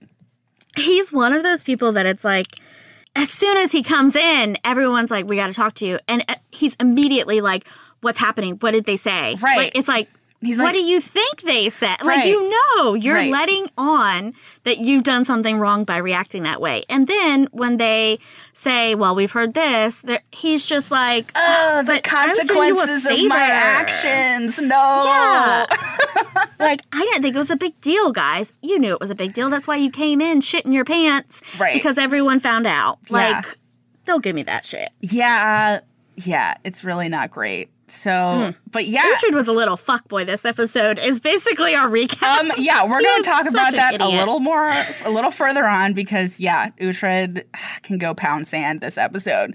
he's 0.77 1.11
one 1.13 1.33
of 1.33 1.43
those 1.43 1.63
people 1.63 1.93
that 1.93 2.05
it's 2.07 2.25
like 2.25 2.47
as 3.15 3.31
soon 3.31 3.57
as 3.57 3.73
he 3.73 3.83
comes 3.83 4.15
in 4.15 4.57
everyone's 4.63 5.11
like 5.11 5.25
we 5.27 5.37
got 5.37 5.47
to 5.47 5.55
talk 5.55 5.73
to 5.73 5.87
you 5.87 5.99
and 6.07 6.23
uh, 6.29 6.35
he's 6.51 6.77
immediately 6.81 7.41
like 7.41 7.67
what's 8.03 8.19
happening 8.19 8.57
what 8.57 8.73
did 8.73 8.85
they 8.85 8.99
say 8.99 9.37
Right. 9.41 9.57
like, 9.57 9.73
it's 9.79 9.89
like 9.89 10.07
He's 10.43 10.59
like, 10.59 10.67
what 10.67 10.73
do 10.73 10.83
you 10.83 11.01
think 11.01 11.43
they 11.43 11.71
said? 11.71 11.97
Like 12.05 12.27
you 12.27 12.49
know, 12.77 12.95
you're 12.95 13.15
Right. 13.15 13.31
letting 13.33 13.69
on 13.79 14.35
that 14.65 14.79
you've 14.79 15.03
done 15.03 15.25
something 15.25 15.59
wrong 15.59 15.85
by 15.85 15.97
reacting 15.97 16.43
that 16.45 16.61
way. 16.61 16.85
And 16.91 17.07
then 17.07 17.49
when 17.53 17.79
they 17.79 18.19
say, 18.53 18.95
"Well, 18.95 19.15
we've 19.15 19.33
heard 19.33 19.55
this," 19.55 20.05
he's 20.33 20.67
just 20.67 20.91
like, 20.91 21.33
Oh, 21.35 21.83
the 21.87 22.01
but 22.03 22.13
I 22.13 22.27
was 22.27 22.39
doing 22.41 22.69
you 22.69 22.75
a 22.75 22.77
consequences 22.87 23.23
of 23.23 23.29
my 23.29 23.49
actions. 23.51 24.61
No. 24.61 24.67
Yeah. 25.07 25.67
like 26.61 26.83
I 26.93 27.01
didn't 27.01 27.23
think 27.23 27.35
it 27.35 27.39
was 27.39 27.51
a 27.51 27.57
big 27.57 27.81
deal, 27.81 28.13
guys. 28.13 28.53
You 28.63 28.79
knew 28.79 28.93
it 28.93 29.01
was 29.01 29.11
a 29.11 29.15
big 29.15 29.33
deal. 29.33 29.49
That's 29.51 29.67
why 29.67 29.77
you 29.77 29.91
came 29.91 30.21
in 30.21 30.41
shitting 30.41 30.73
your 30.75 30.85
pants, 30.85 31.43
Right. 31.59 31.75
Because 31.75 31.97
everyone 31.99 32.41
found 32.41 32.67
out. 32.67 32.99
Yeah. 33.09 33.17
Like, 33.17 33.59
don't 34.05 34.23
give 34.23 34.35
me 34.35 34.43
that 34.45 34.65
shit. 34.67 34.91
Yeah. 35.01 35.81
Yeah. 36.17 36.57
It's 36.65 36.85
really 36.85 37.09
not 37.09 37.31
great. 37.31 37.71
So, 37.89 38.11
Hmm. 38.57 38.71
but 38.73 38.87
yeah. 38.87 39.03
Uhtred 39.03 39.35
was 39.35 39.47
a 39.47 39.53
little 39.53 39.77
fuckboy. 39.77 40.27
This 40.27 40.45
episode 40.45 40.99
is 40.99 41.21
basically 41.21 41.75
our 41.75 41.89
recap. 41.89 42.41
Um, 42.41 42.53
yeah, 42.59 42.85
we're 42.85 43.01
going 43.01 43.23
to 43.23 43.29
talk 43.29 43.47
about 43.49 43.73
that 43.73 44.01
a 44.01 44.09
little 44.09 44.41
more, 44.41 44.71
a 45.05 45.11
little 45.11 45.31
further 45.31 45.65
on 45.65 45.93
because, 45.93 46.41
yeah, 46.41 46.71
Uhtred 46.81 47.45
can 47.83 47.99
go 47.99 48.13
pound 48.13 48.49
sand 48.49 48.81
this 48.81 48.99
episode. 48.99 49.55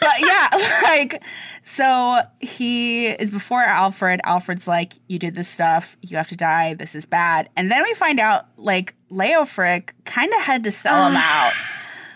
But 0.00 0.12
yeah, 0.20 0.48
like, 0.82 1.24
so 1.62 2.20
he 2.40 3.06
is 3.08 3.30
before 3.30 3.62
Alfred. 3.62 4.20
Alfred's 4.24 4.68
like, 4.68 4.92
You 5.08 5.18
did 5.18 5.34
this 5.34 5.48
stuff. 5.48 5.96
You 6.02 6.16
have 6.18 6.28
to 6.28 6.36
die. 6.36 6.74
This 6.74 6.94
is 6.94 7.06
bad. 7.06 7.48
And 7.56 7.72
then 7.72 7.82
we 7.82 7.94
find 7.94 8.20
out, 8.20 8.46
like, 8.58 8.94
Leofric 9.10 9.90
kind 10.04 10.32
of 10.34 10.40
had 10.42 10.64
to 10.64 10.70
sell 10.70 11.08
him 11.08 11.16
out. 11.16 11.52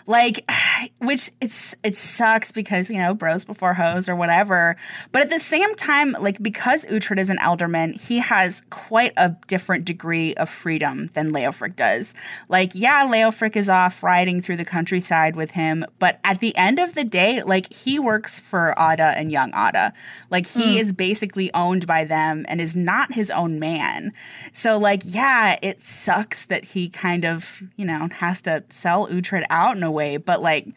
Like, 0.05 0.49
which 0.99 1.31
it's 1.41 1.75
it 1.83 1.95
sucks 1.95 2.51
because 2.51 2.89
you 2.89 2.97
know 2.97 3.13
bros 3.13 3.45
before 3.45 3.73
hoes 3.73 4.07
or 4.09 4.15
whatever. 4.15 4.75
But 5.11 5.23
at 5.23 5.29
the 5.29 5.39
same 5.39 5.73
time, 5.75 6.15
like 6.19 6.41
because 6.41 6.85
Uhtred 6.85 7.19
is 7.19 7.29
an 7.29 7.37
ealdorman, 7.37 7.99
he 7.99 8.19
has 8.19 8.61
quite 8.69 9.13
a 9.17 9.35
different 9.47 9.85
degree 9.85 10.33
of 10.35 10.49
freedom 10.49 11.07
than 11.13 11.31
Leofric 11.31 11.75
does. 11.75 12.13
Like, 12.49 12.71
yeah, 12.73 13.05
Leofric 13.05 13.55
is 13.55 13.69
off 13.69 14.03
riding 14.03 14.41
through 14.41 14.57
the 14.57 14.65
countryside 14.65 15.35
with 15.35 15.51
him, 15.51 15.85
but 15.99 16.19
at 16.23 16.39
the 16.39 16.55
end 16.55 16.79
of 16.79 16.95
the 16.95 17.03
day, 17.03 17.43
like 17.43 17.71
he 17.71 17.99
works 17.99 18.39
for 18.39 18.73
Odda 18.77 19.15
and 19.15 19.31
young 19.31 19.51
Odda. 19.51 19.93
Like 20.29 20.47
he 20.47 20.73
hmm. 20.73 20.79
is 20.79 20.91
basically 20.91 21.53
owned 21.53 21.87
by 21.87 22.05
them 22.05 22.45
and 22.47 22.61
is 22.61 22.75
not 22.75 23.13
his 23.13 23.31
own 23.31 23.59
man. 23.59 24.13
So 24.53 24.77
like, 24.77 25.01
yeah, 25.05 25.57
it 25.61 25.81
sucks 25.81 26.45
that 26.45 26.65
he 26.65 26.89
kind 26.89 27.25
of 27.25 27.63
you 27.75 27.85
know 27.85 28.09
has 28.11 28.41
to 28.43 28.63
sell 28.69 29.07
Uhtred 29.07 29.45
out 29.49 29.77
in 29.77 29.83
a 29.83 29.91
way, 29.95 30.17
but 30.17 30.41
like 30.41 30.67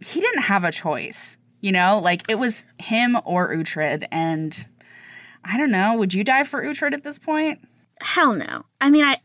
he 0.00 0.20
didn't 0.20 0.42
have 0.42 0.64
a 0.64 0.72
choice. 0.72 1.36
You 1.60 1.72
know, 1.72 2.00
like 2.02 2.22
it 2.30 2.36
was 2.38 2.64
him 2.78 3.18
or 3.26 3.54
Uhtred, 3.54 4.06
and 4.10 4.66
I 5.44 5.58
don't 5.58 5.70
know. 5.70 5.96
Would 5.98 6.14
you 6.14 6.24
die 6.24 6.44
for 6.44 6.62
Uhtred 6.62 6.94
at 6.94 7.02
this 7.04 7.18
point? 7.18 7.58
Hell 8.00 8.32
no. 8.32 8.64
I 8.80 8.88
mean, 8.90 9.04
I. 9.04 9.16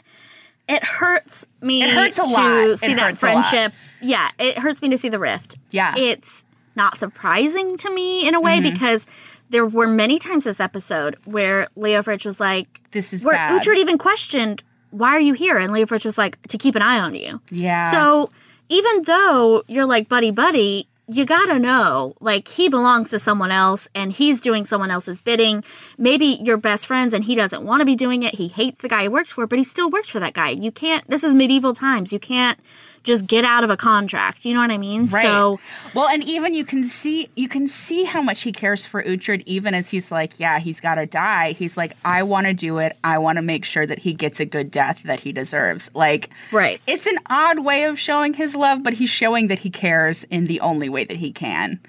It 0.67 0.83
hurts 0.83 1.45
me. 1.61 1.83
It 1.83 1.91
hurts 1.91 2.17
a 2.17 2.23
to 2.23 2.27
lot. 2.27 2.79
See 2.79 2.91
It 2.91 2.95
that 2.97 3.17
friendship. 3.19 3.71
Yeah, 4.01 4.29
it 4.39 4.57
hurts 4.57 4.81
me 4.81 4.89
to 4.89 4.97
see 4.97 5.09
the 5.09 5.19
rift. 5.19 5.57
Yeah. 5.69 5.93
it's 5.95 6.43
not 6.75 6.97
surprising 6.97 7.77
to 7.77 7.89
me 7.93 8.27
in 8.27 8.33
a 8.35 8.41
way 8.41 8.59
Mm-hmm. 8.59 8.73
because 8.73 9.05
there 9.51 9.65
were 9.65 9.87
many 9.87 10.17
times 10.19 10.43
this 10.45 10.59
episode 10.59 11.15
where 11.25 11.67
Leofric 11.77 12.25
was 12.25 12.39
like, 12.39 12.81
This 12.91 13.13
is 13.13 13.23
where 13.23 13.35
bad. 13.35 13.61
Uhtred 13.61 13.77
even 13.77 13.97
questioned, 13.99 14.63
"Why 14.89 15.09
are 15.09 15.19
you 15.19 15.35
here?" 15.35 15.57
And 15.57 15.71
Leofric 15.71 16.03
was 16.03 16.17
like, 16.17 16.41
"To 16.47 16.57
keep 16.57 16.73
an 16.75 16.81
eye 16.81 16.99
on 16.99 17.13
you." 17.15 17.39
Yeah. 17.51 17.91
So 17.91 18.31
even 18.69 19.03
though 19.03 19.63
you're 19.67 19.85
like 19.85 20.09
buddy 20.09 20.31
buddy, 20.31 20.87
you 21.07 21.23
gotta 21.25 21.59
know 21.59 22.15
like 22.19 22.47
he 22.47 22.67
belongs 22.67 23.11
to 23.11 23.19
someone 23.19 23.51
else 23.51 23.87
and 23.93 24.11
he's 24.11 24.41
doing 24.41 24.65
someone 24.65 24.89
else's 24.89 25.21
bidding. 25.21 25.63
Maybe 25.97 26.25
you're 26.25 26.57
best 26.57 26.87
friends 26.87 27.13
and 27.13 27.23
he 27.23 27.35
doesn't 27.35 27.63
want 27.63 27.81
to 27.81 27.85
be 27.85 27.95
doing 27.95 28.23
it. 28.23 28.35
He 28.35 28.47
hates 28.47 28.81
the 28.81 28.89
guy 28.89 29.03
he 29.03 29.07
works 29.07 29.31
for, 29.33 29.45
but 29.45 29.59
he 29.59 29.63
still 29.63 29.89
works 29.89 30.09
for 30.09 30.19
that 30.19 30.33
guy. 30.33 30.49
You 30.49 30.71
can't. 30.71 31.07
This 31.09 31.23
is 31.23 31.35
medieval 31.35 31.75
times. 31.75 32.11
You 32.11 32.19
can't 32.19 32.59
just 33.05 33.25
get 33.25 33.45
out 33.45 33.63
of 33.63 33.69
a 33.69 33.77
contract. 33.77 34.43
You 34.45 34.53
know 34.53 34.59
what 34.59 34.71
I 34.71 34.77
mean? 34.77 35.05
Right. 35.07 35.23
So 35.23 35.59
well, 35.93 36.07
and 36.09 36.23
even 36.23 36.53
you 36.53 36.65
can 36.65 36.83
see 36.83 37.29
you 37.35 37.47
can 37.47 37.67
see 37.67 38.03
how 38.03 38.21
much 38.21 38.41
he 38.41 38.51
cares 38.51 38.85
for 38.85 39.01
Uhtred, 39.03 39.43
even 39.45 39.73
as 39.73 39.89
he's 39.89 40.11
like, 40.11 40.39
yeah, 40.39 40.59
he's 40.59 40.79
got 40.81 40.95
to 40.95 41.05
die. 41.05 41.53
He's 41.53 41.77
like, 41.77 41.93
I 42.03 42.23
want 42.23 42.47
to 42.47 42.53
do 42.53 42.79
it. 42.79 42.97
I 43.03 43.17
want 43.19 43.37
to 43.37 43.41
make 43.41 43.63
sure 43.63 43.85
that 43.85 43.99
he 43.99 44.13
gets 44.13 44.39
a 44.39 44.45
good 44.45 44.71
death 44.71 45.03
that 45.03 45.19
he 45.21 45.31
deserves. 45.31 45.89
Like, 45.93 46.29
Right. 46.51 46.81
It's 46.87 47.05
an 47.07 47.17
odd 47.29 47.59
way 47.59 47.83
of 47.85 47.97
showing 47.97 48.33
his 48.33 48.55
love, 48.55 48.83
but 48.83 48.93
he's 48.93 49.09
showing 49.09 49.47
that 49.47 49.59
he 49.59 49.69
cares 49.69 50.23
in 50.25 50.45
the 50.47 50.59
only 50.59 50.89
way 50.89 51.05
that 51.05 51.17
he 51.17 51.31
can. 51.31 51.79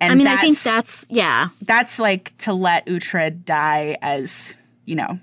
And 0.00 0.12
I 0.12 0.14
mean, 0.16 0.26
I 0.26 0.36
think 0.36 0.58
that's- 0.58 1.00
that's 1.02 1.06
yeah. 1.10 1.48
that's 1.62 1.98
like 1.98 2.36
to 2.38 2.52
let 2.52 2.86
Uhtred 2.86 3.44
die 3.44 3.98
as 4.02 4.56
you 4.84 4.94
know 4.96 5.18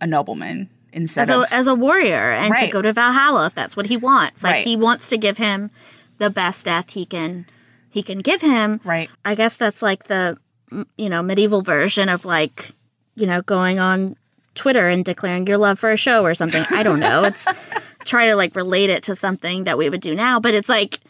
a 0.00 0.06
nobleman 0.06 0.68
instead 0.92 1.22
as 1.22 1.30
a 1.30 1.38
of 1.40 1.46
as 1.50 1.66
a 1.66 1.74
warrior 1.74 2.32
and 2.32 2.54
to 2.56 2.66
go 2.68 2.82
to 2.82 2.92
Valhalla 2.92 3.46
if 3.46 3.54
that's 3.54 3.76
what 3.76 3.86
he 3.86 3.96
wants. 3.96 4.42
Like 4.42 4.52
Right. 4.52 4.66
he 4.66 4.76
wants 4.76 5.08
to 5.10 5.16
give 5.16 5.38
him 5.38 5.70
the 6.18 6.30
best 6.30 6.64
death 6.64 6.90
he 6.90 7.04
can 7.06 7.46
he 7.90 8.02
can 8.02 8.18
give 8.20 8.40
him. 8.40 8.80
Right. 8.84 9.10
I 9.24 9.34
guess 9.34 9.56
that's 9.56 9.82
like 9.82 10.04
the 10.04 10.38
you 10.96 11.08
know 11.08 11.22
medieval 11.22 11.62
version 11.62 12.08
of 12.08 12.24
like 12.24 12.70
you 13.14 13.26
know 13.26 13.42
going 13.42 13.78
on 13.78 14.16
Twitter 14.54 14.88
and 14.88 15.04
declaring 15.04 15.46
your 15.46 15.58
love 15.58 15.78
for 15.78 15.90
a 15.90 15.96
show 15.96 16.24
or 16.24 16.34
something. 16.34 16.64
I 16.70 16.82
don't 16.82 17.00
know. 17.00 17.24
It's 17.24 17.46
try 18.04 18.26
to 18.26 18.36
like 18.36 18.54
relate 18.56 18.90
it 18.90 19.02
to 19.04 19.14
something 19.14 19.64
that 19.64 19.78
we 19.78 19.88
would 19.88 20.00
do 20.00 20.14
now, 20.14 20.40
but 20.40 20.54
it's 20.54 20.68
like 20.68 21.00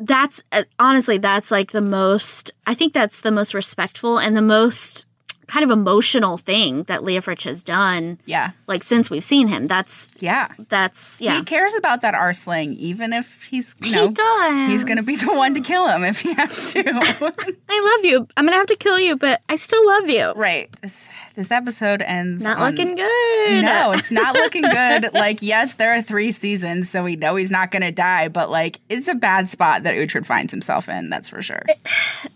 that's 0.00 0.42
uh, 0.52 0.64
honestly 0.78 1.18
that's 1.18 1.50
like 1.50 1.70
the 1.72 1.80
most 1.80 2.50
I 2.66 2.74
think 2.74 2.92
that's 2.92 3.20
the 3.20 3.30
most 3.30 3.54
respectful 3.54 4.18
and 4.18 4.36
the 4.36 4.42
most 4.42 5.06
kind 5.46 5.64
of 5.64 5.70
emotional 5.70 6.36
thing 6.36 6.84
that 6.84 7.00
Leofric 7.00 7.44
has 7.44 7.62
done 7.62 8.18
yeah 8.26 8.50
like 8.66 8.82
since 8.82 9.10
we've 9.10 9.24
seen 9.24 9.48
him. 9.48 9.66
That's 9.66 10.08
yeah. 10.18 10.48
that's 10.68 11.20
yeah. 11.20 11.38
He 11.38 11.44
cares 11.44 11.74
about 11.74 12.00
that 12.02 12.14
Arseling, 12.14 12.76
even 12.76 13.12
if 13.12 13.44
he's 13.44 13.74
you 13.82 14.08
He 14.08 14.12
does. 14.12 14.70
he's 14.70 14.84
gonna 14.84 15.02
be 15.02 15.16
the 15.16 15.34
one 15.34 15.54
to 15.54 15.60
kill 15.60 15.88
him 15.88 16.04
if 16.04 16.20
he 16.20 16.32
has 16.34 16.72
to. 16.72 16.80
I 17.68 17.96
love 17.96 18.04
you. 18.04 18.26
I'm 18.36 18.44
gonna 18.44 18.56
have 18.56 18.66
to 18.66 18.76
kill 18.76 18.98
you, 18.98 19.16
but 19.16 19.40
I 19.48 19.56
still 19.56 19.84
love 19.86 20.08
you. 20.08 20.32
right. 20.32 20.70
This 20.80 21.08
this 21.34 21.50
episode 21.50 22.00
ends 22.02 22.42
Not 22.42 22.58
on- 22.58 22.70
looking 22.70 22.94
good. 22.94 23.62
No, 23.64 23.92
it's 23.92 24.10
not 24.10 24.34
looking 24.34 24.62
good. 24.62 25.10
like, 25.14 25.42
yes, 25.42 25.74
there 25.74 25.94
are 25.94 26.02
three 26.02 26.30
seasons, 26.30 26.88
so 26.88 27.02
we 27.02 27.16
know 27.16 27.36
he's 27.36 27.50
not 27.50 27.70
going 27.70 27.82
to 27.82 27.90
die, 27.92 28.28
but 28.28 28.50
like, 28.50 28.80
it's 28.88 29.08
a 29.08 29.14
bad 29.14 29.48
spot 29.48 29.82
that 29.82 29.94
Uhtred 29.94 30.24
finds 30.26 30.52
himself 30.52 30.88
in. 30.88 31.10
That's 31.10 31.28
for 31.28 31.42
sure. 31.42 31.62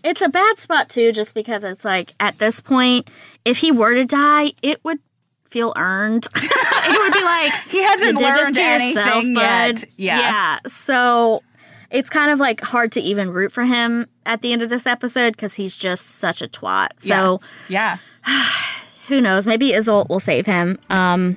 It's 0.01 0.21
a 0.21 0.29
bad 0.29 0.59
spot 0.59 0.87
too, 0.87 1.11
just 1.11 1.33
because 1.33 1.63
it's 1.63 1.83
like 1.83 2.13
at 2.19 2.37
this 2.39 2.61
point, 2.61 3.09
if 3.43 3.57
he 3.57 3.71
were 3.71 3.93
to 3.95 4.05
die, 4.05 4.53
it 4.61 4.83
would 4.85 4.99
feel 5.45 5.73
earned. 5.75 6.25
it 6.35 6.99
would 6.99 7.13
be 7.13 7.23
like 7.23 7.51
He 7.69 7.83
hasn't 7.83 8.13
you 8.13 8.17
did 8.19 8.33
this 8.33 8.55
learned 8.55 8.55
yourself, 8.55 9.07
anything 9.15 9.33
bud. 9.33 9.41
yet. 9.41 9.85
Yeah. 9.97 10.19
Yeah. 10.19 10.59
So 10.67 11.43
it's 11.91 12.09
kind 12.09 12.31
of 12.31 12.39
like 12.39 12.61
hard 12.61 12.91
to 12.93 13.01
even 13.01 13.29
root 13.31 13.51
for 13.51 13.65
him 13.65 14.05
at 14.25 14.41
the 14.41 14.53
end 14.53 14.61
of 14.61 14.69
this 14.69 14.85
episode 14.85 15.33
because 15.33 15.55
he's 15.55 15.75
just 15.75 16.05
such 16.05 16.41
a 16.41 16.47
twat. 16.47 16.89
So 16.99 17.41
yeah. 17.67 17.97
who 19.09 19.19
knows? 19.19 19.45
Maybe 19.45 19.71
Iseult 19.71 20.07
will 20.07 20.19
save 20.21 20.45
him. 20.45 20.77
Um, 20.89 21.35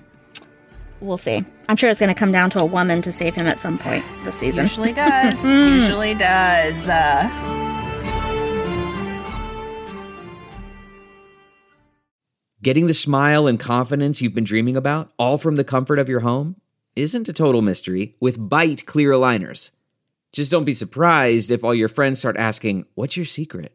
we'll 1.01 1.19
see. 1.19 1.45
I'm 1.69 1.77
sure 1.77 1.91
it's 1.91 1.99
going 1.99 2.15
to 2.15 2.19
come 2.19 2.31
down 2.31 2.51
to 2.51 2.61
a 2.61 2.65
woman 2.65 3.03
to 3.03 3.11
save 3.11 3.35
him 3.35 3.47
at 3.47 3.59
some 3.59 3.79
point 3.79 4.05
this 4.23 4.37
season. 4.37 4.65
Usually 4.65 4.93
does. 4.93 5.45
Usually 5.45 6.15
does. 6.15 6.89
Uh, 6.89 7.29
Getting 12.63 12.87
the 12.87 12.95
smile 12.95 13.49
and 13.49 13.59
confidence 13.59 14.23
you've 14.23 14.35
been 14.35 14.45
dreaming 14.45 14.77
about, 14.77 15.11
all 15.19 15.37
from 15.37 15.57
the 15.57 15.65
comfort 15.65 15.99
of 15.99 16.09
your 16.09 16.21
home, 16.21 16.55
isn't 16.95 17.29
a 17.29 17.33
total 17.33 17.61
mystery 17.61 18.15
with 18.21 18.39
Byte 18.39 18.85
clear 18.85 19.11
aligners. 19.11 19.73
Just 20.31 20.53
don't 20.53 20.65
be 20.65 20.73
surprised 20.73 21.51
if 21.51 21.65
all 21.65 21.75
your 21.75 21.89
friends 21.89 22.21
start 22.21 22.37
asking, 22.37 22.87
What's 22.95 23.17
your 23.17 23.27
secret? 23.27 23.75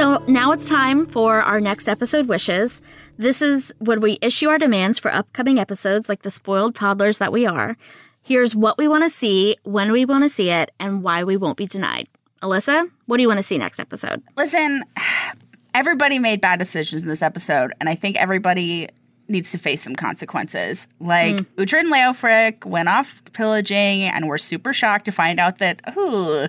So 0.00 0.16
now 0.26 0.52
it's 0.52 0.66
time 0.66 1.04
for 1.04 1.42
our 1.42 1.60
next 1.60 1.86
episode 1.86 2.26
wishes. 2.26 2.80
This 3.18 3.42
is 3.42 3.70
when 3.80 4.00
we 4.00 4.16
issue 4.22 4.48
our 4.48 4.56
demands 4.56 4.98
for 4.98 5.12
upcoming 5.12 5.58
episodes, 5.58 6.08
like 6.08 6.22
the 6.22 6.30
spoiled 6.30 6.74
toddlers 6.74 7.18
that 7.18 7.34
we 7.34 7.44
are. 7.44 7.76
Here's 8.24 8.56
what 8.56 8.78
we 8.78 8.88
want 8.88 9.04
to 9.04 9.10
see, 9.10 9.58
when 9.64 9.92
we 9.92 10.06
want 10.06 10.24
to 10.24 10.30
see 10.30 10.48
it, 10.48 10.70
and 10.80 11.02
why 11.02 11.22
we 11.22 11.36
won't 11.36 11.58
be 11.58 11.66
denied. 11.66 12.08
Alyssa, 12.40 12.90
what 13.04 13.18
do 13.18 13.22
you 13.22 13.28
want 13.28 13.40
to 13.40 13.42
see 13.42 13.58
next 13.58 13.78
episode? 13.78 14.22
listen, 14.38 14.84
everybody 15.74 16.18
made 16.18 16.40
bad 16.40 16.58
decisions 16.58 17.02
in 17.02 17.08
this 17.10 17.20
episode, 17.20 17.74
and 17.78 17.86
I 17.86 17.94
think 17.94 18.16
everybody 18.16 18.88
needs 19.30 19.52
to 19.52 19.58
face 19.58 19.82
some 19.82 19.94
consequences. 19.94 20.86
Like 20.98 21.36
mm. 21.36 21.46
Uhtred 21.56 21.80
and 21.80 21.92
Leofric 21.92 22.64
went 22.64 22.88
off 22.88 23.22
pillaging, 23.32 24.02
and 24.02 24.28
we're 24.28 24.38
super 24.38 24.72
shocked 24.72 25.06
to 25.06 25.12
find 25.12 25.38
out 25.38 25.58
that, 25.58 25.80
ooh, 25.96 26.46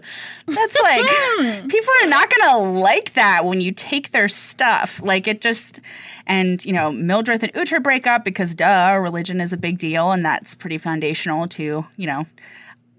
that's 0.47 0.81
like 0.81 1.05
hmm. 1.07 1.67
people 1.67 1.93
are 2.03 2.09
not 2.09 2.31
gonna 2.35 2.57
like 2.79 3.13
that 3.13 3.45
when 3.45 3.61
you 3.61 3.71
take 3.71 4.11
their 4.11 4.27
stuff. 4.27 5.01
Like 5.01 5.27
it 5.27 5.41
just, 5.41 5.79
and 6.27 6.63
you 6.65 6.73
know, 6.73 6.91
Mildred 6.91 7.43
and 7.43 7.53
Uhtred 7.53 7.83
break 7.83 8.07
up 8.07 8.25
because, 8.25 8.55
duh, 8.55 8.97
religion 9.01 9.39
is 9.39 9.53
a 9.53 9.57
big 9.57 9.77
deal, 9.77 10.11
and 10.11 10.25
that's 10.25 10.55
pretty 10.55 10.77
foundational 10.77 11.47
to 11.49 11.85
you 11.95 12.07
know 12.07 12.25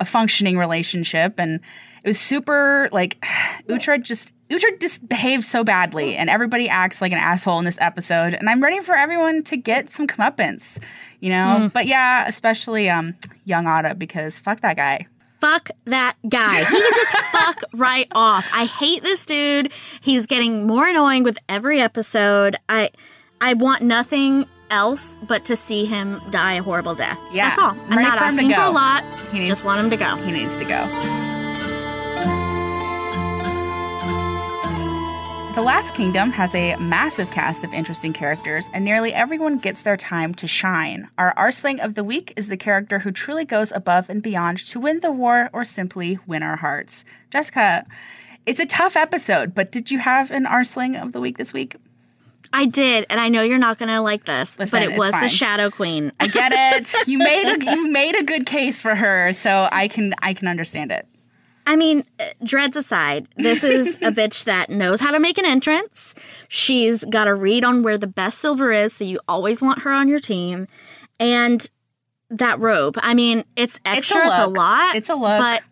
a 0.01 0.05
functioning 0.05 0.59
relationship 0.59 1.39
and 1.39 1.61
it 2.05 2.09
was 2.09 2.19
super 2.19 2.89
like 2.93 3.21
Uhtred 3.69 4.03
just 4.03 4.33
Uhtred 4.53 4.81
just 4.81 5.09
behaved 5.09 5.45
so 5.45 5.65
badly 5.65 6.15
and 6.17 6.29
everybody 6.29 6.69
acts 6.69 7.01
like 7.01 7.11
an 7.13 7.19
asshole 7.19 7.59
in 7.59 7.65
this 7.65 7.79
episode 7.81 8.35
and 8.35 8.49
I'm 8.51 8.63
ready 8.63 8.81
for 8.81 8.95
everyone 8.95 9.43
to 9.45 9.57
get 9.57 9.89
some 9.89 10.07
comeuppance, 10.07 10.79
you 11.21 11.31
know? 11.31 11.71
But 11.73 11.87
yeah, 11.87 12.27
especially 12.29 12.91
um 12.91 13.15
young 13.45 13.65
Odda 13.65 13.99
because 13.99 14.39
fuck 14.39 14.61
that 14.61 14.77
guy. 14.77 15.07
Fuck 15.41 15.71
that 15.87 16.15
guy. 16.29 16.59
He 16.65 16.65
can 16.81 16.93
just 16.95 17.17
fuck 17.33 17.63
right 17.75 18.07
off. 18.13 18.49
I 18.55 18.67
hate 18.67 19.03
this 19.03 19.27
dude. 19.27 19.73
He's 20.01 20.27
getting 20.27 20.67
more 20.69 20.87
annoying 20.87 21.25
with 21.25 21.39
every 21.49 21.81
episode. 21.81 22.55
I 22.69 22.91
I 23.41 23.55
want 23.55 23.83
nothing 23.83 24.47
else 24.71 25.17
but 25.27 25.45
to 25.47 25.57
see 25.57 25.85
him 25.85 26.21
die 26.31 26.53
a 26.55 26.63
horrible 26.63 26.95
death. 26.95 27.21
Yeah, 27.33 27.47
That's 27.49 27.59
all. 27.59 27.71
I'm 27.91 27.97
ready 27.99 28.09
not 28.09 28.19
for 28.19 28.25
him 28.25 28.35
to 28.35 28.41
asking 28.43 28.51
for 28.51 28.57
go. 28.57 28.71
a 28.71 28.73
lot. 28.73 29.05
He 29.33 29.39
needs- 29.41 29.49
just 29.51 29.65
want 29.65 29.81
him 29.81 29.91
to 29.91 29.97
go. 29.97 30.17
He 30.17 30.31
needs 30.33 30.57
to 30.59 30.65
go. 30.65 31.22
The 35.55 35.61
Last 35.61 35.95
Kingdom 35.95 36.31
has 36.31 36.55
a 36.55 36.77
massive 36.77 37.31
cast 37.31 37.63
of 37.63 37.75
interesting 37.75 38.15
characters, 38.15 38.71
and 38.73 38.87
nearly 38.87 39.13
everyone 39.13 39.59
gets 39.59 39.83
their 39.83 39.99
time 39.99 40.33
to 40.37 40.47
shine. 40.47 41.11
Our 41.19 41.35
Arseling 41.35 41.85
of 41.85 41.95
the 41.95 42.03
Week 42.03 42.33
is 42.37 42.49
the 42.49 42.57
character 42.57 42.99
who 42.99 43.13
truly 43.13 43.45
goes 43.45 43.71
above 43.71 44.09
and 44.09 44.23
beyond 44.23 44.67
to 44.69 44.81
win 44.81 45.01
the 45.01 45.13
war 45.13 45.51
or 45.53 45.65
simply 45.65 46.19
win 46.27 46.43
our 46.43 46.57
hearts. 46.57 47.05
Jessica, 47.31 47.85
It's 48.47 48.61
a 48.61 48.67
tough 48.67 48.97
episode, 48.97 49.55
but 49.55 49.71
did 49.71 49.91
you 49.91 49.99
have 49.99 50.31
an 50.31 50.47
Arseling 50.47 51.01
of 51.01 51.13
the 51.13 51.21
week 51.21 51.37
this 51.37 51.53
week? 51.53 51.77
I 52.55 52.65
did, 52.65 53.05
and 53.11 53.21
I 53.21 53.29
know 53.29 53.43
you're 53.43 53.59
not 53.59 53.79
gonna 53.79 54.01
like 54.01 54.25
this, 54.25 54.59
Listen, 54.59 54.81
but 54.81 54.91
it 54.91 54.99
was 54.99 55.13
fine. 55.13 55.23
the 55.23 55.29
Shadow 55.29 55.71
Queen. 55.71 56.13
I 56.19 56.29
get 56.29 56.53
it. 56.55 56.95
you 57.07 57.19
made 57.19 57.45
a 57.45 57.65
you 57.65 57.93
made 57.93 58.17
a 58.17 58.25
good 58.25 58.47
case 58.47 58.81
for 58.81 58.95
her, 58.95 59.33
so 59.35 59.69
I 59.71 59.89
can 59.89 60.15
I 60.23 60.33
can 60.33 60.49
understand 60.49 60.93
it. 60.93 61.07
I 61.67 61.77
mean, 61.77 62.05
uh, 62.19 62.25
dreads 62.45 62.77
aside, 62.77 63.29
this 63.37 63.63
is 63.63 63.97
a 63.97 64.11
bitch 64.13 64.45
that 64.45 64.71
knows 64.71 65.01
how 65.01 65.11
to 65.11 65.21
make 65.21 65.39
an 65.39 65.45
entrance. 65.45 66.15
She's 66.49 67.05
got 67.05 67.29
a 67.29 67.35
read 67.35 67.65
on 67.65 67.83
where 67.83 67.99
the 67.99 68.07
best 68.07 68.41
silver 68.41 68.73
is, 68.73 68.93
so 68.93 69.05
you 69.05 69.21
always 69.29 69.63
want 69.63 69.81
her 69.81 69.91
on 69.91 70.09
your 70.09 70.21
team. 70.21 70.67
And 71.21 71.69
that 72.31 72.59
robe, 72.59 72.99
I 73.01 73.15
mean, 73.15 73.45
it's 73.57 73.79
extra, 73.85 74.27
it's 74.27 74.39
a, 74.39 74.47
look. 74.47 74.57
lot. 74.57 74.97
It's 74.97 75.09
a 75.09 75.15
look. 75.15 75.39
But 75.39 75.63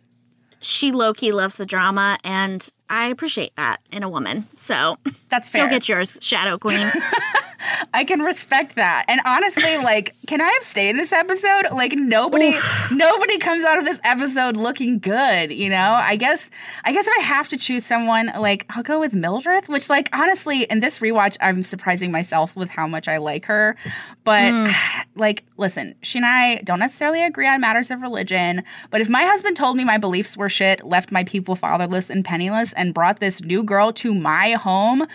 she 0.61 0.93
low 0.93 1.13
key 1.13 1.33
loves 1.33 1.57
the 1.57 1.67
drama, 1.67 2.19
and 2.23 2.69
I 2.89 3.09
appreciate 3.09 3.55
that 3.57 3.79
in 3.91 4.03
a 4.03 4.09
woman. 4.09 4.47
So 4.59 4.97
That's 5.29 5.49
fair. 5.51 5.65
go 5.65 5.71
get 5.71 5.89
yours, 5.89 6.19
Shadow 6.21 6.59
Queen. 6.59 6.87
I 7.95 8.05
can 8.05 8.21
respect 8.21 8.77
that. 8.77 9.05
And 9.09 9.21
honestly, 9.25 9.79
like, 9.83 10.15
can 10.27 10.41
I 10.41 10.53
abstain 10.57 10.97
this 10.97 11.13
episode? 11.13 11.71
Like 11.73 11.93
nobody 11.93 12.55
nobody 12.93 13.39
comes 13.39 13.65
out 13.65 13.79
of 13.79 13.85
this 13.85 14.01
episode 14.05 14.57
looking 14.57 14.99
good, 14.99 15.53
you 15.53 15.69
know? 15.69 15.93
I 15.93 16.17
guess 16.17 16.51
I 16.85 16.93
guess 16.93 17.07
if 17.07 17.15
I 17.19 17.23
have 17.23 17.49
to 17.51 17.57
choose 17.57 17.85
someone, 17.85 18.31
like 18.39 18.67
I'll 18.71 18.83
go 18.83 19.01
with 19.01 19.15
Mildred, 19.15 19.69
which 19.69 19.89
like 19.89 20.09
honestly, 20.13 20.65
in 20.65 20.81
this 20.81 20.99
rewatch, 20.99 21.37
I'm 21.41 21.63
surprising 21.63 22.11
myself 22.13 22.55
with 22.57 22.69
how 22.69 22.87
much 22.87 23.09
I 23.09 23.19
like 23.19 23.47
her. 23.47 23.77
But 24.25 24.53
hmm. 24.53 24.69
like, 25.15 25.45
listen, 25.57 25.95
she 26.03 26.19
and 26.19 26.27
I 26.27 26.57
don't 26.63 26.79
necessarily 26.79 27.23
agree 27.23 27.47
on 27.47 27.61
matters 27.61 27.91
of 27.91 28.03
religion, 28.03 28.63
but 28.91 29.01
if 29.01 29.09
my 29.09 29.25
husband 29.25 29.57
told 29.57 29.77
me 29.77 29.85
my 29.85 29.99
beliefs 29.99 30.37
were 30.37 30.49
shit, 30.49 30.85
left 30.85 31.13
my 31.13 31.25
people 31.25 31.55
fatherless 31.55 32.11
and 32.11 32.25
penniless, 32.25 32.73
and 32.75 32.95
brought 32.95 33.21
this 33.21 33.43
new 33.43 33.63
girl 33.63 33.93
to 33.93 34.15
my 34.15 34.53
home, 34.53 35.07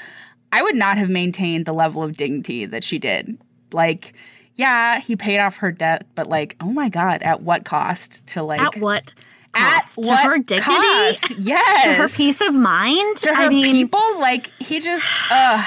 I 0.51 0.61
would 0.61 0.75
not 0.75 0.97
have 0.97 1.09
maintained 1.09 1.65
the 1.65 1.73
level 1.73 2.01
of 2.03 2.15
dignity 2.15 2.65
that 2.65 2.83
she 2.83 2.97
did. 2.99 3.37
Like, 3.73 4.13
yeah, 4.55 4.99
he 4.99 5.15
paid 5.15 5.39
off 5.39 5.57
her 5.57 5.71
debt, 5.71 6.05
but 6.15 6.27
like, 6.27 6.55
oh 6.61 6.71
my 6.71 6.89
god, 6.89 7.21
at 7.23 7.41
what 7.41 7.65
cost 7.65 8.25
to 8.27 8.43
like 8.43 8.61
At 8.61 8.77
what 8.77 9.13
at 9.53 9.81
cost? 9.81 9.95
to 9.95 10.09
what 10.09 10.23
her 10.23 10.37
dignity? 10.37 10.63
cost? 10.71 11.31
Yes. 11.39 11.85
To 11.85 11.93
her 11.93 12.07
peace 12.07 12.41
of 12.41 12.53
mind? 12.55 13.17
To 13.17 13.29
her 13.35 13.43
I 13.43 13.49
mean, 13.49 13.71
people? 13.71 14.19
Like 14.19 14.47
he 14.59 14.79
just 14.79 15.11
uh 15.31 15.63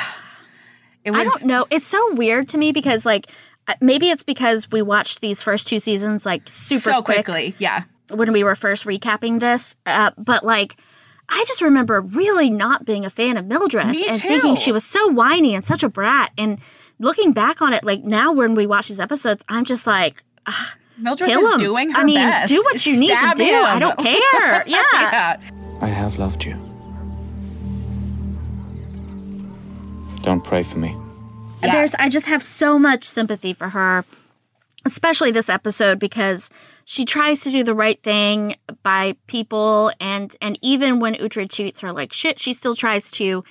it 1.04 1.10
was 1.10 1.20
I 1.20 1.24
don't 1.24 1.44
know. 1.44 1.66
It's 1.70 1.86
so 1.86 2.14
weird 2.14 2.48
to 2.50 2.58
me 2.58 2.72
because 2.72 3.04
like 3.06 3.26
uh, 3.66 3.74
maybe 3.80 4.08
it's 4.10 4.22
because 4.22 4.70
we 4.70 4.80
watched 4.82 5.20
these 5.20 5.42
first 5.42 5.68
two 5.68 5.80
seasons 5.80 6.24
like 6.24 6.42
super 6.46 6.80
so 6.80 7.02
quick 7.02 7.24
quickly. 7.26 7.54
Yeah. 7.58 7.84
when 8.10 8.32
we 8.32 8.42
were 8.42 8.56
first 8.56 8.84
recapping 8.84 9.38
this. 9.40 9.76
Uh, 9.84 10.10
but 10.16 10.44
like 10.44 10.76
I 11.28 11.44
just 11.46 11.60
remember 11.62 12.00
really 12.00 12.48
not 12.50 12.84
being 12.84 13.04
a 13.04 13.10
fan 13.10 13.36
of 13.36 13.44
Mildred 13.46 13.86
Me 13.88 14.06
and 14.08 14.20
too. 14.20 14.28
thinking 14.28 14.54
she 14.56 14.72
was 14.72 14.84
so 14.84 15.08
whiny 15.08 15.54
and 15.54 15.66
such 15.66 15.82
a 15.82 15.88
brat. 15.88 16.32
And 16.38 16.58
looking 16.98 17.32
back 17.32 17.60
on 17.60 17.72
it, 17.74 17.84
like 17.84 18.02
now 18.02 18.32
when 18.32 18.54
we 18.54 18.66
watch 18.66 18.88
these 18.88 18.98
episodes, 19.00 19.42
I'm 19.48 19.64
just 19.64 19.86
like, 19.86 20.22
Mildred 20.96 21.28
kill 21.30 21.40
is 21.42 21.50
him. 21.52 21.58
doing 21.58 21.90
her 21.90 22.00
I 22.00 22.04
mean, 22.04 22.16
best. 22.16 22.48
do 22.48 22.60
what 22.62 22.84
you 22.86 22.96
need 22.98 23.08
to 23.10 23.16
Stab 23.16 23.36
do. 23.36 23.44
him. 23.44 23.62
I 23.64 23.78
don't 23.78 23.98
care. 24.02 24.62
Yeah. 24.66 24.82
yeah. 24.94 25.40
I 25.80 25.86
have 25.86 26.18
loved 26.18 26.44
you. 26.44 26.54
Don't 30.22 30.42
pray 30.42 30.62
for 30.62 30.78
me. 30.78 30.96
Yeah. 31.62 31.72
There's 31.72 31.94
I 31.96 32.08
just 32.08 32.26
have 32.26 32.42
so 32.42 32.78
much 32.78 33.04
sympathy 33.04 33.52
for 33.52 33.68
her, 33.70 34.04
especially 34.84 35.30
this 35.30 35.48
episode 35.48 35.98
because 35.98 36.50
she 36.90 37.04
tries 37.04 37.40
to 37.40 37.50
do 37.50 37.62
the 37.62 37.74
right 37.74 38.02
thing 38.02 38.56
by 38.82 39.14
people 39.26 39.92
and 40.00 40.34
and 40.40 40.58
even 40.62 41.00
when 41.00 41.16
Uhtred 41.16 41.50
treats 41.50 41.80
her 41.80 41.92
like 41.92 42.14
shit, 42.14 42.38
she 42.38 42.54
still 42.54 42.74
tries 42.74 43.10
to, 43.10 43.44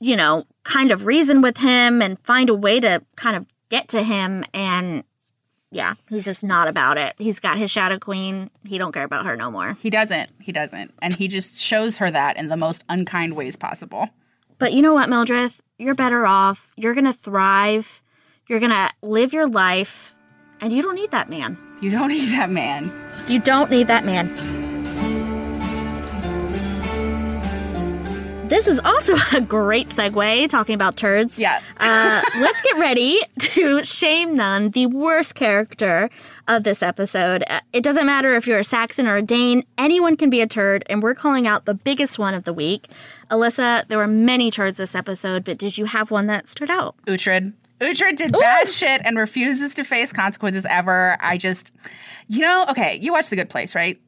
you 0.00 0.16
know, 0.16 0.44
kind 0.64 0.90
of 0.90 1.06
reason 1.06 1.40
with 1.40 1.56
him 1.56 2.02
and 2.02 2.20
find 2.20 2.50
a 2.50 2.54
way 2.54 2.78
to 2.78 3.02
kind 3.16 3.36
of 3.36 3.46
get 3.70 3.88
to 3.88 4.02
him 4.02 4.44
and 4.52 5.02
yeah, 5.70 5.94
he's 6.10 6.26
just 6.26 6.44
not 6.44 6.68
about 6.68 6.98
it. 6.98 7.14
He's 7.16 7.40
got 7.40 7.56
his 7.56 7.70
Shadow 7.70 7.98
Queen. 7.98 8.50
He 8.66 8.76
don't 8.76 8.92
care 8.92 9.04
about 9.04 9.24
her 9.24 9.34
no 9.34 9.50
more. 9.50 9.72
He 9.72 9.88
doesn't. 9.88 10.28
He 10.38 10.52
doesn't. 10.52 10.92
And 11.00 11.14
he 11.14 11.26
just 11.26 11.62
shows 11.62 11.96
her 11.96 12.10
that 12.10 12.36
in 12.36 12.48
the 12.48 12.56
most 12.58 12.84
unkind 12.90 13.34
ways 13.34 13.56
possible. 13.56 14.10
But 14.58 14.74
you 14.74 14.82
know 14.82 14.92
what, 14.92 15.08
Mildred? 15.08 15.52
You're 15.78 15.94
better 15.94 16.26
off. 16.26 16.70
You're 16.76 16.94
going 16.94 17.06
to 17.06 17.14
thrive. 17.14 18.02
You're 18.46 18.60
going 18.60 18.72
to 18.72 18.90
live 19.00 19.32
your 19.32 19.48
life. 19.48 20.14
And 20.60 20.72
you 20.72 20.82
don't 20.82 20.94
need 20.96 21.10
that 21.12 21.30
man. 21.30 21.56
You 21.80 21.90
don't 21.90 22.08
need 22.08 22.30
that 22.32 22.50
man. 22.50 22.90
You 23.28 23.38
don't 23.38 23.70
need 23.70 23.86
that 23.86 24.04
man. 24.04 24.34
This 28.48 28.66
is 28.66 28.80
also 28.80 29.14
a 29.36 29.40
great 29.42 29.90
segue 29.90 30.48
talking 30.48 30.74
about 30.74 30.96
turds. 30.96 31.38
Yeah. 31.38 31.60
uh, 31.80 32.22
let's 32.40 32.60
get 32.62 32.76
ready 32.78 33.20
to 33.40 33.84
shame 33.84 34.34
none, 34.34 34.70
the 34.70 34.86
worst 34.86 35.34
character 35.34 36.08
of 36.48 36.64
this 36.64 36.82
episode. 36.82 37.44
Uh, 37.48 37.60
It 37.74 37.82
doesn't 37.84 38.06
matter 38.06 38.34
if 38.34 38.46
you're 38.46 38.58
a 38.58 38.64
Saxon 38.64 39.06
or 39.06 39.16
a 39.16 39.22
Dane, 39.22 39.64
anyone 39.76 40.16
can 40.16 40.30
be 40.30 40.40
a 40.40 40.46
turd, 40.46 40.82
and 40.88 41.02
we're 41.02 41.14
calling 41.14 41.46
out 41.46 41.66
the 41.66 41.74
biggest 41.74 42.18
one 42.18 42.32
of 42.32 42.44
the 42.44 42.54
week. 42.54 42.88
Alyssa, 43.30 43.86
there 43.88 43.98
were 43.98 44.08
many 44.08 44.50
turds 44.50 44.78
this 44.78 44.94
episode, 44.94 45.44
but 45.44 45.58
did 45.58 45.76
you 45.76 45.84
have 45.84 46.10
one 46.10 46.26
that 46.28 46.48
stood 46.48 46.70
out? 46.70 46.94
Uhtred. 47.06 47.52
Uhtred 47.80 48.16
did 48.16 48.32
bad 48.32 48.68
shit 48.68 49.02
and 49.04 49.16
refuses 49.16 49.74
to 49.74 49.84
face 49.84 50.12
consequences 50.12 50.66
ever. 50.68 51.16
I 51.20 51.36
just, 51.36 51.72
you 52.26 52.40
know, 52.40 52.66
okay, 52.70 52.98
you 53.00 53.12
watch 53.12 53.28
The 53.28 53.36
Good 53.36 53.50
Place, 53.50 53.74
right? 53.74 54.00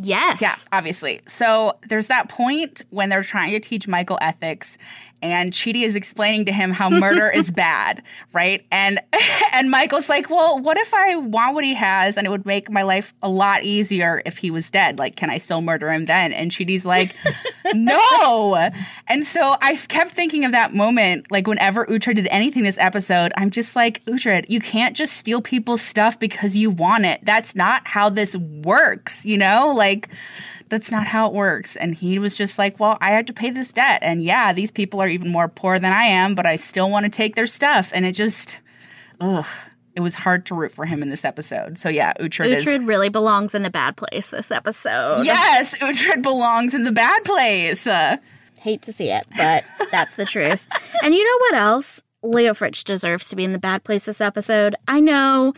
Yes. 0.00 0.40
Yeah, 0.40 0.54
obviously. 0.70 1.20
So 1.26 1.76
there's 1.88 2.06
that 2.06 2.28
point 2.28 2.82
when 2.90 3.08
they're 3.08 3.24
trying 3.24 3.52
to 3.52 3.60
teach 3.60 3.88
Michael 3.88 4.18
ethics, 4.20 4.78
and 5.22 5.52
Chidi 5.52 5.82
is 5.82 5.96
explaining 5.96 6.44
to 6.46 6.52
him 6.52 6.72
how 6.72 6.90
murder 6.90 7.28
is 7.34 7.50
bad, 7.50 8.02
right? 8.32 8.64
And 8.70 9.00
and 9.52 9.70
Michael's 9.70 10.08
like, 10.08 10.30
"Well, 10.30 10.58
what 10.58 10.76
if 10.76 10.94
I 10.94 11.16
want 11.16 11.54
what 11.54 11.64
he 11.64 11.74
has, 11.74 12.16
and 12.16 12.26
it 12.26 12.30
would 12.30 12.46
make 12.46 12.70
my 12.70 12.82
life 12.82 13.12
a 13.22 13.28
lot 13.28 13.62
easier 13.62 14.22
if 14.24 14.38
he 14.38 14.50
was 14.50 14.70
dead? 14.70 14.98
Like, 14.98 15.16
can 15.16 15.30
I 15.30 15.38
still 15.38 15.60
murder 15.60 15.90
him 15.90 16.04
then?" 16.06 16.32
And 16.32 16.50
Chidi's 16.50 16.86
like, 16.86 17.14
"No." 17.74 18.70
And 19.08 19.24
so 19.24 19.54
I 19.60 19.76
kept 19.76 20.12
thinking 20.12 20.44
of 20.44 20.52
that 20.52 20.74
moment, 20.74 21.30
like 21.30 21.46
whenever 21.46 21.86
Uhtred 21.86 22.16
did 22.16 22.28
anything 22.28 22.62
this 22.62 22.78
episode, 22.78 23.32
I'm 23.36 23.50
just 23.50 23.76
like, 23.76 24.04
Uhtred, 24.04 24.46
you 24.48 24.60
can't 24.60 24.96
just 24.96 25.14
steal 25.14 25.40
people's 25.40 25.80
stuff 25.80 26.18
because 26.18 26.56
you 26.56 26.70
want 26.70 27.04
it. 27.04 27.20
That's 27.24 27.54
not 27.54 27.86
how 27.86 28.10
this 28.10 28.36
works, 28.36 29.24
you 29.24 29.38
know? 29.38 29.72
Like, 29.74 30.08
that's 30.68 30.90
not 30.90 31.06
how 31.06 31.26
it 31.28 31.32
works. 31.34 31.76
And 31.76 31.94
he 31.94 32.18
was 32.18 32.36
just 32.36 32.58
like, 32.58 32.78
well, 32.78 32.98
I 33.00 33.10
have 33.12 33.26
to 33.26 33.32
pay 33.32 33.50
this 33.50 33.72
debt. 33.72 34.00
And 34.02 34.22
yeah, 34.22 34.52
these 34.52 34.70
people 34.70 35.00
are 35.00 35.08
even 35.08 35.30
more 35.30 35.48
poor 35.48 35.78
than 35.78 35.92
I 35.92 36.04
am, 36.04 36.34
but 36.34 36.46
I 36.46 36.56
still 36.56 36.90
want 36.90 37.04
to 37.04 37.10
take 37.10 37.34
their 37.36 37.46
stuff. 37.46 37.90
And 37.94 38.04
it 38.04 38.12
just, 38.12 38.58
ugh. 39.20 39.46
It 39.94 40.00
was 40.00 40.14
hard 40.14 40.46
to 40.46 40.54
root 40.54 40.70
for 40.70 40.86
him 40.86 41.02
in 41.02 41.10
this 41.10 41.24
episode. 41.24 41.76
So 41.76 41.88
yeah, 41.88 42.12
Uhtred, 42.20 42.46
is. 42.54 42.64
Uhtred 42.64 42.86
really 42.86 43.08
belongs 43.08 43.52
in 43.52 43.62
the 43.64 43.70
bad 43.70 43.96
place 43.96 44.30
this 44.30 44.52
episode. 44.52 45.24
Yes, 45.24 45.76
Uhtred 45.78 46.22
belongs 46.22 46.72
in 46.72 46.84
the 46.84 46.92
bad 46.92 47.24
place. 47.24 47.84
Uh, 47.84 48.18
Hate 48.60 48.82
to 48.82 48.92
see 48.92 49.10
it, 49.10 49.26
but 49.36 49.64
that's 49.90 50.14
the 50.14 50.24
truth. 50.24 50.68
And 51.02 51.14
you 51.14 51.24
know 51.24 51.38
what 51.40 51.54
else? 51.54 52.02
Leofric 52.24 52.82
deserves 52.84 53.28
to 53.28 53.36
be 53.36 53.44
in 53.44 53.52
the 53.52 53.58
bad 53.58 53.84
place 53.84 54.04
this 54.04 54.20
episode. 54.20 54.74
I 54.88 55.00
know 55.00 55.54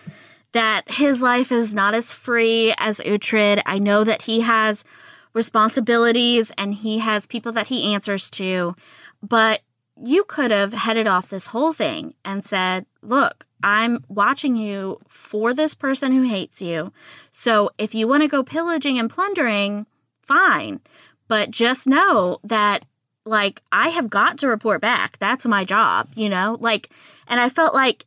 that 0.53 0.91
his 0.91 1.23
life 1.23 1.53
is 1.53 1.75
not 1.75 1.95
as 1.95 2.13
free 2.13 2.75
as 2.79 3.01
Uhtred. 3.01 3.63
I 3.67 3.79
know 3.79 4.05
that 4.05 4.23
he 4.23 4.41
has 4.41 4.85
responsibilities 5.33 6.51
and 6.59 6.75
he 6.75 6.99
has 6.99 7.27
people 7.27 7.53
that 7.53 7.69
he 7.69 7.95
answers 7.95 8.31
to, 8.33 8.75
but 9.23 9.61
you 10.03 10.25
could 10.25 10.51
have 10.51 10.73
headed 10.73 11.07
off 11.07 11.29
this 11.29 11.49
whole 11.49 11.73
thing 11.73 12.15
and 12.25 12.45
said, 12.45 12.87
Look, 13.03 13.47
I'm 13.63 14.05
watching 14.09 14.57
you 14.57 14.99
for 15.09 15.53
this 15.53 15.75
person 15.75 16.13
who 16.13 16.23
hates 16.23 16.63
you. 16.63 16.93
So 17.31 17.71
if 17.79 17.95
you 17.95 18.09
want 18.09 18.23
to 18.23 18.29
go 18.29 18.43
pillaging 18.43 18.99
and 18.99 19.11
plundering, 19.11 19.87
fine. 20.23 20.81
But 21.29 21.51
just 21.51 21.87
know 21.87 22.39
that, 22.45 22.85
like, 23.25 23.63
I 23.71 23.89
have 23.89 24.11
got 24.11 24.39
to 24.39 24.49
report 24.49 24.81
back. 24.81 25.19
That's 25.19 25.47
my 25.47 25.65
job, 25.65 26.09
you 26.15 26.29
know? 26.29 26.57
Like, 26.61 26.91
and 27.29 27.39
I 27.39 27.49
felt 27.49 27.75
like 27.75 28.07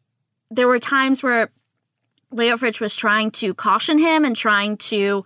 there 0.49 0.67
were 0.67 0.79
times 0.79 1.23
where 1.23 1.49
Leofric 2.35 2.79
was 2.81 2.95
trying 2.95 3.31
to 3.31 3.53
caution 3.53 3.97
him 3.97 4.25
and 4.25 4.35
trying 4.35 4.77
to 4.77 5.23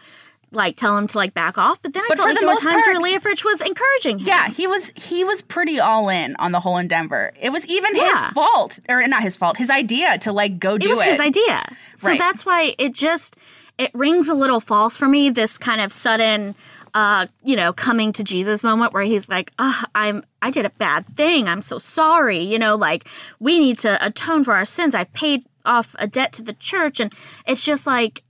like 0.52 0.78
tell 0.78 0.98
him 0.98 1.08
to 1.08 1.18
like 1.18 1.34
back 1.34 1.58
off. 1.58 1.82
But 1.82 1.94
then 1.94 2.04
I 2.04 2.08
But 2.08 2.18
felt 2.18 2.28
for 2.28 2.30
like 2.30 2.36
the 2.36 2.40
there 2.42 2.48
were 2.48 2.54
most 2.54 2.64
times 2.64 2.84
part- 2.86 3.02
where 3.02 3.20
Leofric 3.20 3.44
was 3.44 3.62
encouraging 3.62 4.20
him. 4.20 4.28
Yeah, 4.28 4.48
he 4.50 4.66
was 4.68 4.92
he 4.96 5.24
was 5.26 5.42
pretty 5.42 5.80
all 5.80 6.08
in 6.10 6.36
on 6.38 6.52
the 6.54 6.60
whole 6.60 6.78
endeavor. 6.78 7.34
It 7.40 7.50
was 7.50 7.66
even 7.68 7.96
his 7.96 8.22
fault, 8.34 8.80
or 8.88 9.06
not 9.08 9.24
his 9.24 9.36
fault, 9.36 9.58
his 9.58 9.70
idea 9.70 10.18
to 10.20 10.32
like 10.32 10.58
go 10.60 10.78
do 10.78 10.92
it 10.92 10.96
was 10.96 11.06
it. 11.06 11.12
his 11.12 11.20
idea. 11.20 11.76
So 11.98 12.08
Right. 12.10 12.20
that's 12.20 12.46
why 12.46 12.76
it 12.78 12.94
just 12.94 13.36
it 13.78 13.92
rings 13.94 14.28
a 14.30 14.34
little 14.34 14.60
false 14.60 14.96
for 14.98 15.08
me. 15.08 15.30
This 15.30 15.58
kind 15.58 15.82
of 15.82 15.92
sudden, 15.92 16.56
uh, 16.94 17.28
you 17.44 17.56
know, 17.58 17.74
coming 17.74 18.14
to 18.14 18.24
Jesus 18.24 18.64
moment 18.64 18.94
where 18.94 19.04
he's 19.04 19.28
like, 19.28 19.52
"Ah, 19.60 19.84
I'm 19.96 20.24
I 20.42 20.50
did 20.50 20.66
a 20.66 20.70
bad 20.72 21.06
thing. 21.18 21.50
I'm 21.50 21.62
so 21.62 21.78
sorry." 21.78 22.40
You 22.40 22.58
know, 22.58 22.76
like 22.76 23.06
we 23.40 23.60
need 23.60 23.80
to 23.80 24.04
atone 24.04 24.46
for 24.46 24.54
our 24.54 24.66
sins. 24.66 24.96
I 24.96 25.04
paid 25.04 25.44
off 25.68 25.96
a 26.00 26.08
debt 26.08 26.34
to 26.34 26.42
the 26.42 26.54
church, 26.54 27.00
and 27.00 27.14
it's 27.46 27.64
just 27.66 27.86
like. 27.88 28.24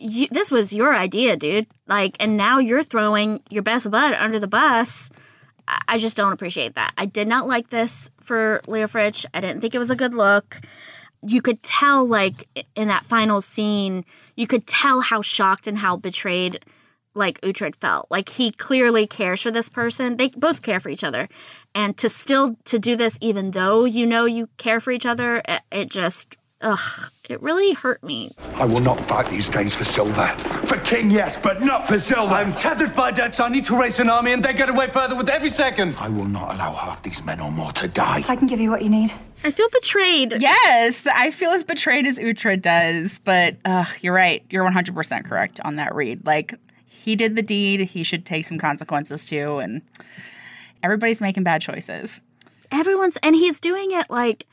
You, 0.00 0.28
this 0.30 0.52
was 0.52 0.72
your 0.72 0.94
idea, 0.94 1.36
dude. 1.36 1.66
Like, 1.88 2.16
and 2.20 2.36
now 2.36 2.60
you're 2.60 2.84
throwing 2.84 3.40
your 3.50 3.64
best 3.64 3.90
bud 3.90 4.14
under 4.14 4.38
the 4.38 4.46
bus 4.46 5.10
I- 5.68 5.80
I 5.88 5.98
just 5.98 6.16
don't 6.16 6.32
appreciate 6.32 6.74
that. 6.74 6.92
I 6.96 7.04
did 7.06 7.28
not 7.28 7.46
like 7.46 7.68
this 7.68 8.10
for 8.22 8.62
Leofric. 8.66 9.24
I 9.34 9.40
didn't 9.40 9.60
think 9.60 9.74
it 9.74 9.78
was 9.78 9.90
a 9.90 9.96
good 9.96 10.14
look. 10.14 10.60
You 11.22 11.42
could 11.42 11.62
tell, 11.62 12.06
like, 12.06 12.48
in 12.74 12.88
that 12.88 13.04
final 13.04 13.40
scene, 13.40 14.04
you 14.36 14.46
could 14.46 14.66
tell 14.66 15.00
how 15.00 15.20
shocked 15.20 15.66
and 15.66 15.76
how 15.78 15.96
betrayed, 15.96 16.64
like, 17.14 17.40
Uhtred 17.42 17.76
felt. 17.76 18.06
Like, 18.10 18.28
he 18.28 18.52
clearly 18.52 19.06
cares 19.06 19.42
for 19.42 19.50
this 19.50 19.68
person. 19.68 20.16
They 20.16 20.28
both 20.30 20.62
care 20.62 20.80
for 20.80 20.88
each 20.88 21.04
other. 21.04 21.28
And 21.74 21.96
to 21.98 22.08
still, 22.08 22.56
to 22.66 22.78
do 22.78 22.96
this, 22.96 23.18
even 23.20 23.50
though 23.50 23.84
you 23.84 24.06
know 24.06 24.24
you 24.24 24.48
care 24.58 24.80
for 24.80 24.90
each 24.92 25.06
other, 25.06 25.42
it, 25.48 25.62
it 25.72 25.90
just, 25.90 26.36
ugh, 26.60 27.10
it 27.28 27.40
really 27.42 27.72
hurt 27.74 28.02
me. 28.02 28.30
I 28.54 28.64
will 28.64 28.80
not 28.80 29.00
fight 29.02 29.30
these 29.30 29.48
days 29.48 29.74
for 29.74 29.84
silver. 29.84 30.26
For 30.66 30.76
king, 30.78 31.10
yes, 31.10 31.38
but 31.42 31.62
not 31.62 31.86
for 31.86 31.98
silver. 31.98 32.34
I'm 32.34 32.54
tethered 32.54 32.94
by 32.94 33.10
debts. 33.10 33.40
I 33.40 33.48
need 33.48 33.64
to 33.66 33.78
raise 33.78 34.00
an 34.00 34.10
army, 34.10 34.32
and 34.32 34.44
they 34.44 34.52
get 34.52 34.68
away 34.68 34.90
further 34.90 35.14
with 35.14 35.28
every 35.28 35.50
second. 35.50 35.96
I 35.98 36.08
will 36.08 36.24
not 36.24 36.54
allow 36.54 36.72
half 36.72 37.02
these 37.02 37.22
men 37.24 37.40
or 37.40 37.50
more 37.50 37.72
to 37.72 37.88
die. 37.88 38.24
I 38.28 38.36
can 38.36 38.46
give 38.46 38.60
you 38.60 38.70
what 38.70 38.82
you 38.82 38.88
need. 38.90 39.12
I 39.44 39.50
feel 39.50 39.68
betrayed. 39.70 40.34
Yes, 40.38 41.06
I 41.06 41.30
feel 41.30 41.50
as 41.50 41.62
betrayed 41.62 42.06
as 42.06 42.18
Uhtred 42.18 42.60
does, 42.60 43.20
but 43.20 43.56
ugh, 43.64 43.88
you're 44.00 44.14
right. 44.14 44.44
You're 44.50 44.68
100% 44.68 45.24
correct 45.26 45.60
on 45.64 45.76
that 45.76 45.94
read. 45.94 46.26
Like, 46.26 46.54
he 46.86 47.14
did 47.14 47.36
the 47.36 47.42
deed, 47.42 47.80
he 47.80 48.02
should 48.02 48.26
take 48.26 48.44
some 48.44 48.58
consequences 48.58 49.24
too, 49.26 49.58
and 49.58 49.82
everybody's 50.82 51.20
making 51.20 51.44
bad 51.44 51.62
choices. 51.62 52.20
everyone's 52.70 53.16
and 53.22 53.34
he's 53.34 53.60
doing 53.60 53.92
it 53.92 54.10
like 54.10 54.44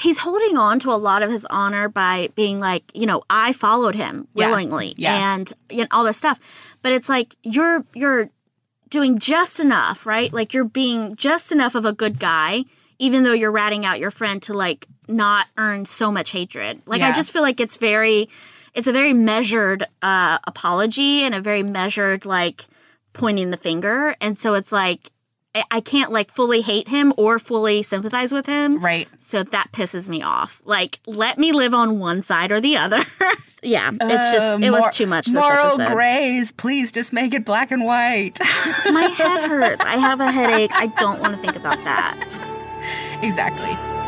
he's 0.00 0.18
holding 0.18 0.56
on 0.56 0.78
to 0.80 0.90
a 0.90 0.96
lot 0.96 1.22
of 1.22 1.30
his 1.30 1.46
honor 1.50 1.88
by 1.88 2.28
being 2.34 2.58
like 2.60 2.84
you 2.94 3.06
know 3.06 3.22
i 3.30 3.52
followed 3.52 3.94
him 3.94 4.26
Yeah. 4.34 4.48
willingly 4.48 4.94
Yeah. 4.96 5.32
and 5.34 5.52
you 5.70 5.78
know, 5.82 5.86
all 5.90 6.04
this 6.04 6.16
stuff. 6.16 6.38
But 6.82 6.92
it's 6.92 7.08
like 7.08 7.34
you're 7.42 7.84
you're 7.94 8.30
doing 8.88 9.18
just 9.18 9.60
enough 9.60 10.06
right? 10.06 10.32
Like 10.32 10.52
you're 10.54 10.64
being 10.64 11.14
just 11.16 11.52
enough 11.52 11.74
of 11.74 11.84
a 11.84 11.92
good 11.92 12.18
guy 12.18 12.64
even 12.98 13.22
though 13.24 13.32
you're 13.32 13.50
ratting 13.52 13.86
out 13.86 13.98
your 13.98 14.10
friend 14.10 14.42
to 14.42 14.52
like 14.54 14.86
not 15.08 15.46
earn 15.56 15.84
so 15.86 16.10
much 16.12 16.30
hatred. 16.30 16.82
Like 16.86 17.02
i 17.02 17.12
just 17.12 17.30
feel 17.32 17.42
like 17.42 17.60
it's 17.60 17.76
very 17.76 18.28
it's 18.74 18.88
a 18.88 18.92
very 18.92 19.12
measured 19.12 19.84
uh 20.02 20.38
apology 20.44 21.22
and 21.22 21.34
a 21.34 21.40
very 21.40 21.62
measured 21.62 22.24
like 22.24 22.64
pointing 23.12 23.50
the 23.50 23.56
finger. 23.56 24.14
And 24.20 24.38
so 24.38 24.54
it's 24.54 24.72
like 24.72 25.10
I- 25.54 25.80
can't 25.80 26.12
like 26.12 26.30
fully 26.30 26.60
hate 26.60 26.88
him 26.88 27.12
or 27.16 27.38
fully 27.38 27.82
sympathize 27.82 28.32
with 28.32 28.46
him. 28.46 28.82
Right. 28.82 29.08
So 29.20 29.42
that 29.42 29.72
pisses 29.72 30.08
me 30.08 30.22
off. 30.22 30.60
Like, 30.64 31.00
let 31.06 31.38
me 31.38 31.52
live 31.52 31.74
on 31.74 31.98
one 31.98 32.22
side 32.22 32.52
or 32.52 32.60
the 32.60 32.76
other. 32.76 33.04
yeah, 33.62 33.90
it's 34.00 34.32
just 34.32 34.56
Uh, 34.58 34.60
it 34.62 34.70
mor- 34.70 34.80
was 34.80 34.96
too 34.96 35.06
much. 35.06 35.26
This 35.26 35.34
moral 35.34 35.66
episode. 35.80 35.92
grays, 35.92 36.52
please 36.52 36.92
just 36.92 37.12
make 37.12 37.34
it 37.34 37.44
black 37.44 37.70
and 37.72 37.84
white. 37.84 38.38
My 38.92 39.02
head 39.16 39.48
hurts. 39.50 39.84
I 39.84 39.96
have 39.96 40.20
a 40.20 40.30
headache. 40.30 40.70
I 40.74 40.86
don't 40.98 41.18
want 41.20 41.34
to 41.34 41.42
think 41.42 41.56
about 41.56 41.82
that. 41.84 42.16
exactly. 43.22 43.99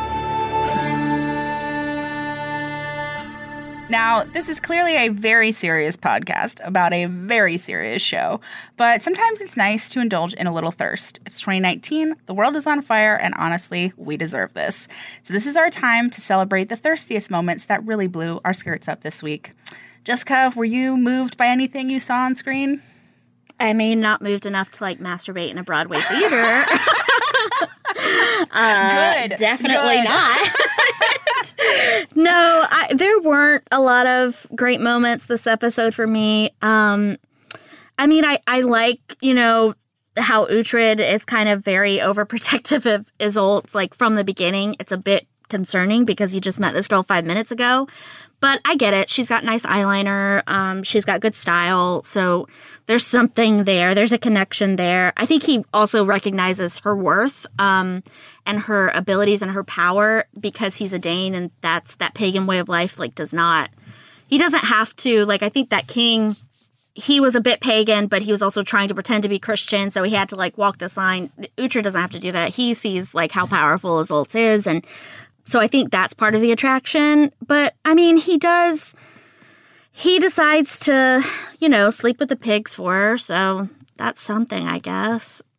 Now, 3.92 4.24
this 4.24 4.48
is 4.48 4.58
clearly 4.58 4.96
a 4.96 5.08
very 5.08 5.52
serious 5.52 5.98
podcast 5.98 6.66
about 6.66 6.94
a 6.94 7.04
very 7.04 7.58
serious 7.58 8.00
show, 8.00 8.40
but 8.78 9.02
sometimes 9.02 9.42
it's 9.42 9.58
nice 9.58 9.90
to 9.90 10.00
indulge 10.00 10.32
in 10.32 10.46
a 10.46 10.52
little 10.52 10.70
thirst. 10.70 11.20
It's 11.26 11.40
2019, 11.40 12.16
the 12.24 12.32
world 12.32 12.56
is 12.56 12.66
on 12.66 12.80
fire, 12.80 13.14
and 13.14 13.34
honestly, 13.36 13.92
we 13.98 14.16
deserve 14.16 14.54
this. 14.54 14.88
So, 15.24 15.34
this 15.34 15.44
is 15.44 15.58
our 15.58 15.68
time 15.68 16.08
to 16.08 16.22
celebrate 16.22 16.70
the 16.70 16.76
thirstiest 16.76 17.30
moments 17.30 17.66
that 17.66 17.84
really 17.84 18.06
blew 18.06 18.40
our 18.46 18.54
skirts 18.54 18.88
up 18.88 19.02
this 19.02 19.22
week. 19.22 19.52
Jessica, 20.04 20.54
were 20.56 20.64
you 20.64 20.96
moved 20.96 21.36
by 21.36 21.48
anything 21.48 21.90
you 21.90 22.00
saw 22.00 22.20
on 22.20 22.34
screen? 22.34 22.80
I 23.60 23.74
mean, 23.74 24.00
not 24.00 24.22
moved 24.22 24.46
enough 24.46 24.70
to 24.70 24.84
like 24.84 25.00
masturbate 25.00 25.50
in 25.50 25.58
a 25.58 25.64
Broadway 25.64 25.98
theater. 25.98 26.64
Uh, 28.50 29.28
Good. 29.28 29.38
Definitely 29.38 29.96
Good. 29.96 30.04
not. 30.04 30.50
no, 32.14 32.66
I, 32.70 32.92
there 32.94 33.20
weren't 33.20 33.64
a 33.70 33.80
lot 33.80 34.06
of 34.06 34.46
great 34.54 34.80
moments 34.80 35.26
this 35.26 35.46
episode 35.46 35.94
for 35.94 36.06
me. 36.06 36.50
Um, 36.62 37.16
I 37.98 38.06
mean, 38.06 38.24
I, 38.24 38.38
I 38.46 38.60
like, 38.60 39.16
you 39.20 39.34
know, 39.34 39.74
how 40.16 40.46
Uhtred 40.46 41.00
is 41.00 41.24
kind 41.24 41.48
of 41.48 41.64
very 41.64 41.98
overprotective 41.98 42.92
of 42.92 43.10
Iseult, 43.18 43.74
like 43.74 43.94
from 43.94 44.14
the 44.14 44.24
beginning. 44.24 44.76
It's 44.80 44.92
a 44.92 44.98
bit 44.98 45.26
concerning 45.48 46.04
because 46.04 46.32
he 46.32 46.40
just 46.40 46.58
met 46.58 46.74
this 46.74 46.88
girl 46.88 47.02
five 47.02 47.24
minutes 47.24 47.50
ago. 47.50 47.88
But 48.42 48.60
I 48.64 48.74
get 48.74 48.92
it. 48.92 49.08
She's 49.08 49.28
got 49.28 49.44
nice 49.44 49.64
eyeliner. 49.64 50.42
Um, 50.48 50.82
she's 50.82 51.04
got 51.04 51.20
good 51.20 51.36
style. 51.36 52.02
So 52.02 52.48
there's 52.86 53.06
something 53.06 53.62
there. 53.62 53.94
There's 53.94 54.12
a 54.12 54.18
connection 54.18 54.74
there. 54.74 55.12
I 55.16 55.26
think 55.26 55.44
he 55.44 55.64
also 55.72 56.04
recognizes 56.04 56.78
her 56.78 56.96
worth 56.96 57.46
um, 57.60 58.02
and 58.44 58.58
her 58.62 58.88
abilities 58.88 59.42
and 59.42 59.52
her 59.52 59.62
power 59.62 60.24
because 60.38 60.74
he's 60.74 60.92
a 60.92 60.98
Dane 60.98 61.36
and 61.36 61.52
that's 61.60 61.94
that 61.94 62.14
pagan 62.14 62.46
way 62.46 62.58
of 62.58 62.68
life. 62.68 62.98
Like, 62.98 63.14
does 63.14 63.32
not. 63.32 63.70
He 64.26 64.38
doesn't 64.38 64.64
have 64.64 64.94
to. 64.96 65.24
Like, 65.24 65.44
I 65.44 65.48
think 65.48 65.70
that 65.70 65.86
king 65.86 66.34
he 66.94 67.20
was 67.20 67.34
a 67.34 67.40
bit 67.40 67.60
pagan, 67.60 68.06
but 68.06 68.20
he 68.20 68.30
was 68.30 68.42
also 68.42 68.62
trying 68.62 68.88
to 68.88 68.94
pretend 68.94 69.22
to 69.22 69.28
be 69.28 69.38
Christian, 69.38 69.90
so 69.90 70.02
he 70.02 70.14
had 70.14 70.28
to 70.28 70.36
like 70.36 70.58
walk 70.58 70.76
this 70.78 70.96
line. 70.96 71.30
Uhtred 71.56 71.84
doesn't 71.84 72.00
have 72.00 72.10
to 72.10 72.18
do 72.18 72.32
that. 72.32 72.50
He 72.50 72.74
sees 72.74 73.14
like 73.14 73.32
how 73.32 73.46
powerful 73.46 74.04
Iseult 74.04 74.34
is, 74.34 74.66
and 74.66 74.84
so 75.44 75.60
I 75.60 75.66
think 75.66 75.90
that's 75.90 76.14
part 76.14 76.34
of 76.34 76.40
the 76.40 76.52
attraction. 76.52 77.32
But 77.46 77.74
I 77.84 77.94
mean, 77.94 78.16
he 78.16 78.38
does. 78.38 78.94
He 79.90 80.18
decides 80.18 80.78
to, 80.80 81.22
you 81.58 81.68
know, 81.68 81.90
sleep 81.90 82.18
with 82.18 82.30
the 82.30 82.36
pigs 82.36 82.74
for 82.74 82.94
her, 82.94 83.18
so 83.18 83.68
that's 83.96 84.20
something, 84.20 84.66
I 84.66 84.78
guess. 84.78 85.42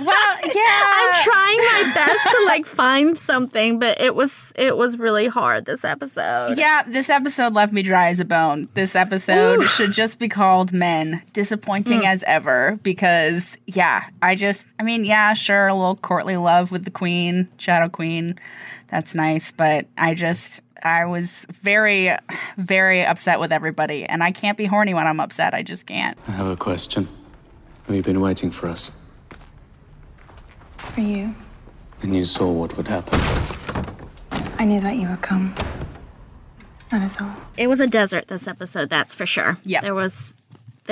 Well, 0.00 0.36
yeah. 0.42 0.82
I'm 0.84 1.24
trying 1.24 1.56
my 1.58 1.92
best 1.94 2.30
to 2.32 2.44
like 2.46 2.66
find 2.66 3.18
something, 3.18 3.78
but 3.78 4.00
it 4.00 4.14
was 4.14 4.52
it 4.56 4.76
was 4.76 4.98
really 4.98 5.28
hard 5.28 5.64
this 5.64 5.84
episode. 5.84 6.58
Yeah, 6.58 6.82
this 6.86 7.08
episode 7.08 7.54
left 7.54 7.72
me 7.72 7.82
dry 7.82 8.08
as 8.08 8.18
a 8.20 8.24
bone. 8.24 8.68
This 8.74 8.96
episode 8.96 9.62
should 9.68 9.92
just 9.92 10.18
be 10.18 10.28
called 10.28 10.72
Men. 10.72 11.22
Disappointing 11.32 12.00
Mm. 12.00 12.06
as 12.06 12.22
ever 12.24 12.78
because, 12.82 13.56
yeah, 13.66 14.02
I 14.20 14.34
just, 14.34 14.74
I 14.78 14.82
mean, 14.82 15.04
yeah, 15.04 15.32
sure, 15.34 15.68
a 15.68 15.74
little 15.74 15.96
courtly 15.96 16.36
love 16.36 16.72
with 16.72 16.84
the 16.84 16.90
Queen, 16.90 17.48
Shadow 17.58 17.88
Queen. 17.88 18.38
That's 18.92 19.14
nice, 19.14 19.52
but 19.52 19.86
I 19.96 20.12
just, 20.12 20.60
I 20.82 21.06
was 21.06 21.46
very, 21.50 22.14
very 22.58 23.06
upset 23.06 23.40
with 23.40 23.50
everybody. 23.50 24.04
And 24.04 24.22
I 24.22 24.32
can't 24.32 24.58
be 24.58 24.66
horny 24.66 24.92
when 24.92 25.06
I'm 25.06 25.18
upset. 25.18 25.54
I 25.54 25.62
just 25.62 25.86
can't. 25.86 26.18
I 26.28 26.32
have 26.32 26.46
a 26.46 26.56
question. 26.56 27.08
Have 27.86 27.96
you 27.96 28.02
been 28.02 28.20
waiting 28.20 28.50
for 28.50 28.68
us? 28.68 28.92
For 30.76 31.00
you. 31.00 31.34
And 32.02 32.14
you 32.14 32.26
saw 32.26 32.50
what 32.50 32.76
would 32.76 32.86
happen. 32.86 33.18
I 34.58 34.66
knew 34.66 34.80
that 34.80 34.96
you 34.96 35.08
would 35.08 35.22
come. 35.22 35.54
That 36.90 37.02
is 37.02 37.16
all. 37.18 37.34
It 37.56 37.68
was 37.68 37.80
a 37.80 37.86
desert 37.86 38.28
this 38.28 38.46
episode, 38.46 38.90
that's 38.90 39.14
for 39.14 39.24
sure. 39.24 39.56
Yeah. 39.64 39.80
There 39.80 39.94
was 39.94 40.36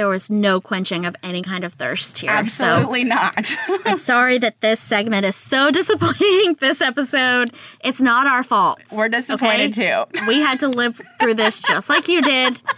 there 0.00 0.08
was 0.08 0.30
no 0.30 0.62
quenching 0.62 1.04
of 1.04 1.14
any 1.22 1.42
kind 1.42 1.62
of 1.62 1.74
thirst 1.74 2.16
here. 2.20 2.30
Absolutely 2.30 3.04
not. 3.04 3.54
I'm 3.84 3.98
sorry 3.98 4.38
that 4.38 4.58
this 4.62 4.80
segment 4.80 5.26
is 5.26 5.36
so 5.36 5.70
disappointing 5.70 6.56
this 6.58 6.80
episode. 6.80 7.52
It's 7.84 8.00
not 8.00 8.26
our 8.26 8.42
fault. 8.42 8.80
We're 8.96 9.10
disappointed 9.10 9.74
too. 9.74 10.04
We 10.26 10.40
had 10.40 10.58
to 10.60 10.68
live 10.68 10.98
through 11.20 11.34
this 11.34 11.60
just 11.60 11.90
like 11.90 12.08
you 12.08 12.22
did. 12.22 12.62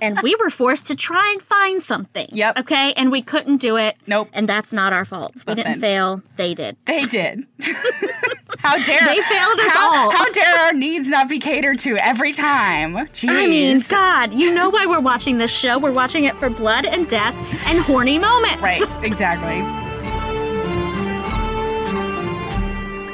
And 0.00 0.20
we 0.22 0.34
were 0.42 0.50
forced 0.50 0.86
to 0.86 0.96
try 0.96 1.30
and 1.32 1.40
find 1.42 1.80
something. 1.82 2.26
Yep. 2.32 2.58
Okay. 2.60 2.92
And 2.96 3.12
we 3.12 3.22
couldn't 3.22 3.58
do 3.58 3.76
it. 3.76 3.96
Nope. 4.06 4.28
And 4.32 4.48
that's 4.48 4.72
not 4.72 4.92
our 4.92 5.04
fault. 5.04 5.34
We 5.46 5.54
didn't 5.54 5.80
fail. 5.80 6.22
They 6.36 6.54
did. 6.54 6.76
They 6.86 7.04
did. 7.04 7.44
how 8.58 8.76
dare 8.84 9.00
They 9.00 9.20
failed 9.20 9.60
us 9.60 9.72
how, 9.72 9.94
all. 9.94 10.10
How 10.10 10.28
dare 10.32 10.58
our 10.66 10.72
needs 10.72 11.08
not 11.08 11.28
be 11.28 11.38
catered 11.38 11.78
to 11.80 11.96
every 12.04 12.32
time? 12.32 12.94
Jeez. 13.08 13.28
I 13.28 13.46
mean, 13.46 13.80
God, 13.88 14.34
you 14.34 14.52
know 14.52 14.70
why 14.70 14.86
we're 14.86 15.00
watching 15.00 15.38
this 15.38 15.52
show. 15.56 15.78
We're 15.78 15.92
watching 15.92 16.24
it 16.24 16.36
for 16.36 16.50
blood 16.50 16.84
and 16.84 17.08
death 17.08 17.34
and 17.66 17.78
horny 17.78 18.18
moments. 18.18 18.62
right, 18.62 18.82
exactly. 19.04 19.62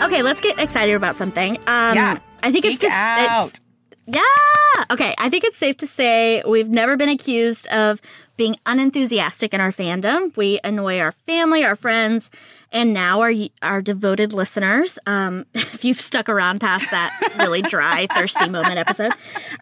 Okay, 0.01 0.23
let's 0.23 0.41
get 0.41 0.59
excited 0.61 0.95
about 0.95 1.17
something. 1.17 1.57
Um, 1.67 1.97
Yeah. 1.97 2.19
I 2.43 2.53
think 2.53 2.65
it's 2.65 2.77
Geek 2.81 2.83
just 2.89 2.97
out. 2.97 3.47
it's 3.49 3.61
yeah. 4.09 4.85
Okay, 4.91 5.15
I 5.19 5.29
think 5.29 5.45
it's 5.45 5.59
safe 5.59 5.77
to 5.79 5.87
say 5.87 6.43
we've 6.47 6.69
never 6.69 6.97
been 6.97 7.11
accused 7.11 7.69
of 7.69 8.01
being 8.39 8.57
unenthusiastic 8.65 9.53
in 9.53 9.61
our 9.61 9.71
fandom. 9.71 10.35
We 10.37 10.61
annoy 10.65 10.99
our 11.01 11.13
family, 11.13 11.65
our 11.65 11.77
friends, 11.77 12.31
and 12.73 12.95
now 12.95 13.21
our 13.21 13.33
our 13.61 13.83
devoted 13.83 14.33
listeners. 14.33 14.99
Um, 15.07 15.45
if 15.55 15.85
you've 15.85 16.01
stuck 16.01 16.29
around 16.29 16.61
past 16.61 16.91
that 16.91 17.13
really 17.39 17.61
dry, 17.61 18.07
thirsty 18.15 18.49
moment 18.49 18.79
episode, 18.79 19.13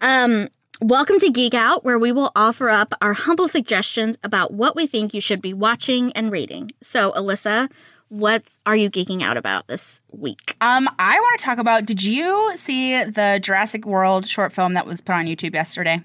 um, 0.01 0.47
welcome 0.81 1.19
to 1.19 1.29
Geek 1.29 1.53
Out, 1.53 1.83
where 1.83 1.99
we 1.99 2.13
will 2.13 2.31
offer 2.33 2.69
up 2.69 2.93
our 3.01 3.13
humble 3.13 3.49
suggestions 3.49 4.17
about 4.23 4.53
what 4.53 4.77
we 4.77 4.87
think 4.87 5.13
you 5.13 5.19
should 5.19 5.41
be 5.41 5.53
watching 5.53 6.13
and 6.13 6.31
reading. 6.31 6.71
So, 6.81 7.11
Alyssa, 7.11 7.69
what 8.09 8.43
are 8.65 8.75
you 8.75 8.89
geeking 8.89 9.21
out 9.21 9.37
about 9.37 9.67
this 9.67 9.99
week? 10.11 10.55
Um, 10.61 10.89
I 10.99 11.19
want 11.19 11.39
to 11.39 11.45
talk 11.45 11.57
about. 11.57 11.85
Did 11.85 12.03
you 12.03 12.51
see 12.55 13.03
the 13.03 13.39
Jurassic 13.41 13.85
World 13.85 14.25
short 14.25 14.51
film 14.53 14.73
that 14.75 14.85
was 14.85 15.01
put 15.01 15.13
on 15.15 15.25
YouTube 15.25 15.53
yesterday? 15.53 16.01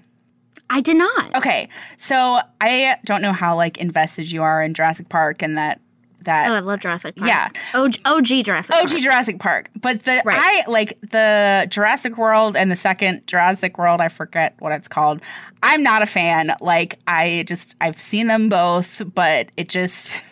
I 0.69 0.81
did 0.81 0.97
not. 0.97 1.35
Okay, 1.35 1.69
so 1.97 2.39
I 2.59 2.95
don't 3.05 3.21
know 3.21 3.33
how 3.33 3.55
like 3.55 3.77
invested 3.77 4.31
you 4.31 4.43
are 4.43 4.63
in 4.63 4.73
Jurassic 4.73 5.09
Park 5.09 5.41
and 5.41 5.57
that 5.57 5.79
that 6.21 6.49
Oh, 6.49 6.53
I 6.53 6.59
love 6.59 6.79
Jurassic 6.79 7.15
Park. 7.15 7.29
Yeah. 7.29 7.49
OG, 7.73 7.95
OG 8.05 8.25
Jurassic 8.45 8.75
OG 8.75 8.89
Park. 8.89 9.01
Jurassic 9.01 9.39
Park. 9.39 9.69
But 9.81 10.03
the 10.03 10.21
Right. 10.25 10.39
I 10.41 10.63
like 10.69 10.99
the 11.01 11.67
Jurassic 11.69 12.17
World 12.17 12.55
and 12.55 12.71
the 12.71 12.75
second 12.75 13.27
Jurassic 13.27 13.77
World, 13.77 14.01
I 14.01 14.07
forget 14.07 14.55
what 14.59 14.71
it's 14.71 14.87
called. 14.87 15.21
I'm 15.61 15.83
not 15.83 16.01
a 16.01 16.05
fan. 16.05 16.55
Like 16.61 16.97
I 17.07 17.43
just 17.47 17.75
I've 17.81 17.99
seen 17.99 18.27
them 18.27 18.49
both, 18.49 19.01
but 19.13 19.49
it 19.57 19.69
just 19.69 20.23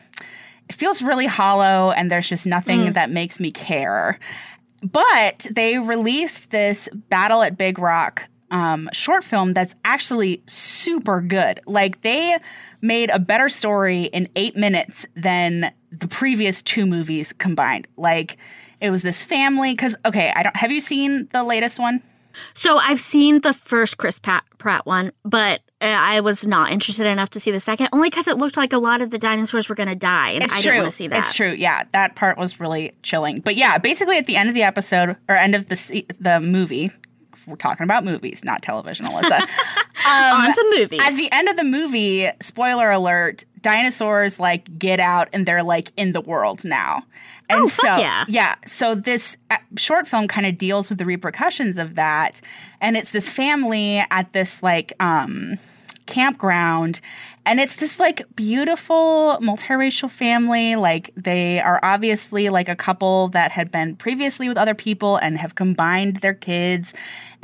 it 0.71 0.75
feels 0.75 1.01
really 1.01 1.25
hollow 1.25 1.91
and 1.91 2.09
there's 2.09 2.29
just 2.29 2.47
nothing 2.47 2.79
Mm. 2.85 2.93
that 2.93 3.09
makes 3.09 3.41
me 3.41 3.51
care. 3.51 4.17
But 4.81 5.45
they 5.51 5.79
released 5.79 6.51
this 6.51 6.87
Battle 7.09 7.43
at 7.43 7.57
Big 7.57 7.77
Rock 7.77 8.29
um, 8.51 8.89
short 8.93 9.25
film 9.25 9.51
that's 9.51 9.75
actually 9.83 10.41
super 10.47 11.19
good. 11.19 11.59
Like 11.65 12.01
they 12.03 12.37
made 12.81 13.09
a 13.09 13.19
better 13.19 13.49
story 13.49 14.03
in 14.03 14.29
eight 14.37 14.55
minutes 14.55 15.05
than 15.13 15.73
the 15.91 16.07
previous 16.07 16.61
two 16.61 16.85
movies 16.85 17.33
combined. 17.33 17.85
Like 17.97 18.37
it 18.79 18.91
was 18.91 19.03
this 19.03 19.25
family. 19.25 19.73
Because 19.73 19.97
okay, 20.05 20.31
I 20.33 20.41
don't. 20.43 20.55
Have 20.55 20.71
you 20.71 20.79
seen 20.79 21.27
the 21.33 21.43
latest 21.43 21.79
one? 21.79 22.01
So 22.53 22.77
I've 22.77 22.99
seen 23.01 23.41
the 23.41 23.53
first 23.53 23.97
Chris 23.97 24.19
Pratt, 24.19 24.45
Pratt 24.57 24.85
one, 24.85 25.11
but 25.23 25.61
I 25.81 26.19
was 26.21 26.45
not 26.45 26.71
interested 26.71 27.07
enough 27.07 27.31
to 27.31 27.39
see 27.39 27.51
the 27.51 27.59
second, 27.59 27.89
only 27.91 28.09
because 28.09 28.27
it 28.27 28.37
looked 28.37 28.57
like 28.57 28.73
a 28.73 28.77
lot 28.77 29.01
of 29.01 29.09
the 29.09 29.17
dinosaurs 29.17 29.67
were 29.67 29.75
going 29.75 29.89
to 29.89 29.95
die, 29.95 30.31
and 30.31 30.43
it's 30.43 30.53
I 30.53 30.61
true. 30.61 30.71
didn't 30.71 30.81
want 30.83 30.91
to 30.91 30.97
see 30.97 31.07
that. 31.07 31.19
It's 31.19 31.33
true. 31.33 31.51
Yeah, 31.51 31.83
that 31.93 32.15
part 32.15 32.37
was 32.37 32.59
really 32.59 32.93
chilling. 33.03 33.39
But 33.39 33.55
yeah, 33.55 33.77
basically 33.77 34.17
at 34.17 34.25
the 34.27 34.35
end 34.35 34.49
of 34.49 34.55
the 34.55 34.63
episode 34.63 35.15
or 35.27 35.35
end 35.35 35.55
of 35.55 35.67
the 35.69 36.05
the 36.19 36.39
movie, 36.39 36.91
if 37.33 37.47
we're 37.47 37.55
talking 37.55 37.83
about 37.83 38.05
movies, 38.05 38.43
not 38.45 38.61
television, 38.61 39.05
Alyssa. 39.07 39.39
um, 40.05 40.41
On 40.45 40.53
to 40.53 40.75
movies. 40.77 41.01
At 41.03 41.15
the 41.15 41.29
end 41.31 41.49
of 41.49 41.55
the 41.57 41.63
movie, 41.63 42.29
spoiler 42.41 42.91
alert, 42.91 43.43
dinosaurs 43.61 44.39
like 44.39 44.77
get 44.77 44.99
out 44.99 45.29
and 45.33 45.45
they're 45.45 45.63
like 45.63 45.91
in 45.97 46.13
the 46.13 46.21
world 46.21 46.63
now. 46.63 47.03
And 47.49 47.61
Oh, 47.63 47.67
so 47.67 47.87
yeah. 47.97 48.25
yeah, 48.27 48.55
so 48.65 48.95
this 48.95 49.35
uh, 49.49 49.57
short 49.75 50.07
film 50.07 50.27
kind 50.27 50.45
of 50.47 50.57
deals 50.57 50.89
with 50.89 50.99
the 50.99 51.05
repercussions 51.05 51.77
of 51.77 51.95
that 51.95 52.39
and 52.79 52.95
it's 52.95 53.11
this 53.11 53.31
family 53.31 53.97
at 54.09 54.31
this 54.33 54.63
like 54.63 54.93
um 55.01 55.57
campground 56.11 57.01
and 57.45 57.59
it's 57.59 57.77
this 57.77 57.99
like 57.99 58.23
beautiful 58.35 59.37
multiracial 59.41 60.09
family. 60.09 60.75
Like 60.75 61.09
they 61.15 61.59
are 61.59 61.79
obviously 61.81 62.49
like 62.49 62.69
a 62.69 62.75
couple 62.75 63.29
that 63.29 63.51
had 63.51 63.71
been 63.71 63.95
previously 63.95 64.47
with 64.47 64.57
other 64.57 64.75
people 64.75 65.17
and 65.17 65.39
have 65.39 65.55
combined 65.55 66.17
their 66.17 66.35
kids 66.35 66.93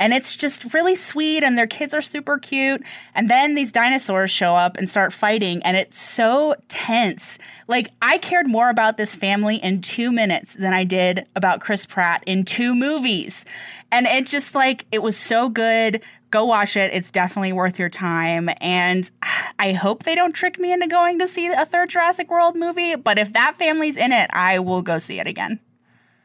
and 0.00 0.12
it's 0.12 0.36
just 0.36 0.72
really 0.74 0.94
sweet 0.94 1.42
and 1.42 1.56
their 1.56 1.66
kids 1.66 1.94
are 1.94 2.00
super 2.00 2.38
cute 2.38 2.82
and 3.14 3.28
then 3.30 3.54
these 3.54 3.72
dinosaurs 3.72 4.30
show 4.30 4.54
up 4.54 4.76
and 4.76 4.88
start 4.88 5.12
fighting 5.12 5.62
and 5.62 5.76
it's 5.76 5.98
so 5.98 6.54
tense 6.68 7.38
like 7.66 7.88
i 8.02 8.18
cared 8.18 8.46
more 8.46 8.70
about 8.70 8.96
this 8.96 9.14
family 9.14 9.56
in 9.56 9.80
2 9.80 10.12
minutes 10.12 10.54
than 10.54 10.72
i 10.72 10.84
did 10.84 11.26
about 11.36 11.60
chris 11.60 11.86
pratt 11.86 12.22
in 12.26 12.44
two 12.44 12.74
movies 12.74 13.44
and 13.90 14.06
it 14.06 14.26
just 14.26 14.54
like 14.54 14.86
it 14.92 15.02
was 15.02 15.16
so 15.16 15.48
good 15.48 16.02
go 16.30 16.44
watch 16.44 16.76
it. 16.76 16.92
It's 16.92 17.10
definitely 17.10 17.52
worth 17.52 17.78
your 17.78 17.88
time. 17.88 18.50
And 18.60 19.10
I 19.58 19.72
hope 19.72 20.02
they 20.02 20.14
don't 20.14 20.32
trick 20.32 20.58
me 20.58 20.72
into 20.72 20.86
going 20.86 21.18
to 21.18 21.26
see 21.26 21.46
a 21.46 21.64
third 21.64 21.90
Jurassic 21.90 22.30
World 22.30 22.56
movie. 22.56 22.96
But 22.96 23.18
if 23.18 23.32
that 23.32 23.56
family's 23.56 23.96
in 23.96 24.12
it, 24.12 24.30
I 24.32 24.58
will 24.58 24.82
go 24.82 24.98
see 24.98 25.20
it 25.20 25.26
again. 25.26 25.60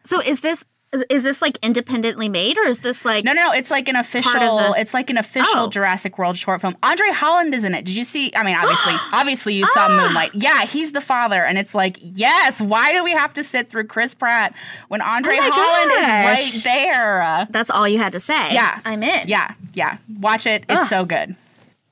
So 0.04 0.22
is 0.22 0.42
this 0.42 0.64
is 1.10 1.24
this 1.24 1.42
like 1.42 1.58
independently 1.64 2.30
made, 2.30 2.58
or 2.58 2.66
is 2.68 2.80
this 2.80 3.04
like 3.04 3.24
No, 3.26 3.34
no, 3.34 3.48
no. 3.48 3.52
It's 3.54 3.72
like 3.72 3.88
an 3.90 3.96
official. 3.96 4.58
the- 4.58 4.76
It's 4.78 4.94
like 4.94 5.10
an 5.10 5.18
official 5.18 5.62
Oh. 5.64 5.70
Jurassic 5.70 6.18
World 6.18 6.38
short 6.38 6.62
film. 6.62 6.76
Andre 6.84 7.08
Holland 7.12 7.54
is 7.54 7.64
in 7.64 7.74
it. 7.74 7.86
Did 7.86 7.96
you 7.96 8.04
see? 8.04 8.32
I 8.36 8.44
mean, 8.44 8.56
obviously, 8.56 8.94
obviously, 9.14 9.54
you 9.56 9.66
saw 9.68 9.88
ah! 9.90 9.96
Moonlight. 10.04 10.32
Yeah, 10.34 10.62
he's 10.66 10.92
the 10.92 11.02
father, 11.02 11.44
and 11.44 11.58
it's 11.58 11.74
like, 11.76 11.98
yes. 12.00 12.62
Why 12.62 12.92
do 12.94 13.04
we 13.04 13.12
have 13.12 13.34
to 13.36 13.44
sit 13.44 13.70
through 13.70 13.86
Chris 13.88 14.14
Pratt 14.14 14.56
when 14.88 15.02
Andre 15.02 15.36
Oh 15.40 15.52
Holland 15.52 15.92
gosh. 16.00 16.56
is 16.56 16.66
right 16.66 16.74
there? 16.74 17.48
That's 17.50 17.70
all 17.70 17.88
you 17.88 17.98
had 17.98 18.12
to 18.14 18.20
say. 18.20 18.54
Yeah, 18.54 18.80
I'm 18.86 19.04
in. 19.04 19.28
Yeah, 19.28 19.54
yeah. 19.74 19.98
Watch 20.20 20.46
it. 20.46 20.66
It's 20.70 20.82
Ugh. 20.84 20.88
so 20.88 21.06
good. 21.06 21.36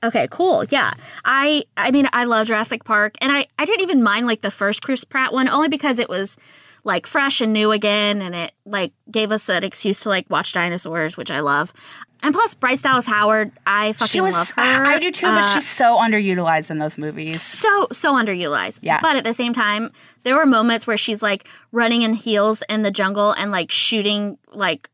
Okay, 0.04 0.28
cool. 0.32 0.64
Yeah. 0.72 0.94
I 1.26 1.64
I 1.78 1.92
mean, 1.92 2.08
I 2.12 2.24
love 2.24 2.48
Jurassic 2.48 2.84
Park 2.86 3.16
and 3.22 3.32
I 3.32 3.46
I 3.60 3.66
didn't 3.66 3.82
even 3.82 4.02
mind 4.02 4.26
like 4.26 4.42
the 4.42 4.50
first 4.50 4.82
Chris 4.82 5.04
Pratt 5.04 5.32
one 5.32 5.48
only 5.48 5.68
because 5.70 6.00
it 6.00 6.10
was 6.10 6.38
like 6.84 7.06
fresh 7.08 7.42
and 7.42 7.54
new 7.54 7.72
again 7.72 8.22
and 8.22 8.34
it 8.34 8.52
like 8.66 8.92
gave 9.10 9.32
us 9.32 9.50
an 9.50 9.64
excuse 9.64 10.00
to 10.02 10.10
like 10.10 10.30
watch 10.30 10.54
dinosaurs, 10.54 11.16
which 11.18 11.30
I 11.32 11.40
love. 11.42 11.74
And 12.24 12.36
plus 12.36 12.54
Bryce 12.54 12.82
Dallas 12.84 13.06
Howard, 13.08 13.52
I 13.66 13.94
fucking 13.94 14.08
She 14.08 14.22
was. 14.22 14.34
love 14.36 14.52
her. 14.52 14.86
I 14.86 15.00
do 15.00 15.12
too, 15.12 15.26
but 15.26 15.40
Uh, 15.44 15.54
she's 15.54 15.68
so 15.68 15.98
underutilized 15.98 16.70
in 16.70 16.78
those 16.78 16.98
movies. 16.98 17.42
so 17.42 17.88
so 17.92 18.14
underutilized. 18.14 18.80
Yeah. 18.84 19.00
But 19.02 19.16
at 19.16 19.24
the 19.24 19.34
same 19.34 19.54
time, 19.54 19.92
there 20.24 20.36
were 20.36 20.46
moments 20.46 20.86
where 20.86 20.98
she's 20.98 21.22
like 21.24 21.46
running 21.72 22.04
in 22.04 22.14
heels 22.14 22.62
in 22.70 22.84
the 22.84 22.92
jungle 22.92 23.32
and 23.32 23.52
like 23.52 23.72
shooting 23.72 24.38
like 24.54 24.88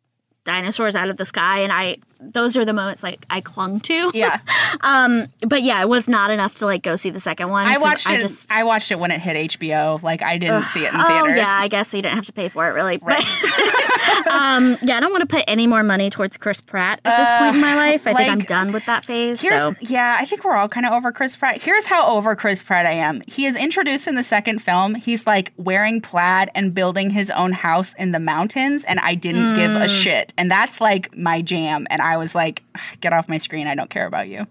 dinosaurs 0.45 0.95
out 0.95 1.09
of 1.09 1.17
the 1.17 1.25
sky 1.25 1.59
and 1.59 1.73
I 1.73 1.97
those 2.19 2.57
are 2.57 2.65
the 2.65 2.73
moments 2.73 3.03
like 3.03 3.25
I 3.29 3.41
clung 3.41 3.79
to. 3.81 4.11
Yeah. 4.13 4.39
um 4.81 5.27
but 5.41 5.61
yeah, 5.63 5.81
it 5.81 5.89
was 5.89 6.07
not 6.07 6.31
enough 6.31 6.55
to 6.55 6.65
like 6.65 6.83
go 6.83 6.95
see 6.95 7.09
the 7.09 7.19
second 7.19 7.49
one. 7.49 7.67
I 7.67 7.77
watched 7.77 8.09
I 8.09 8.15
it. 8.15 8.19
just 8.21 8.51
I 8.51 8.63
watched 8.63 8.91
it 8.91 8.99
when 8.99 9.11
it 9.11 9.19
hit 9.21 9.51
HBO. 9.51 10.01
Like 10.01 10.21
I 10.21 10.37
didn't 10.37 10.63
see 10.63 10.85
it 10.85 10.93
in 10.93 10.99
theaters. 10.99 11.35
Oh 11.37 11.39
yeah, 11.39 11.45
I 11.47 11.67
guess 11.67 11.89
so 11.89 11.97
you 11.97 12.03
didn't 12.03 12.15
have 12.15 12.25
to 12.25 12.33
pay 12.33 12.49
for 12.49 12.67
it 12.67 12.73
really. 12.73 12.97
But 12.97 13.23
um 14.31 14.77
yeah, 14.81 14.97
I 14.97 14.99
don't 14.99 15.11
want 15.11 15.27
to 15.27 15.35
put 15.35 15.43
any 15.47 15.67
more 15.67 15.83
money 15.83 16.09
towards 16.09 16.37
Chris 16.37 16.61
Pratt 16.61 16.99
at 17.05 17.17
this 17.17 17.39
point 17.39 17.55
in 17.55 17.61
my 17.61 17.75
life. 17.75 18.07
I 18.07 18.13
think 18.13 18.31
I'm 18.31 18.39
done 18.39 18.71
with 18.71 18.85
that 18.85 19.05
phase. 19.05 19.41
Here's 19.41 19.61
so 19.61 19.75
yeah, 19.81 20.17
I 20.19 20.25
think 20.25 20.43
we're 20.43 20.55
all 20.55 20.67
kind 20.69 20.85
of 20.85 20.93
over 20.93 21.11
Chris 21.11 21.35
Pratt. 21.35 21.61
Here's 21.61 21.85
how 21.85 22.07
over 22.15 22.35
Chris 22.35 22.63
Pratt 22.63 22.85
I 22.85 22.91
am. 22.93 23.21
He 23.27 23.45
is 23.45 23.55
introduced 23.55 24.07
in 24.07 24.15
the 24.15 24.23
second 24.23 24.59
film. 24.61 24.95
He's 24.95 25.27
like 25.27 25.53
wearing 25.57 26.01
plaid 26.01 26.49
and 26.55 26.73
building 26.73 27.09
his 27.09 27.29
own 27.29 27.51
house 27.51 27.93
in 27.95 28.11
the 28.11 28.19
mountains, 28.19 28.83
and 28.85 28.99
I 28.99 29.15
didn't 29.15 29.55
give 29.55 29.71
a 29.71 29.77
Mm. 29.87 30.03
shit. 30.03 30.33
And 30.37 30.49
that's 30.49 30.81
like 30.81 31.15
my 31.15 31.41
jam. 31.41 31.85
And 31.89 32.01
I 32.01 32.06
was 32.15 32.33
like, 32.35 32.63
get 33.01 33.11
off 33.11 33.27
my 33.27 33.37
screen. 33.37 33.67
I 33.67 33.75
don't 33.75 33.89
care 33.89 34.07
about 34.07 34.29
you. 34.29 34.47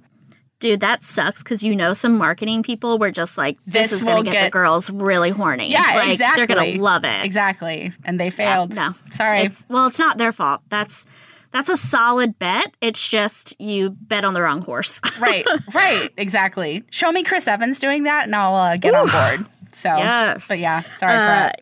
Dude, 0.58 0.80
that 0.80 1.04
sucks 1.04 1.42
because 1.42 1.62
you 1.62 1.76
know 1.76 1.92
some 1.92 2.16
marketing 2.18 2.62
people 2.62 2.98
were 2.98 3.10
just 3.10 3.38
like, 3.38 3.56
this, 3.64 3.90
This 3.90 3.92
is 3.92 4.04
going 4.04 4.24
to 4.24 4.30
get, 4.30 4.32
get- 4.32 4.44
the 4.46 4.50
girls 4.50 4.90
really 4.90 5.30
horny. 5.30 5.70
Yeah, 5.70 5.92
like, 5.94 6.12
exactly. 6.12 6.44
They're 6.46 6.54
going 6.56 6.74
to 6.74 6.82
love 6.82 7.04
it. 7.04 7.24
Exactly. 7.24 7.92
And 8.04 8.18
they 8.20 8.28
failed. 8.30 8.74
no. 8.74 8.94
Sorry. 9.10 9.42
It's, 9.42 9.64
well, 9.70 9.86
it's 9.86 9.98
not 9.98 10.18
their 10.18 10.32
fault. 10.32 10.60
That's 10.68 11.06
that's 11.52 11.68
a 11.70 11.76
solid 11.76 12.38
bet. 12.38 12.74
It's 12.82 13.06
just 13.08 13.58
you 13.60 13.90
bet 13.90 14.24
on 14.24 14.34
the 14.34 14.42
wrong 14.42 14.60
horse. 14.62 15.00
right. 15.20 15.46
Right. 15.74 16.10
Exactly. 16.18 16.84
Show 16.90 17.12
me 17.12 17.22
Chris 17.22 17.46
Evans 17.48 17.78
doing 17.80 18.02
that, 18.02 18.24
and 18.24 18.34
I'll 18.34 18.54
uh, 18.54 18.76
get 18.76 18.94
on 18.94 19.08
board. 19.08 19.46
So. 19.72 19.88
Yes. 19.96 20.48
But 20.48 20.58
yeah. 20.58 20.82
Sorry, 20.96 21.12
Uh, 21.14 21.52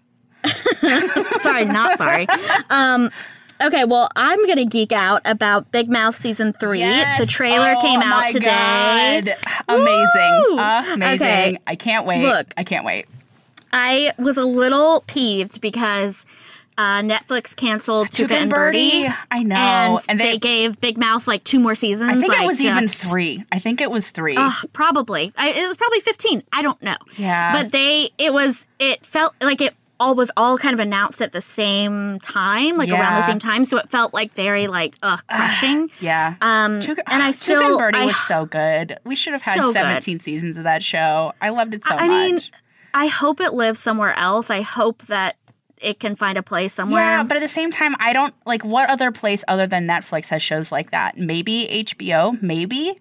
sorry, 1.41 1.65
not 1.65 1.99
sorry. 1.99 2.27
Um, 2.71 3.11
okay, 3.63 3.85
well, 3.85 4.09
I'm 4.17 4.47
gonna 4.47 4.65
geek 4.65 4.93
out 4.93 5.23
about 5.25 5.71
Big 5.71 5.89
Mouth 5.89 6.17
season 6.17 6.53
three. 6.53 6.81
Yes. 6.81 7.21
The 7.21 7.27
trailer 7.27 7.75
Oh 7.77 7.81
came 7.83 8.01
out 8.01 8.31
today. 8.31 9.23
God. 9.25 9.37
Amazing. 9.69 10.43
Woo! 10.49 10.59
Amazing. 10.59 11.27
Okay. 11.27 11.59
I 11.67 11.75
can't 11.75 12.07
wait. 12.07 12.23
Look. 12.23 12.53
I 12.57 12.65
can't 12.65 12.85
wait. 12.85 13.07
I 13.73 14.13
was 14.19 14.37
a 14.37 14.45
little 14.45 15.03
peeved 15.07 15.61
because 15.61 16.27
uh, 16.79 17.01
Netflix 17.03 17.55
canceled 17.57 18.09
Tuca, 18.09 18.27
Tuca 18.29 18.31
and 18.43 18.51
Birdie. 18.51 18.91
Birdie, 19.05 19.15
I 19.31 19.43
know. 19.43 19.57
And, 19.57 20.01
And 20.09 20.21
they, 20.21 20.33
they- 20.33 20.39
gave 20.39 20.81
Big 20.81 20.97
Mouth 20.99 21.27
like 21.27 21.43
two 21.45 21.59
more 21.61 21.75
seasons. 21.75 22.09
I 22.09 22.15
think 22.15 22.29
like, 22.29 22.43
it 22.43 22.47
was 22.47 22.65
even 22.65 22.87
three. 22.87 23.45
I 23.53 23.59
think 23.59 23.81
it 23.81 23.91
was 23.91 24.11
three. 24.11 24.37
Ugh, 24.37 24.53
probably. 24.73 25.33
I, 25.37 25.51
it 25.51 25.67
was 25.67 25.77
probably 25.77 26.01
15. 26.01 26.43
I 26.53 26.63
don't 26.63 26.81
know. 26.83 26.97
Yeah. 27.17 27.53
But 27.63 27.73
they, 27.73 28.11
it 28.19 28.33
was, 28.33 28.67
it 28.79 29.05
felt 29.07 29.35
like 29.41 29.61
it 29.61 29.75
all 30.05 30.15
was 30.15 30.31
all 30.37 30.59
kind 30.59 30.75
of 30.75 30.81
announced 30.81 31.23
at 31.23 31.33
the 31.33 31.41
same 31.41 32.21
time, 32.21 32.77
like 32.77 32.91
around 32.91 33.15
the 33.17 33.27
same 33.27 33.39
time. 33.39 33.65
So 33.65 33.79
it 33.79 33.91
felt 33.91 34.13
like 34.13 34.33
very 34.35 34.67
like, 34.67 34.95
ugh, 35.03 35.21
crushing. 35.29 35.91
yeah. 36.01 36.35
Um, 36.43 36.81
Tuca, 36.81 37.01
and 37.07 37.23
I 37.23 37.31
Tuca 37.33 37.35
still, 37.35 37.69
and 37.71 37.79
Birdie 37.79 37.99
I, 37.99 38.05
was 38.07 38.17
so 38.17 38.45
good. 38.45 38.99
We 39.05 39.15
should 39.17 39.33
have 39.33 39.43
had 39.43 39.57
So 39.57 39.63
good. 39.65 39.73
17 39.75 40.21
seasons 40.21 40.59
of 40.59 40.65
that 40.65 40.83
show. 40.83 41.33
I 41.41 41.49
loved 41.49 41.75
it 41.75 41.85
so 41.85 41.95
much. 41.95 42.03
I 42.03 42.07
much. 42.09 42.31
mean, 42.31 42.39
I 42.93 43.07
hope 43.07 43.41
it 43.41 43.55
lives 43.55 43.81
somewhere 43.81 44.13
else. 44.19 44.51
I 44.51 44.61
hope 44.61 45.03
that 45.07 45.37
it 45.79 46.01
can 46.01 46.17
find 46.17 46.37
a 46.39 46.43
place 46.43 46.73
somewhere. 46.75 47.03
Yeah, 47.03 47.23
but 47.23 47.37
at 47.37 47.41
the 47.41 47.49
same 47.49 47.71
time, 47.71 47.95
I 47.99 48.13
don't 48.13 48.35
like 48.47 48.65
what 48.65 48.89
other 48.91 49.11
place 49.11 49.43
other 49.49 49.67
than 49.67 49.87
Netflix 49.87 50.29
has 50.29 50.43
shows 50.43 50.71
like 50.71 50.91
that. 50.91 51.17
Maybe 51.17 51.67
HBO, 51.85 52.41
maybe. 52.43 52.95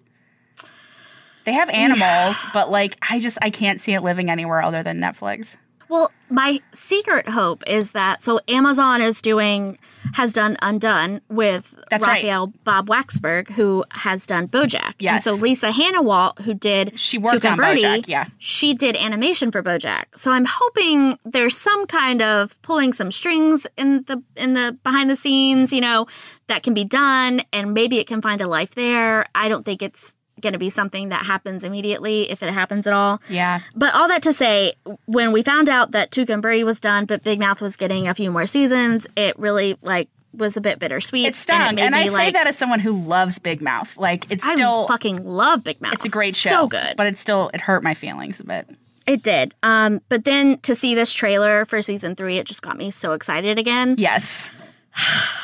They 1.44 1.52
have 1.52 1.68
animals, 1.68 2.44
but 2.54 2.70
like 2.70 2.96
I 3.08 3.20
just 3.20 3.36
I 3.42 3.50
can't 3.50 3.78
see 3.78 3.92
it 3.92 4.00
living 4.00 4.30
anywhere 4.30 4.62
other 4.62 4.82
than 4.82 4.98
Netflix. 4.98 5.56
Well, 5.94 6.10
my 6.28 6.58
secret 6.72 7.28
hope 7.28 7.62
is 7.68 7.92
that 7.92 8.20
so 8.20 8.40
Amazon 8.48 9.00
is 9.00 9.22
doing 9.22 9.78
has 10.14 10.32
done 10.32 10.56
Undone 10.60 11.20
with 11.28 11.72
That's 11.88 12.04
right. 12.04 12.14
Raphael 12.14 12.48
Bob 12.64 12.88
Waksberg, 12.88 13.48
who 13.50 13.84
has 13.92 14.26
done 14.26 14.48
BoJack. 14.48 14.94
Yes. 14.98 15.14
And 15.14 15.22
so 15.22 15.40
Lisa 15.40 15.70
Hanawalt, 15.70 16.40
who 16.40 16.52
did 16.52 16.98
She 16.98 17.16
worked 17.16 17.44
Tuca 17.44 17.52
on 17.52 17.58
Birdie, 17.58 17.82
BoJack, 17.82 18.08
yeah. 18.08 18.24
she 18.38 18.74
did 18.74 18.96
animation 18.96 19.52
for 19.52 19.62
BoJack. 19.62 20.06
So 20.16 20.32
I'm 20.32 20.46
hoping 20.48 21.16
there's 21.24 21.56
some 21.56 21.86
kind 21.86 22.22
of 22.22 22.60
pulling 22.62 22.92
some 22.92 23.12
strings 23.12 23.64
in 23.76 24.02
the 24.08 24.20
in 24.34 24.54
the 24.54 24.76
behind 24.82 25.08
the 25.08 25.16
scenes, 25.16 25.72
you 25.72 25.80
know, 25.80 26.08
that 26.48 26.64
can 26.64 26.74
be 26.74 26.84
done, 26.84 27.40
and 27.52 27.72
maybe 27.72 28.00
it 28.00 28.08
can 28.08 28.20
find 28.20 28.40
a 28.40 28.48
life 28.48 28.74
there. 28.74 29.26
I 29.32 29.48
don't 29.48 29.64
think 29.64 29.80
it's 29.80 30.16
going 30.44 30.52
to 30.52 30.58
be 30.60 30.70
something 30.70 31.08
that 31.08 31.26
happens 31.26 31.64
immediately 31.64 32.30
if 32.30 32.40
it 32.42 32.50
happens 32.50 32.86
at 32.86 32.92
all. 32.92 33.20
Yeah. 33.28 33.60
But 33.74 33.94
all 33.94 34.06
that 34.06 34.22
to 34.22 34.32
say, 34.32 34.74
when 35.06 35.32
we 35.32 35.42
found 35.42 35.68
out 35.68 35.90
that 35.90 36.12
Tuca 36.12 36.30
and 36.30 36.42
Birdie 36.42 36.62
was 36.62 36.78
done, 36.78 37.06
but 37.06 37.24
Big 37.24 37.40
Mouth 37.40 37.60
was 37.60 37.74
getting 37.74 38.06
a 38.06 38.14
few 38.14 38.30
more 38.30 38.46
seasons, 38.46 39.08
it 39.16 39.36
really 39.36 39.76
like 39.82 40.08
was 40.32 40.56
a 40.56 40.60
bit 40.60 40.78
bittersweet. 40.78 41.26
It 41.26 41.36
stung, 41.36 41.74
made 41.76 41.84
and, 41.84 41.94
I 41.94 42.04
say 42.04 42.30
that 42.30 42.46
as 42.46 42.56
someone 42.56 42.80
who 42.80 42.92
loves 42.92 43.38
Big 43.40 43.60
Mouth. 43.60 43.96
Like 43.96 44.30
it's 44.30 44.46
I 44.46 44.54
still 44.54 44.86
fucking 44.86 45.24
love 45.24 45.64
Big 45.64 45.80
Mouth. 45.80 45.94
It's 45.94 46.04
a 46.04 46.08
great 46.08 46.36
show, 46.36 46.50
So 46.50 46.66
good. 46.68 46.96
but 46.96 47.06
it 47.06 47.16
still 47.16 47.50
it 47.52 47.60
hurt 47.60 47.82
my 47.82 47.94
feelings 47.94 48.38
a 48.38 48.44
bit. 48.44 48.68
It 49.06 49.22
did. 49.22 49.54
Um, 49.62 50.00
but 50.08 50.24
then 50.24 50.58
to 50.60 50.74
see 50.74 50.94
this 50.94 51.12
trailer 51.12 51.64
for 51.66 51.82
season 51.82 52.14
three, 52.14 52.38
it 52.38 52.46
just 52.46 52.62
got 52.62 52.76
me 52.76 52.90
so 52.90 53.12
excited 53.12 53.58
again. 53.58 53.96
Yes. 53.98 54.48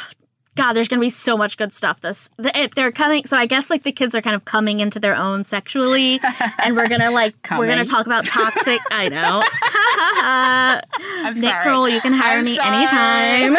God, 0.60 0.74
there's 0.74 0.88
gonna 0.88 1.00
be 1.00 1.08
so 1.08 1.38
much 1.38 1.56
good 1.56 1.72
stuff. 1.72 2.00
This 2.00 2.28
they're 2.36 2.92
coming. 2.92 3.24
So 3.24 3.34
I 3.34 3.46
guess 3.46 3.70
like 3.70 3.82
the 3.82 3.92
kids 3.92 4.14
are 4.14 4.20
kind 4.20 4.36
of 4.36 4.44
coming 4.44 4.80
into 4.80 5.00
their 5.00 5.16
own 5.16 5.46
sexually, 5.46 6.20
and 6.62 6.76
we're 6.76 6.86
gonna 6.86 7.10
like 7.10 7.34
we're 7.50 7.66
gonna 7.66 7.86
talk 7.86 8.04
about 8.04 8.26
toxic. 8.26 8.78
I 8.90 9.08
know. 9.08 9.42
I'm 11.24 11.34
Nick 11.40 11.44
sorry. 11.44 11.64
Kroll, 11.64 11.88
you 11.88 12.00
can 12.02 12.12
hire 12.12 12.40
I'm 12.40 12.44
me 12.44 12.56
sorry. 12.56 12.76
anytime. 12.76 13.56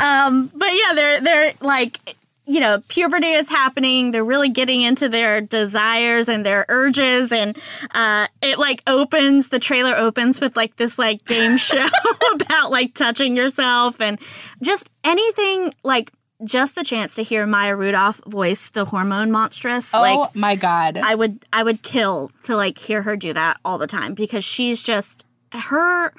um, 0.00 0.50
but 0.52 0.70
yeah, 0.74 0.94
they're 0.94 1.20
they're 1.20 1.54
like 1.60 2.16
you 2.50 2.58
know 2.58 2.80
puberty 2.88 3.28
is 3.28 3.48
happening. 3.48 4.10
They're 4.10 4.24
really 4.24 4.48
getting 4.48 4.80
into 4.80 5.08
their 5.08 5.40
desires 5.40 6.28
and 6.28 6.44
their 6.44 6.66
urges, 6.68 7.30
and 7.30 7.56
uh, 7.92 8.26
it 8.42 8.58
like 8.58 8.82
opens. 8.86 9.48
The 9.48 9.60
trailer 9.60 9.96
opens 9.96 10.40
with 10.40 10.56
like 10.56 10.76
this 10.76 10.98
like 10.98 11.24
game 11.26 11.56
show 11.70 11.86
about 12.34 12.70
like 12.72 12.94
touching 12.94 13.36
yourself 13.36 14.00
and 14.00 14.18
just 14.62 14.90
anything 15.04 15.72
like. 15.84 16.10
Just 16.42 16.74
the 16.74 16.84
chance 16.84 17.16
to 17.16 17.22
hear 17.22 17.46
Maya 17.46 17.76
Rudolph 17.76 18.22
voice 18.26 18.70
the 18.70 18.86
hormone 18.86 19.30
monstress, 19.30 19.92
Oh 19.92 20.00
like 20.00 20.34
my 20.34 20.56
god. 20.56 20.96
I 20.96 21.14
would 21.14 21.44
I 21.52 21.62
would 21.62 21.82
kill 21.82 22.30
to 22.44 22.56
like 22.56 22.78
hear 22.78 23.02
her 23.02 23.14
do 23.14 23.34
that 23.34 23.58
all 23.62 23.76
the 23.76 23.86
time 23.86 24.14
because 24.14 24.42
she's 24.42 24.82
just 24.82 25.26
her 25.52 26.14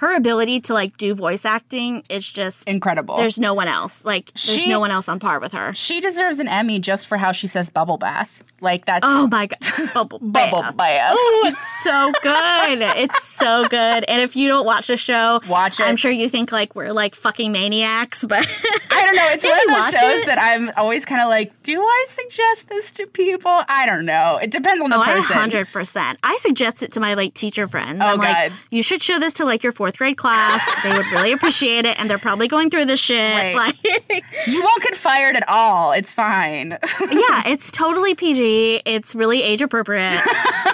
her 0.00 0.14
ability 0.16 0.60
to 0.62 0.74
like 0.74 0.96
do 0.96 1.14
voice 1.14 1.44
acting 1.44 2.02
is 2.08 2.26
just 2.28 2.66
Incredible. 2.68 3.16
There's 3.16 3.38
no 3.38 3.54
one 3.54 3.68
else. 3.68 4.04
Like 4.04 4.32
there's 4.32 4.58
She- 4.62 4.68
no 4.70 4.80
one 4.80 4.90
else 4.90 5.08
on 5.08 5.18
par 5.20 5.40
with 5.40 5.52
her. 5.52 5.74
she 5.74 6.00
deserves 6.00 6.38
an 6.38 6.48
Emmy 6.48 6.78
just 6.78 7.06
for 7.06 7.16
how 7.18 7.32
she 7.32 7.46
says 7.46 7.70
bubble 7.70 7.96
bath. 7.98 8.42
Like 8.62 8.84
that's 8.86 9.06
Oh 9.06 9.26
my 9.28 9.46
god. 9.46 9.58
Bubble 9.94 10.18
bath. 10.20 10.50
bubble 10.50 10.62
bath. 10.62 10.76
bath. 10.76 11.14
Oh, 11.16 11.44
it's 11.52 11.82
so 11.84 12.12
good. 12.22 12.82
it's 12.98 13.22
so 13.24 13.64
good. 13.68 14.04
And 14.08 14.20
if 14.22 14.36
you 14.36 14.48
don't 14.48 14.64
watch 14.66 14.86
the 14.88 14.96
show, 14.96 15.40
Watch 15.48 15.80
it. 15.80 15.86
I'm 15.86 15.96
sure 15.96 16.10
you 16.10 16.28
think 16.28 16.50
like 16.52 16.74
we're 16.74 16.92
like 16.92 17.14
fucking 17.14 17.52
maniacs, 17.52 18.24
but 18.24 18.46
I 18.90 19.04
don't 19.06 19.16
know. 19.16 19.28
It's 19.30 19.44
one 19.44 19.52
of 19.60 19.68
those 19.68 19.90
shows 19.90 20.20
it? 20.20 20.26
that 20.26 20.38
I'm 20.40 20.70
always 20.76 21.04
kind 21.04 21.20
of 21.22 21.28
like, 21.28 21.62
do 21.62 21.80
I 21.80 22.04
suggest 22.08 22.68
this 22.68 22.90
to 22.92 23.06
people? 23.06 23.50
I 23.68 23.86
don't 23.86 24.04
know. 24.06 24.38
It 24.42 24.50
depends 24.50 24.82
on 24.82 24.90
the 24.90 24.96
Oh, 24.98 25.02
person. 25.02 25.34
hundred 25.36 25.68
percent. 25.68 26.18
I 26.22 26.36
suggest 26.38 26.82
it 26.82 26.92
to 26.92 27.00
my 27.00 27.14
like 27.14 27.34
teacher 27.34 27.66
friends. 27.68 28.00
Oh, 28.02 28.06
I'm 28.06 28.18
like, 28.18 28.50
God. 28.50 28.58
you 28.70 28.82
should 28.82 29.02
show 29.02 29.18
this 29.18 29.32
to 29.34 29.44
like 29.44 29.62
your 29.62 29.72
fourth 29.72 29.89
grade 29.96 30.16
class. 30.16 30.62
they 30.82 30.90
would 30.90 31.06
really 31.12 31.32
appreciate 31.36 31.86
it, 31.86 31.98
and 32.00 32.08
they're 32.10 32.18
probably 32.18 32.48
going 32.48 32.70
through 32.70 32.86
this 32.86 33.00
shit. 33.00 33.34
Right. 33.34 33.54
Like, 33.54 34.24
You 34.46 34.62
won't 34.62 34.82
get 34.82 34.94
fired 34.94 35.36
at 35.36 35.48
all. 35.48 35.92
It's 35.92 36.12
fine. 36.12 36.70
yeah, 37.00 37.42
it's 37.46 37.70
totally 37.70 38.14
PG. 38.14 38.82
It's 38.84 39.14
really 39.14 39.42
age 39.42 39.62
appropriate. 39.62 40.10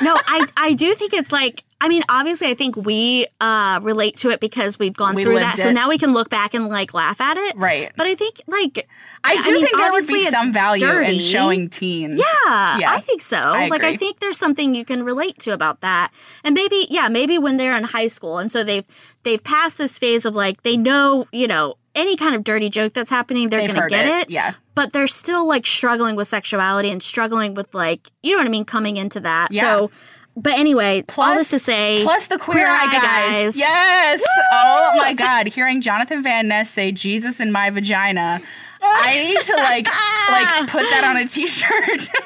no, 0.03 0.17
I 0.27 0.47
I 0.57 0.73
do 0.73 0.95
think 0.95 1.13
it's 1.13 1.33
like. 1.33 1.63
I 1.79 1.89
mean, 1.89 2.03
obviously, 2.09 2.49
I 2.49 2.55
think 2.55 2.75
we 2.75 3.27
uh, 3.41 3.81
relate 3.83 4.17
to 4.19 4.31
it 4.31 4.41
because 4.41 4.79
we've 4.79 4.97
gone 4.97 5.15
We 5.15 5.25
through 5.25 5.35
that. 5.41 5.59
So 5.59 5.71
now 5.71 5.91
we 5.91 5.99
can 5.99 6.15
look 6.15 6.31
back 6.31 6.55
and 6.55 6.69
like 6.69 6.95
laugh 6.95 7.21
at 7.21 7.37
it. 7.37 7.57
Right. 7.57 7.93
But 7.97 8.07
I 8.07 8.15
think 8.15 8.41
like 8.47 8.89
I 9.25 9.37
do 9.43 9.53
mean, 9.53 9.67
think 9.67 9.77
there 9.77 9.93
would 9.93 10.07
be 10.07 10.25
some 10.31 10.53
value 10.53 10.87
dirty. 10.87 11.15
in 11.17 11.21
showing 11.21 11.69
teens. 11.69 12.19
Yeah, 12.19 12.79
Yeah. 12.79 12.93
I 12.93 13.01
think 13.01 13.21
so. 13.21 13.37
I 13.37 13.69
like 13.69 13.85
I 13.85 13.97
think 13.97 14.21
there's 14.21 14.39
something 14.39 14.75
you 14.75 14.85
can 14.87 15.03
relate 15.03 15.39
to 15.41 15.51
about 15.53 15.83
that. 15.83 16.13
And 16.45 16.55
maybe 16.55 16.87
yeah, 16.89 17.09
maybe 17.09 17.37
when 17.37 17.59
they're 17.59 17.77
in 17.77 17.85
high 17.85 18.09
school 18.09 18.39
and 18.39 18.51
so 18.51 18.65
they've 18.65 18.85
they've 19.25 19.43
passed 19.45 19.77
this 19.77 19.99
phase 19.99 20.25
of 20.25 20.35
like 20.35 20.63
they 20.63 20.79
know, 20.79 21.27
you 21.31 21.47
know, 21.47 21.75
any 21.95 22.17
kind 22.17 22.35
of 22.35 22.43
dirty 22.43 22.71
joke 22.71 22.95
that's 22.95 23.11
happening, 23.11 23.49
they're 23.51 23.61
They've 23.61 23.75
to 23.75 23.87
get 23.89 24.07
it, 24.07 24.13
it. 24.23 24.31
yeah. 24.31 24.55
But 24.75 24.93
they're 24.93 25.07
still 25.07 25.47
like 25.47 25.67
struggling 25.67 26.17
with 26.17 26.29
sexuality 26.29 26.91
and 26.91 27.03
struggling 27.03 27.55
with 27.55 27.75
like, 27.75 28.11
you 28.23 28.33
know 28.33 28.39
what 28.39 28.47
I 28.47 28.51
mean, 28.51 28.65
coming 28.65 28.97
into 28.97 29.21
that. 29.21 29.51
Yeah. 29.51 29.63
So 29.63 29.91
but 30.37 30.53
anyway, 30.59 30.99
all 30.99 31.03
Plus- 31.09 31.39
this 31.39 31.51
to 31.51 31.59
say, 31.59 32.01
Plus 32.03 32.27
the 32.29 32.39
queer, 32.39 32.67
eye 32.67 32.89
guys. 32.93 33.57
Yes. 33.57 34.23
Oh 34.53 34.93
my 34.97 35.13
god. 35.15 35.49
Hearing 35.49 35.81
Jonathan 35.81 36.23
Van 36.23 36.49
Ness 36.49 36.71
say 36.71 36.93
Jesus 36.93 37.41
in 37.41 37.51
my 37.53 37.71
vagina. 37.71 38.41
I 38.83 39.15
need 39.17 39.41
to 39.41 39.55
like 39.57 39.87
like 40.31 40.71
put 40.71 40.83
that 40.91 41.05
on 41.05 41.17
a 41.17 41.27
t-shirt. 41.27 42.09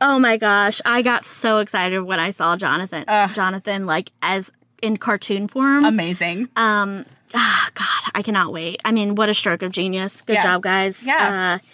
Oh 0.00 0.18
my 0.18 0.36
gosh, 0.36 0.82
I 0.84 1.00
got 1.00 1.24
so 1.24 1.58
excited 1.60 2.00
when 2.02 2.20
I 2.20 2.30
saw 2.30 2.56
Jonathan. 2.56 3.04
Jonathan 3.32 3.86
like 3.86 4.10
as 4.20 4.50
in 4.82 4.98
cartoon 4.98 5.48
form. 5.48 5.84
Amazing. 5.84 6.48
Um, 6.56 7.06
ah, 7.32 7.70
God, 7.74 8.10
I 8.14 8.20
cannot 8.20 8.52
wait. 8.52 8.80
I 8.84 8.92
mean, 8.92 9.14
what 9.14 9.30
a 9.30 9.34
stroke 9.34 9.62
of 9.62 9.72
genius. 9.72 10.20
Good 10.20 10.34
Yeah. 10.34 10.42
job, 10.42 10.62
guys. 10.62 11.06
Yeah. 11.06 11.58
Uh, 11.62 11.66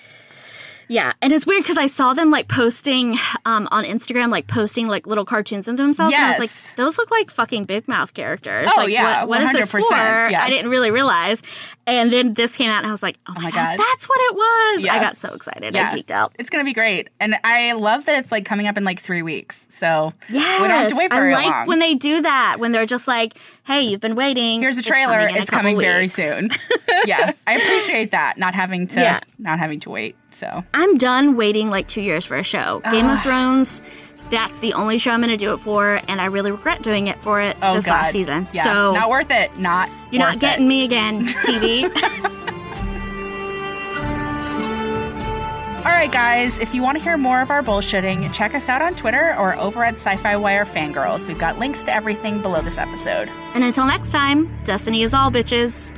yeah, 0.91 1.12
and 1.22 1.32
it's 1.32 1.47
weird 1.47 1.62
because 1.62 1.78
I 1.78 1.86
saw 1.86 2.12
them 2.14 2.30
like 2.30 2.49
posting 2.49 3.16
um, 3.47 3.66
on 3.70 3.84
Instagram, 3.84 4.30
like 4.30 4.47
posting 4.49 4.88
like 4.88 5.07
little 5.07 5.24
cartoons 5.24 5.68
of 5.68 5.76
themselves. 5.76 6.14
And 6.14 6.22
I 6.24 6.28
was 6.30 6.38
Yes. 6.41 6.66
like, 6.68 6.76
those 6.76 6.99
look 6.99 7.11
like 7.11 7.30
fucking 7.30 7.64
Big 7.64 7.86
Mouth 7.88 8.12
characters. 8.12 8.68
Oh, 8.72 8.80
like, 8.80 8.91
yeah, 8.93 9.20
what, 9.24 9.28
what 9.28 9.43
is 9.43 9.53
this 9.53 9.70
for? 9.70 9.80
100%, 9.80 10.30
yeah. 10.32 10.43
I 10.43 10.51
didn't 10.51 10.70
really 10.70 10.91
realize. 10.91 11.43
And 11.86 12.12
then 12.12 12.34
this 12.34 12.57
came 12.57 12.70
out, 12.70 12.78
and 12.78 12.86
I 12.86 12.91
was 12.93 13.03
like, 13.03 13.16
oh 13.28 13.32
my, 13.34 13.43
my 13.43 13.51
god, 13.51 13.78
God. 13.78 13.86
that's 13.86 14.09
what 14.09 14.18
it 14.20 14.34
was. 14.34 14.82
Yeah. 14.84 14.95
I 14.95 14.99
got 15.01 15.16
so 15.16 15.32
excited. 15.34 15.74
Yeah. 15.74 15.91
I 15.93 15.97
geeked 15.99 16.11
out. 16.11 16.34
It's 16.38 16.51
gonna 16.51 16.64
be 16.64 16.72
great. 16.72 17.09
And 17.20 17.36
I 17.45 17.72
love 17.72 18.05
that 18.07 18.18
it's 18.18 18.30
like 18.32 18.45
coming 18.45 18.66
up 18.66 18.76
in 18.76 18.84
like 18.84 18.99
three 19.01 19.22
weeks. 19.22 19.66
So 19.68 20.12
Yes, 20.28 20.61
we 20.61 20.68
don't 20.68 20.76
have 20.76 20.88
to 20.91 20.97
wait 20.97 21.11
very 21.11 21.32
I 21.34 21.36
like 21.36 21.47
long. 21.51 21.66
when 21.66 21.78
they 21.78 21.95
do 21.95 22.20
that. 22.22 22.57
When 22.59 22.72
they're 22.72 22.86
just 22.86 23.09
like, 23.09 23.34
"Hey, 23.64 23.82
you've 23.82 24.01
been 24.01 24.14
waiting. 24.16 24.61
Here's 24.61 24.76
a 24.76 24.80
It's 24.80 24.88
trailer. 24.88 25.20
coming 25.28 25.36
It's 25.36 25.51
coming 25.51 25.80
very 25.80 26.09
soon. 26.09 26.51
yeah. 27.07 27.32
I 27.47 27.55
appreciate 27.57 28.11
that. 28.12 28.38
Not 28.38 28.55
having 28.55 28.86
to 28.88 29.01
Yeah. 29.01 29.20
not 29.38 29.59
having 29.59 29.80
to 29.80 29.91
wait. 29.91 30.16
So 30.31 30.64
I'm 30.74 30.97
done 30.97 31.37
waiting 31.37 31.70
like 31.70 31.89
two 31.89 32.01
years 32.01 32.24
for 32.24 32.37
a 32.37 32.43
show. 32.45 32.81
Game 32.91 33.07
of 33.09 33.20
Thrones, 33.22 33.83
that's 34.31 34.61
the 34.61 34.72
only 34.74 34.99
show 34.99 35.11
I'm 35.11 35.20
going 35.20 35.31
to 35.31 35.37
do 35.37 35.53
it 35.53 35.59
for, 35.59 36.01
and 36.09 36.20
I 36.20 36.26
really 36.26 36.51
regret 36.53 36.83
doing 36.83 37.09
it 37.09 37.18
for 37.20 37.41
it 37.41 37.57
oh 37.62 37.74
this 37.74 37.87
god. 37.87 37.93
last 37.93 38.12
season. 38.12 38.47
Yeah. 38.53 38.64
So 38.64 38.93
not 38.93 39.11
worth 39.11 39.31
it. 39.31 39.59
Not 39.59 39.89
you're 40.12 40.22
worth 40.22 40.35
not 40.35 40.39
getting 40.39 40.66
it. 40.66 40.68
me 40.68 40.85
again, 40.85 41.26
TV. 41.26 41.91
All 45.81 45.87
right, 45.87 46.12
guys, 46.12 46.59
if 46.59 46.74
you 46.74 46.83
want 46.83 46.99
to 46.99 47.03
hear 47.03 47.16
more 47.16 47.41
of 47.41 47.51
our 47.51 47.62
bullshitting, 47.62 48.33
check 48.35 48.55
us 48.55 48.68
out 48.68 48.83
on 48.83 48.95
Twitter 48.95 49.35
or 49.39 49.57
over 49.57 49.83
at 49.83 49.95
SYFY 49.95 50.39
Wire 50.41 50.66
Fangrrls. 50.66 51.26
We've 51.26 51.39
got 51.39 51.59
links 51.59 51.83
to 51.85 51.93
everything 51.93 52.43
below 52.43 52.61
this 52.61 52.76
episode. 52.76 53.31
and 53.55 53.64
until 53.64 53.87
next 53.87 54.11
time, 54.12 54.55
Destiny 54.64 55.03
is 55.03 55.14
all 55.14 55.31
bitches. 55.31 55.97